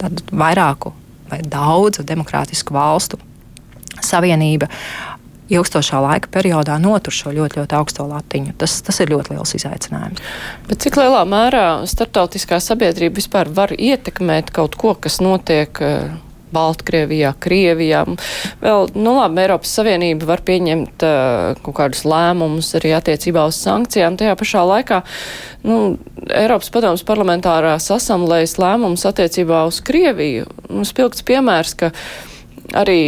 tādu 0.00 0.24
vairāku 0.32 0.94
vai 1.30 1.40
daudzu 1.44 2.04
demokrātisku 2.06 2.74
valstu 2.76 3.18
savienība 4.04 4.68
ilgstošā 5.52 6.00
laika 6.00 6.30
periodā 6.32 6.76
notur 6.80 7.12
šo 7.12 7.32
ļoti, 7.36 7.60
ļoti 7.60 7.76
augsto 7.76 8.06
latiņu. 8.08 8.54
Tas, 8.60 8.78
tas 8.86 9.00
ir 9.04 9.12
ļoti 9.12 9.34
liels 9.34 9.52
izaicinājums. 9.58 10.22
Bet 10.68 10.80
cik 10.84 10.96
lielā 11.00 11.20
mērā 11.28 11.66
starptautiskā 11.90 12.60
sabiedrība 12.64 13.20
vispār 13.20 13.50
var 13.54 13.74
ietekmēt 13.76 14.52
kaut 14.56 14.78
ko, 14.80 14.94
kas 14.96 15.20
notiek 15.24 15.80
Baltkrievijā, 16.54 17.34
Krievijā. 17.42 18.04
Vēl, 18.62 18.88
nu 18.96 19.16
labi, 19.18 19.42
Eiropas 19.44 19.74
Savienība 19.78 20.28
var 20.30 20.44
pieņemt 20.46 21.04
uh, 21.06 21.62
kaut 21.64 21.76
kādus 21.80 22.04
lēmumus 22.08 22.72
arī 22.78 22.94
attiecībā 22.96 23.46
uz 23.50 23.58
sankcijām. 23.60 24.18
Tajā 24.20 24.36
pašā 24.40 24.64
laikā, 24.70 25.02
nu, 25.68 25.80
Eiropas 26.30 26.70
padomas 26.74 27.04
parlamentārās 27.06 27.90
asamblējas 27.94 28.56
lēmums 28.62 29.06
attiecībā 29.10 29.64
uz 29.68 29.82
Krieviju. 29.84 30.48
Nu, 30.70 30.86
spilgts 30.88 31.26
piemērs, 31.26 31.76
ka 31.82 31.92
arī 32.74 33.02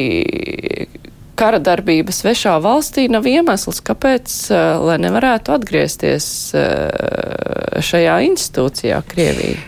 kara 1.37 1.61
darbība 1.61 2.15
svešā 2.17 2.57
valstī 2.65 3.07
nav 3.13 3.27
iemesls, 3.29 3.83
kāpēc, 3.85 4.35
uh, 4.51 4.83
lai 4.89 4.99
nevarētu 5.05 5.55
atgriezties 5.57 6.29
uh, 6.57 7.81
šajā 7.85 8.21
institūcijā 8.31 9.03
Krievija. 9.11 9.61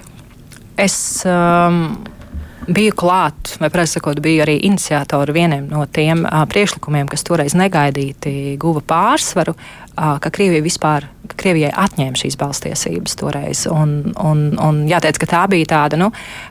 Es 0.78 1.26
um, 1.26 1.98
biju 2.68 2.94
klāt, 2.98 3.56
vai 3.62 3.70
precīzāk 3.72 3.98
sakot, 3.98 4.20
biju 4.22 4.44
arī 4.44 4.58
iniciatori 4.68 5.34
vienam 5.36 5.68
no 5.70 5.84
tiem 5.90 6.24
uh, 6.26 6.42
priekšlikumiem, 6.50 7.08
kas 7.10 7.24
toreiz 7.26 7.54
negaidīti 7.56 8.58
guva 8.60 8.82
pārsvaru, 8.84 9.54
uh, 9.54 10.16
ka 10.22 10.30
Krievija 10.34 10.64
vispār, 10.64 11.06
ka 11.30 11.38
Krievijai 11.40 11.70
atņēma 11.72 12.20
šīs 12.20 12.36
balstiesības 12.40 13.16
toreiz. 13.20 13.64
Un, 13.72 14.12
un, 14.20 14.42
un 14.64 14.82
jāteic, 14.90 15.20
ka 15.22 15.30
tā 15.30 15.44
bija 15.50 15.70
tāda 15.72 16.00
nu, 16.00 16.10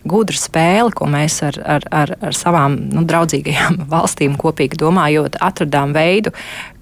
gudra 0.09 0.39
spēle, 0.39 0.95
ko 0.97 1.09
mēs 1.11 1.39
ar, 1.45 1.59
ar, 1.78 1.88
ar, 2.01 2.15
ar 2.30 2.38
savām 2.38 2.80
nu, 2.95 3.05
draudzīgajām 3.07 3.84
valstīm 3.93 4.39
kopīgi 4.41 4.80
domājot, 4.82 5.39
atradām 5.43 5.93
veidu, 5.97 6.34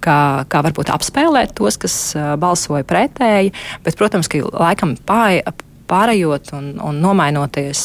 kā, 0.04 0.18
kā 0.48 0.64
varbūt 0.66 0.94
apspēlēt 0.96 1.56
tos, 1.58 1.78
kas 1.82 2.00
balsoja 2.40 2.86
pretēji. 2.88 3.52
Bet, 3.84 4.00
protams, 4.00 4.32
ka 4.32 4.42
laikam 4.48 4.96
pāri 5.06 5.44
pārējot 5.88 6.52
un, 6.56 6.70
un 6.82 7.00
nomainoties 7.02 7.82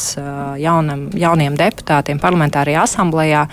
jaunam, 0.62 1.08
jauniem 1.14 1.56
deputātiem 1.58 2.20
parlamentārajā 2.22 2.86
asamblējā, 2.86 3.46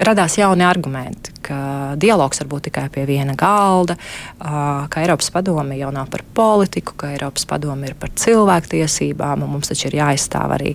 radās 0.00 0.38
jauni 0.38 0.64
argumenti, 0.64 1.32
ka 1.42 1.56
dialogs 2.00 2.40
var 2.40 2.48
būt 2.48 2.68
tikai 2.68 2.86
pie 2.92 3.04
viena 3.06 3.34
galda, 3.38 3.96
ka 4.38 5.02
Eiropas 5.02 5.32
padome 5.34 5.76
jau 5.78 5.90
nav 5.94 6.08
par 6.12 6.22
politiku, 6.34 6.94
ka 6.96 7.10
Eiropas 7.12 7.44
padome 7.48 7.90
ir 7.90 7.96
par 7.98 8.12
cilvēktiesībām, 8.16 9.42
un 9.44 9.52
mums 9.56 9.72
taču 9.72 9.90
ir 9.90 9.98
jāizstāv 10.00 10.54
arī 10.56 10.74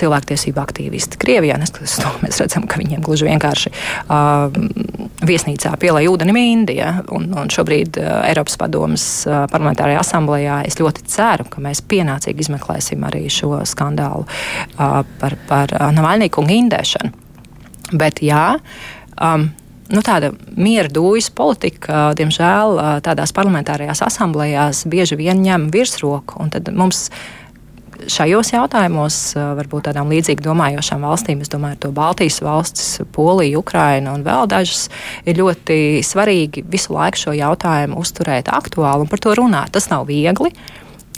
cilvēktiesību 0.00 0.60
aktīvisti 0.62 1.20
Krievijā. 1.20 1.58
Neskatoties 1.60 1.98
to, 2.02 2.12
mēs 2.24 2.40
redzam, 2.42 2.66
ka 2.68 2.80
viņiem 2.80 3.04
gluži 3.04 3.28
vienkārši 3.28 3.72
viesnīcā 5.22 5.74
pielai 5.80 6.06
ūdeni 6.10 6.46
Indija, 6.52 6.94
un, 7.14 7.30
un 7.38 7.50
šobrīd 7.52 8.00
Eiropas 8.02 8.58
padomas 8.60 9.06
parlamentārajā 9.28 10.02
asamblējā 10.02 10.62
es 10.68 10.80
ļoti 10.80 11.06
ceru, 11.12 11.46
ka 11.52 11.62
mēs 11.64 11.84
pienācīgi 11.86 12.46
izmeklēsim 12.46 13.04
arī 13.06 13.28
šo 13.32 13.60
skandālu 13.68 14.26
par, 14.76 15.38
par 15.48 15.76
Navaļnīku 15.94 16.42
un 16.42 16.56
indēšanu. 16.58 17.21
Bet 17.92 18.22
jā, 18.24 18.56
um, 19.20 19.50
nu, 19.92 20.00
tāda 20.04 20.32
miera 20.56 20.90
dūjas 20.92 21.28
politika, 21.36 22.10
diemžēl, 22.18 22.80
tādās 23.04 23.34
parlamentārajās 23.36 24.02
asamblējās 24.08 24.86
bieži 24.90 25.18
vien 25.20 25.42
ņem 25.44 25.68
virsroku. 25.74 26.48
Tad 26.52 26.72
mums 26.76 27.08
šajos 28.10 28.52
jautājumos, 28.54 29.16
varbūt 29.58 29.86
tādām 29.88 30.10
līdzīgi 30.10 30.44
domājošām 30.44 31.04
valstīm, 31.06 31.42
es 31.44 31.50
domāju, 31.52 31.78
to 31.84 31.90
Baltijas 31.94 32.40
valstis, 32.42 32.88
Polija, 33.14 33.60
Ukraina 33.60 34.16
un 34.16 34.24
vēl 34.26 34.48
dažas, 34.50 34.88
ir 35.28 35.38
ļoti 35.38 36.02
svarīgi 36.06 36.64
visu 36.72 36.96
laiku 36.96 37.26
šo 37.26 37.36
jautājumu 37.36 38.00
uzturēt 38.02 38.50
aktuāli 38.52 39.06
un 39.06 39.12
par 39.12 39.22
to 39.22 39.36
runāt. 39.38 39.74
Tas 39.76 39.90
nav 39.92 40.08
viegli. 40.10 40.50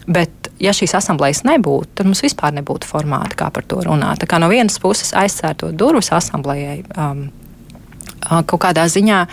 Bet, 0.05 0.43
ja 0.63 0.73
šīs 0.75 0.95
asamblejas 0.99 1.43
nebūtu, 1.47 1.91
tad 1.99 2.09
mums 2.09 2.23
vispār 2.25 2.55
nebūtu 2.57 2.89
formāta, 2.89 3.37
kā 3.39 3.51
par 3.55 3.67
to 3.69 3.81
runāt. 3.85 4.23
Tā 4.23 4.31
kā 4.31 4.41
no 4.43 4.49
vienas 4.53 4.79
puses 4.83 5.15
aizsērto 5.17 5.73
durvis 5.75 6.13
asamblējai 6.15 6.83
um, 6.95 7.25
kaut 8.47 8.61
kādā 8.67 8.87
ziņā 8.91 9.25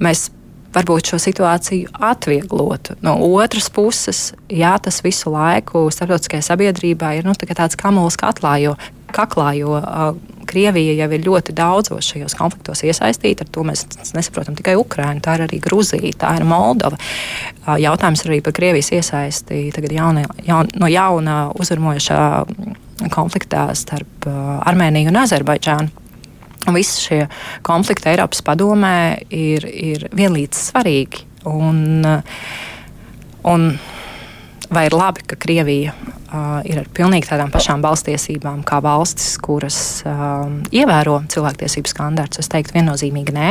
mēs 0.00 0.28
varbūt 0.74 1.12
šo 1.12 1.18
situāciju 1.18 1.90
atvieglotu. 2.10 2.94
No 3.02 3.16
otras 3.26 3.68
puses, 3.74 4.30
jā, 4.48 4.76
tas 4.82 5.00
visu 5.04 5.32
laiku 5.34 5.88
starptautiskajai 5.90 6.46
sabiedrībai 6.46 7.16
ir 7.18 7.26
nu, 7.26 7.34
tā 7.34 7.50
tāds 7.50 7.78
kamuls 7.78 8.18
katlā, 8.20 8.56
jo, 8.62 8.76
kaklā, 9.14 9.52
jo 9.58 9.74
uh, 9.80 10.12
Krievija 10.50 10.96
jau 10.98 11.08
ir 11.14 11.24
ļoti 11.24 11.54
daudzos 11.56 12.10
šajos 12.10 12.34
konfliktos 12.38 12.82
iesaistīta. 12.86 13.46
Ar 13.46 13.52
to 13.54 13.64
mēs 13.66 13.86
nesaprotam 14.16 14.56
tikai 14.58 14.76
Ukraiņu, 14.80 15.22
tā 15.24 15.36
ir 15.38 15.46
arī 15.46 15.60
Gruzija, 15.62 16.12
tā 16.20 16.34
ir 16.38 16.46
Moldova. 16.48 16.98
Jautājums 17.80 18.26
arī 18.26 18.40
par 18.44 18.56
Krievijas 18.56 18.90
iesaisti 18.96 19.62
tagad 19.76 19.94
jauna, 19.94 20.26
jaun, 20.46 20.70
no 20.80 20.90
jauna 20.90 21.38
uzvarmojošā 21.54 22.20
konfliktā 23.14 23.70
starp 23.78 24.28
Armēniju 24.28 25.12
un 25.12 25.20
Azerbaidžānu. 25.22 26.06
Visi 26.74 27.06
šie 27.06 27.20
konflikti 27.64 28.10
Eiropas 28.10 28.42
padomē 28.44 28.96
ir, 29.32 29.64
ir 29.64 30.10
vienlīdz 30.12 30.66
svarīgi. 30.70 31.24
Un, 31.48 32.04
un 33.48 33.70
vai 34.68 34.84
ir 34.90 34.96
labi, 34.96 35.24
ka 35.24 35.38
Krievija 35.40 35.94
uh, 36.30 36.60
ir 36.66 36.80
ar 36.82 36.90
pilnīgi 36.96 37.28
tādām 37.30 37.52
pašām 37.52 37.82
balstiesībām 37.84 38.62
kā 38.66 38.80
valstis, 38.84 39.34
kuras 39.42 39.78
uh, 40.08 40.46
ievēro 40.74 41.20
cilvēktiesību 41.30 41.90
standartus? 41.90 42.44
Es 42.44 42.52
teiktu, 42.52 42.76
viennozīmīgi 42.78 43.34
nē. 43.36 43.50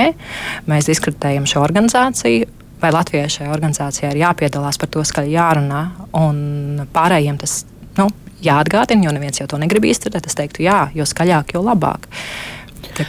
Mēs 0.70 0.90
diskreditējam 0.90 1.48
šo 1.50 1.64
organizāciju. 1.66 2.50
Vai 2.80 2.94
Latvijai 2.96 3.28
šajā 3.28 3.52
organizācijā 3.52 4.14
ir 4.14 4.22
jāpiedalās 4.22 4.80
par 4.80 4.88
to 4.94 5.04
skaļi 5.04 5.34
jārunā, 5.34 5.82
un 6.16 6.86
pārējiem 6.96 7.40
tas 7.42 7.66
nu, 7.98 8.06
jāatgādina, 8.40 9.04
jo 9.04 9.12
neviens 9.12 9.42
jau 9.42 9.50
to 9.52 9.60
negrib 9.60 9.90
izturēt. 9.90 10.30
Es 10.30 10.40
teiktu, 10.40 10.64
jā, 10.64 10.86
jo 10.96 11.04
skaļāk, 11.08 11.58
jo 11.58 11.66
labāk. 11.66 12.08
Uh, 12.08 12.59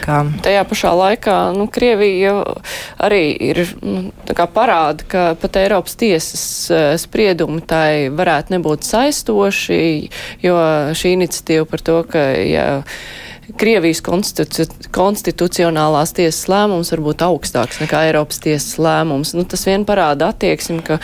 Kā... 0.01 0.21
Tajā 0.45 0.61
pašā 0.69 0.91
laikā 0.95 1.37
nu, 1.57 1.67
Krievija 1.71 2.35
arī 3.01 3.23
ir 3.51 3.63
nu, 3.81 4.11
parāda, 4.55 5.07
ka 5.07 5.23
pat 5.41 5.59
Eiropas 5.61 5.97
tiesas 5.99 6.45
uh, 6.71 6.93
spriedumi 7.01 7.63
tai 7.67 8.07
varētu 8.13 8.55
nebūt 8.55 8.87
saistoši, 8.87 9.81
jo 10.45 10.55
šī 10.97 11.17
iniciatīva 11.17 11.67
par 11.69 11.83
to, 11.85 11.99
ka 12.07 12.23
ja, 12.45 12.67
Krievijas 13.57 14.01
konstitu 14.05 14.65
konstitucionālās 14.95 16.13
tiesas 16.15 16.45
lēmums 16.51 16.91
var 16.93 17.01
būt 17.03 17.23
augstāks 17.25 17.81
nekā 17.81 18.05
Eiropas 18.09 18.39
tiesas 18.43 18.77
lēmums. 18.81 19.33
Nu, 19.35 19.43
tas 19.49 19.65
vien 19.67 19.85
parāda 19.87 20.29
attieksmi, 20.31 20.79
ka 20.85 20.99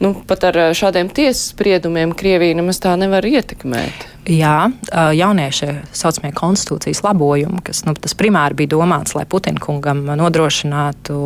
nu, 0.00 0.14
pat 0.28 0.46
ar 0.50 0.60
šādiem 0.76 1.10
tiesas 1.12 1.50
spriedumiem 1.54 2.14
Krievija 2.16 2.56
nemaz 2.60 2.80
tā 2.82 2.94
nevar 3.00 3.26
ietekmēt. 3.26 4.06
Jā, 4.28 4.68
jaunieši 5.16 5.66
saucamie 5.96 6.28
konstitūcijas 6.36 7.00
labojumi, 7.06 7.62
kas 7.64 7.80
nu, 7.86 7.94
primāri 8.20 8.58
bija 8.58 8.74
domāts, 8.74 9.14
lai 9.16 9.24
Putinkungam 9.24 10.02
nodrošinātu 10.20 11.16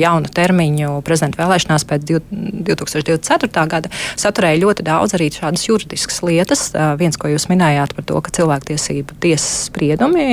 jaunu 0.00 0.30
termiņu 0.32 0.94
prezidenta 1.04 1.42
vēlēšanās 1.42 1.84
pēc 1.90 2.06
2024. 2.08 3.66
gada, 3.68 3.92
saturēja 4.16 4.62
ļoti 4.62 4.86
daudz 4.86 5.14
arī 5.18 5.28
šādas 5.34 5.66
juridiskas 5.68 6.22
lietas. 6.24 6.64
Viens, 6.98 7.20
ko 7.20 7.28
jūs 7.28 7.50
minējāt 7.52 7.92
par 7.98 8.08
to, 8.08 8.22
ka 8.24 8.32
cilvēktiesību 8.40 9.18
tiesas 9.20 9.68
spriedumi 9.68 10.24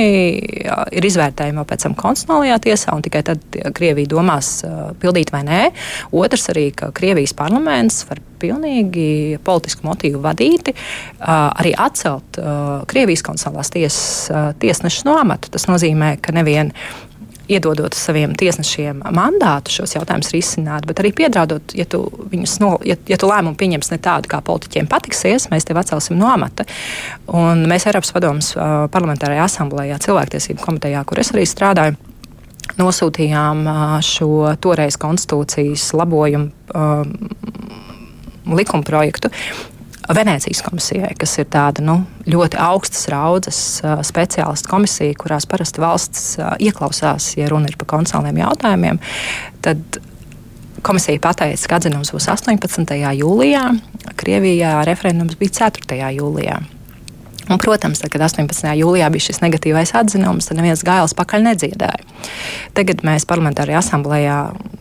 ir 0.96 1.08
izvērtējumi 1.10 1.66
pēc 1.68 1.84
tam 1.84 1.98
konstitucionālajā 2.00 2.58
tiesā, 2.64 2.96
un 2.96 3.04
tikai 3.04 3.26
tad 3.28 3.44
Krievija 3.76 4.08
domās 4.16 4.62
pildīt 5.04 5.34
vai 5.36 5.44
nē. 5.46 5.60
Otrs 6.16 6.48
arī, 6.54 6.70
ka 6.72 6.94
Krievijas 6.96 7.36
parlaments 7.36 8.06
var 8.08 8.24
pilnīgi 8.40 9.38
politisku 9.44 9.86
motīvu 9.88 10.20
vadīti, 10.24 10.76
arī 11.20 11.74
atcelt 11.76 12.38
Krievijas 12.90 13.24
konstitucionālās 13.26 13.72
tiesas 13.74 14.54
tiesnešu 14.62 15.08
no 15.08 15.18
amata. 15.20 15.52
Tas 15.52 15.68
nozīmē, 15.70 16.16
ka 16.22 16.34
nevien 16.36 16.72
iedodot 17.46 17.94
saviem 17.94 18.32
tiesnešiem 18.34 19.04
mandātu 19.14 19.70
šos 19.70 19.94
jautājumus 19.94 20.32
risināt, 20.34 20.86
bet 20.88 20.98
arī 21.02 21.12
piedraudot, 21.14 21.74
ja 21.78 21.86
tu, 21.86 22.00
no, 22.62 22.72
ja, 22.86 22.96
ja 23.06 23.18
tu 23.20 23.30
lēmumu 23.30 23.58
pieņems 23.60 23.92
ne 23.92 24.00
tādu, 24.02 24.30
kā 24.32 24.40
politiķiem 24.46 24.88
patiksies, 24.90 25.46
mēs 25.52 25.68
tevi 25.68 25.82
atcelsim 25.82 26.18
no 26.18 26.26
amata. 26.32 26.66
Un 27.30 27.62
mēs 27.70 27.86
Eiropas 27.86 28.10
Padomus 28.16 28.52
parlamentārajā 28.56 29.46
asamblējā, 29.46 30.00
cilvēktiesību 30.08 30.64
komitejā, 30.64 31.04
kur 31.06 31.22
es 31.22 31.30
arī 31.34 31.46
strādāju, 31.46 31.94
nosūtījām 32.80 33.62
šo 34.04 34.30
toreiz 34.60 34.98
konstitūcijas 35.00 35.92
labojumu 35.96 36.50
likumprojektu. 38.46 39.30
Venecijas 40.14 40.60
komisijai, 40.62 41.16
kas 41.18 41.32
ir 41.40 41.48
tāda 41.50 41.82
nu, 41.82 41.96
ļoti 42.30 42.60
augstas 42.62 43.08
raudzes 43.10 43.58
speciālistu 44.06 44.70
komisija, 44.70 45.16
kurās 45.18 45.48
parasti 45.50 45.82
valsts 45.82 46.36
ieklausās, 46.62 47.32
ja 47.40 47.48
runa 47.50 47.66
ir 47.72 47.78
par 47.80 47.90
konstitucionāliem 47.96 48.38
jautājumiem, 48.44 49.00
tad 49.66 49.98
komisija 50.86 51.18
pateica, 51.24 51.66
ka 51.66 51.80
atzinums 51.80 52.14
būs 52.14 52.30
18. 52.30 52.94
jūlijā, 53.18 53.66
Krievijā 54.16 54.78
referendums 54.86 55.34
bija 55.40 55.66
4. 55.66 55.98
jūlijā. 56.20 56.60
Un, 57.46 57.60
protams, 57.62 58.00
tad, 58.02 58.10
kad 58.10 58.24
18. 58.26 58.72
jūlijā 58.80 59.06
bija 59.14 59.26
šis 59.28 59.38
negatīvais 59.44 59.92
atzinums, 59.94 60.48
tad 60.48 60.58
neviens 60.58 60.82
gailis 60.86 61.14
pakaļ 61.14 61.44
nedziedāja. 61.46 62.02
Tagad 62.74 63.04
mēs 63.06 63.26
parlamentārajā 63.30 63.78
asamblējā 63.84 64.38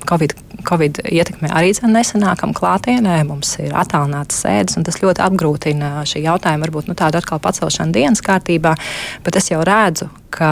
Covid, 0.09 0.33
COVID 0.65 1.03
ietekmē 1.05 1.51
arī 1.53 1.75
nesanākam 1.85 2.55
klātienē. 2.57 3.19
Mums 3.29 3.53
ir 3.61 3.75
attālināts 3.77 4.41
sēdes, 4.41 4.79
un 4.79 4.87
tas 4.87 4.97
ļoti 5.03 5.21
apgrūtina 5.27 5.91
šī 6.09 6.25
jautājuma, 6.25 6.65
varbūt 6.65 6.89
nu, 6.89 6.97
tādu 6.97 7.21
atkal 7.21 7.41
pacelšanu 7.43 7.93
dienas 7.93 8.25
kārtībā. 8.25 8.73
Bet 9.25 9.37
es 9.37 9.51
jau 9.53 9.61
redzu, 9.65 10.09
ka 10.33 10.49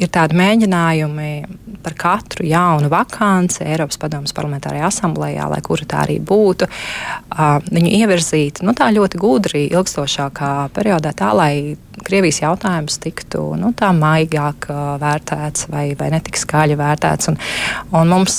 ir 0.00 0.10
tādi 0.12 0.36
mēģinājumi 0.38 1.30
par 1.84 1.94
katru 1.98 2.46
jaunu 2.48 2.90
vakanci 2.92 3.64
Eiropas 3.64 4.00
Padomus 4.00 4.34
parlamentārajā 4.36 4.88
asamblējā, 4.88 5.46
lai 5.52 5.60
kura 5.64 5.86
tā 5.88 6.02
arī 6.04 6.18
būtu, 6.24 6.68
viņu 7.70 7.94
ievirzīt 8.00 8.62
nu, 8.66 8.74
tā 8.76 8.90
ļoti 8.94 9.20
gudri, 9.20 9.64
ilgstošākā 9.70 10.52
periodā, 10.76 11.14
tā 11.16 11.32
lai 11.36 11.54
Krievijas 12.00 12.40
jautājums 12.40 12.96
tiktu 13.02 13.42
nu, 13.60 13.74
tā 13.76 13.90
maigāk 13.92 14.70
vērtēts 15.02 15.66
vai, 15.68 15.90
vai 15.98 16.08
netik 16.14 16.38
skaļi 16.40 16.78
vērtēts. 16.80 17.28
Un, 17.28 17.36
un 18.00 18.08
mums, 18.14 18.38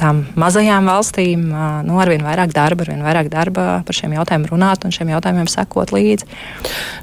tām 0.00 0.22
mazajām 0.38 0.88
valstīm 0.90 1.46
nu, 1.86 1.98
ar 2.00 2.10
vien 2.12 2.24
vairāk 2.24 2.52
darba, 2.54 2.84
ar 2.84 2.92
vien 2.92 3.04
vairāk 3.04 3.30
darba 3.32 3.66
par 3.86 3.96
šiem 3.96 4.16
jautājumiem 4.16 4.50
runāt 4.50 4.84
un 4.86 4.94
šiem 4.94 5.10
jautājumiem 5.14 5.48
sekot 5.50 5.92
līdzi. 5.94 6.28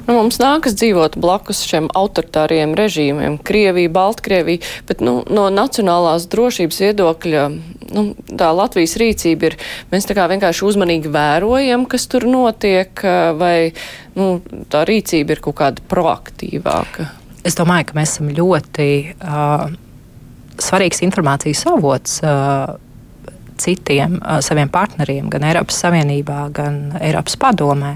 Nu, 0.08 0.16
mums 0.16 0.40
nākas 0.42 0.78
dzīvot 0.80 1.18
blakus 1.22 1.64
šiem 1.68 1.90
autoritāriem 1.98 2.76
režīmiem, 2.78 3.40
Krievija, 3.46 3.92
Baltkrievija, 3.94 4.64
bet 4.90 5.04
nu, 5.06 5.20
no 5.30 5.50
nacionālās 5.54 6.28
drošības 6.32 6.82
viedokļa 6.86 7.48
nu, 7.94 8.06
tā 8.30 8.52
Latvijas 8.56 8.96
rīcība 9.02 9.52
ir, 9.52 9.58
mēs 9.94 10.08
tā 10.10 10.18
kā 10.18 10.28
vienkārši 10.32 10.68
uzmanīgi 10.70 11.12
vērojam, 11.14 11.88
kas 11.90 12.08
tur 12.12 12.28
notiek, 12.30 13.06
vai 13.40 13.74
nu, 14.18 14.38
tā 14.74 14.86
rīcība 14.90 15.36
ir 15.36 15.44
kaut 15.44 15.60
kāda 15.62 15.86
proaktīvāka. 15.90 17.10
Es 17.44 17.58
domāju, 17.60 17.90
ka 17.90 17.98
mēs 17.98 18.16
esam 18.16 18.30
ļoti 18.32 18.90
uh, 19.18 19.66
svarīgs 20.62 21.04
informācijas 21.06 21.66
avots. 21.74 22.20
Uh, 22.24 22.76
citiem 23.64 24.18
uh, 24.18 24.40
saviem 24.42 24.70
partneriem, 24.70 25.28
gan 25.32 25.44
Eiropas 25.48 25.78
Savienībā, 25.84 26.40
gan 26.56 26.80
Eiropas 27.02 27.38
padomē. 27.40 27.94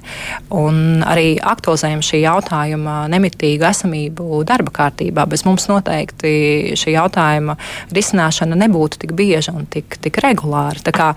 Un 0.54 1.02
arī 1.06 1.38
aktualizējam 1.42 2.04
šī 2.06 2.22
jautājuma 2.24 3.00
nemitīgu 3.12 3.68
esamību 3.68 4.44
darba 4.48 4.74
kārtībā. 4.82 5.26
Bez 5.30 5.46
mums 5.48 5.68
noteikti 5.72 6.78
šī 6.78 6.96
jautājuma 6.98 7.58
risināšana 7.96 8.60
nebūtu 8.66 9.04
tik 9.04 9.16
bieža 9.18 9.56
un 9.58 9.68
tik, 9.74 10.00
tik 10.04 10.22
regulāra. 10.24 11.14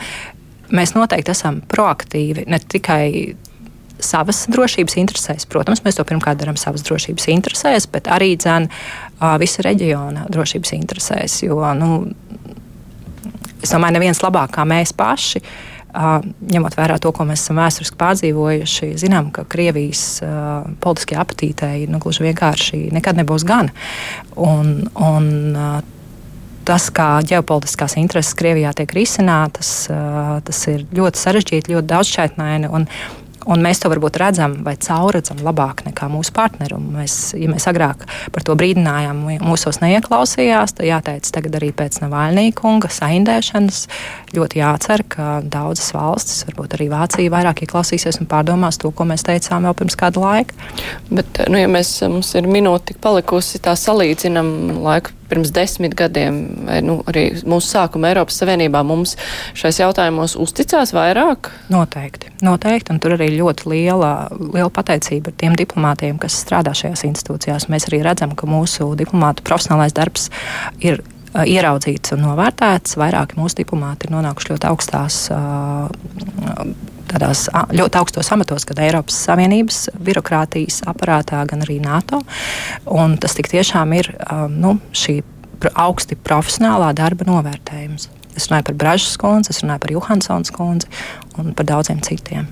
Mēs 0.71 0.95
noteikti 0.95 1.35
esam 1.35 1.61
proaktīvi 1.69 2.47
ne 2.51 2.61
tikai 2.63 3.35
savas 4.05 4.45
drošības 4.53 4.97
interesēs. 5.01 5.47
Protams, 5.51 5.83
mēs 5.85 5.99
to 5.99 6.07
pirmkārt 6.09 6.41
darām 6.41 6.59
savas 6.61 6.85
drošības 6.87 7.29
interesēs, 7.33 7.89
bet 7.91 8.11
arī 8.11 8.35
dzēn 8.41 8.69
visa 9.41 9.67
reģiona 9.67 10.27
drošības 10.33 10.75
interesēs. 10.77 11.41
Jo, 11.45 11.61
nu, 11.79 11.91
es 13.61 13.73
domāju, 13.73 13.99
neviens 13.99 14.23
labāk 14.25 14.57
kā 14.57 14.67
mēs 14.69 14.95
paši. 14.97 15.45
Uh, 15.91 16.21
ņemot 16.47 16.77
vērā 16.79 17.01
to, 17.03 17.11
ko 17.11 17.25
mēs 17.27 17.43
esam 17.43 17.59
vēsturiski 17.59 17.97
pārdzīvojuši, 17.99 18.93
zinām, 19.03 19.33
ka 19.35 19.43
Krievijas 19.51 20.21
uh, 20.23 20.69
politiskajai 20.79 21.19
apetītei 21.19 21.89
nu, 21.91 21.99
gluži 21.99 22.29
vienkārši 22.29 22.85
nekad 22.95 23.19
nebūs 23.19 23.43
gana. 23.49 23.75
Un, 24.39 24.85
un, 24.95 25.27
uh, 25.59 25.81
tas, 26.71 26.87
kā 26.95 27.09
ģeopolitiskās 27.27 27.97
intereses 27.99 28.37
Krievijā 28.39 28.71
tiek 28.77 28.93
risinātas, 28.95 29.73
tas 30.47 30.61
ir 30.71 30.85
ļoti 30.95 31.19
sarežģīti, 31.19 31.75
ļoti 31.75 31.91
daudzšķaitnaini. 31.91 32.71
Un 32.71 32.87
mēs 33.65 33.81
to 33.81 33.91
varbūt 33.93 34.19
redzam 34.21 34.59
vai 34.67 34.75
caurredzam 34.81 35.41
labāk 35.45 35.85
nekā 35.87 36.09
mūsu 36.13 36.33
partneri. 36.37 36.77
Un 36.77 36.89
mēs, 36.95 37.33
ja 37.39 37.51
mēs 37.51 37.67
agrāk 37.71 38.05
par 38.35 38.45
to 38.47 38.57
brīdinājām, 38.59 39.23
mūsos 39.45 39.81
neieklausījās, 39.83 40.77
tad 40.77 40.89
jāteic, 40.89 41.29
tagad 41.33 41.61
arī 41.61 41.71
pēc 41.77 42.01
Navaļnija 42.05 42.57
kunga 42.59 42.91
saindēšanas 42.93 43.83
ļoti 44.37 44.61
jācer, 44.61 45.05
ka 45.11 45.29
daudzas 45.45 45.93
valstis, 45.97 46.45
varbūt 46.49 46.77
arī 46.79 46.91
Vācija, 46.93 47.33
vairāk 47.33 47.65
ieklausīsies 47.67 48.21
un 48.23 48.31
pārdomās 48.31 48.81
to, 48.81 48.93
ko 48.93 49.07
mēs 49.09 49.25
teicām 49.27 49.69
jau 49.69 49.77
pirms 49.79 49.99
kāda 50.01 50.25
laika. 50.25 50.71
Bet, 51.11 51.45
nu, 51.49 51.61
ja 51.61 51.71
mēs, 51.71 51.97
mums 52.09 52.35
ir 52.39 52.51
minūte 52.51 52.99
palikusi, 53.01 53.63
tā 53.63 53.77
salīdzinam 53.79 54.83
laiku 54.85 55.17
pirms 55.31 55.53
desmit 55.55 55.95
gadiem, 55.99 56.41
vai 56.67 56.81
nu, 56.85 56.99
arī 57.11 57.29
mūsu 57.49 57.75
sākuma 57.77 58.11
Eiropas 58.11 58.41
Savienībā, 58.43 58.83
mums 58.87 59.17
šais 59.59 59.81
jautājumos 59.83 60.37
uzticās 60.41 60.95
vairāk? 60.97 61.53
Noteikti, 61.73 62.33
noteikti, 62.47 62.95
un 62.95 63.01
tur 63.03 63.17
arī 63.17 63.31
ļoti 63.37 63.71
liela, 63.73 64.13
liela 64.31 64.71
pateicība 64.75 65.35
tiem 65.41 65.57
diplomātiem, 65.59 66.19
kas 66.21 66.41
strādā 66.45 66.75
šajās 66.77 67.07
institūcijās. 67.09 67.71
Mēs 67.73 67.89
arī 67.91 68.03
redzam, 68.07 68.35
ka 68.37 68.51
mūsu 68.51 68.93
diplomātu 68.99 69.47
profesionālais 69.47 69.97
darbs 69.97 70.29
ir 70.83 71.03
ieraudzīts 71.31 72.15
un 72.17 72.25
novērtēts. 72.27 72.97
Vairāki 72.99 73.39
mūsu 73.39 73.61
diplomāti 73.63 74.09
ir 74.09 74.15
nonākuši 74.17 74.55
ļoti 74.55 74.71
augstās 74.71 75.21
tādās 77.11 77.47
ļoti 77.75 78.01
augstos 78.01 78.31
amatos, 78.35 78.67
gan 78.69 78.83
Eiropas 78.87 79.19
Savienības 79.27 79.83
birokrātijas 80.07 80.81
aparātā, 80.91 81.43
gan 81.51 81.65
arī 81.67 81.81
NATO. 81.83 82.23
Un 82.87 83.19
tas 83.21 83.37
tiešām 83.39 83.95
ir 83.99 84.13
nu, 84.55 84.77
šī 84.93 85.21
augsti 85.75 86.17
profesionālā 86.17 86.93
darba 86.97 87.27
novērtējums. 87.29 88.09
Es 88.39 88.49
runāju 88.49 88.71
par 88.71 88.79
Bražas 88.81 89.19
kundzi, 89.21 89.53
es 89.53 89.61
runāju 89.65 89.85
par 89.85 89.95
Johansons 89.97 90.55
kundzi 90.55 90.89
un 91.41 91.53
par 91.57 91.69
daudziem 91.69 92.01
citiem. 92.07 92.49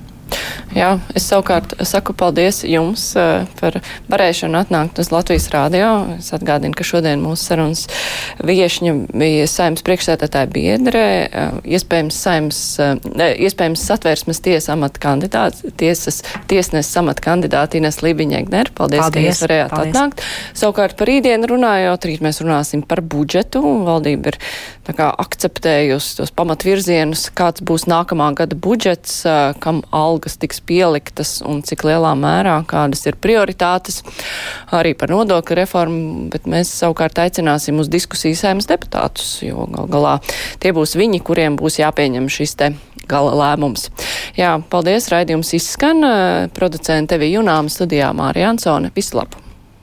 Jā, 0.77 0.99
es 1.17 1.25
savukārt 1.31 1.73
saku 1.89 2.13
paldies 2.17 2.61
jums 2.69 3.03
uh, 3.19 3.47
par 3.59 3.79
varēšanu 4.13 4.59
atnākt 4.61 5.01
uz 5.01 5.09
Latvijas 5.13 5.49
rādio. 5.53 5.89
Es 6.19 6.29
atgādinu, 6.37 6.77
ka 6.77 6.85
šodien 6.87 7.23
mūsu 7.25 7.49
sarunas 7.51 7.87
viešņa 8.45 8.95
bija 9.17 9.47
saimnes 9.51 9.85
priekšsētātāja 9.87 10.51
biedrē, 10.53 11.07
uh, 11.27 11.59
iespējams 11.65 12.21
saimnes, 12.21 12.61
uh, 12.85 12.95
iespējams 13.49 13.87
satvērsmes 13.91 14.43
tiesa 14.45 14.75
amata 14.77 15.03
kandidāts, 15.03 15.65
tiesas, 15.81 16.21
tiesneses 16.51 17.01
amata 17.01 17.25
kandidāti 17.31 17.81
Ines 17.81 18.03
Libiņēgner. 18.05 18.73
Paldies, 18.77 19.07
paldies, 19.07 19.17
ka 19.17 19.25
jūs 19.25 19.45
varējāt 19.47 19.75
paldies. 19.75 19.95
atnākt. 19.97 20.27
Savukārt 20.63 20.99
par 21.01 21.11
rītdienu 21.11 21.49
runājot, 21.55 22.11
rīt 22.11 22.25
mēs 22.25 22.43
runāsim 22.45 22.85
par 22.87 23.03
budžetu. 23.03 23.65
Valdība 23.89 24.35
ir 24.35 24.41
kā 24.97 25.09
akceptējusi 25.25 26.17
tos 26.21 26.33
pamatvirzienus, 26.37 27.29
kāds 27.37 27.65
būs 27.65 27.89
nākamā 27.91 28.31
gada 28.39 28.57
budžets, 28.57 29.21
kam 29.63 29.83
algas 30.19 30.37
tiks 30.37 30.61
pieliktas 30.67 31.39
un 31.47 31.63
cik 31.63 31.85
lielā 31.87 32.13
mērā, 32.19 32.59
kādas 32.67 33.07
ir 33.07 33.17
prioritātes 33.23 34.03
arī 34.75 34.95
par 34.99 35.13
nodokļu 35.15 35.57
reformu, 35.61 36.29
bet 36.33 36.51
mēs 36.51 36.73
savukārt 36.83 37.19
aicināsim 37.23 37.79
uz 37.79 37.89
diskusiju 37.89 38.35
sēmas 38.35 38.69
deputātus, 38.69 39.39
jo 39.47 39.69
gal 39.71 39.89
galā 39.89 40.15
tie 40.59 40.75
būs 40.75 40.97
viņi, 40.99 41.23
kuriem 41.23 41.57
būs 41.57 41.79
jāpieņem 41.79 42.29
šis 42.29 42.57
te 42.59 42.73
gala 43.09 43.33
lēmums. 43.39 43.89
Jā, 44.37 44.59
paldies, 44.71 45.09
raidījums 45.13 45.55
izskan, 45.57 46.05
producente 46.55 47.15
Tevi 47.15 47.33
Junāma 47.33 47.73
studijā 47.73 48.11
Mārija 48.13 48.53
Ansone. 48.53 48.93
Visu 48.95 49.23
labu! 49.23 49.48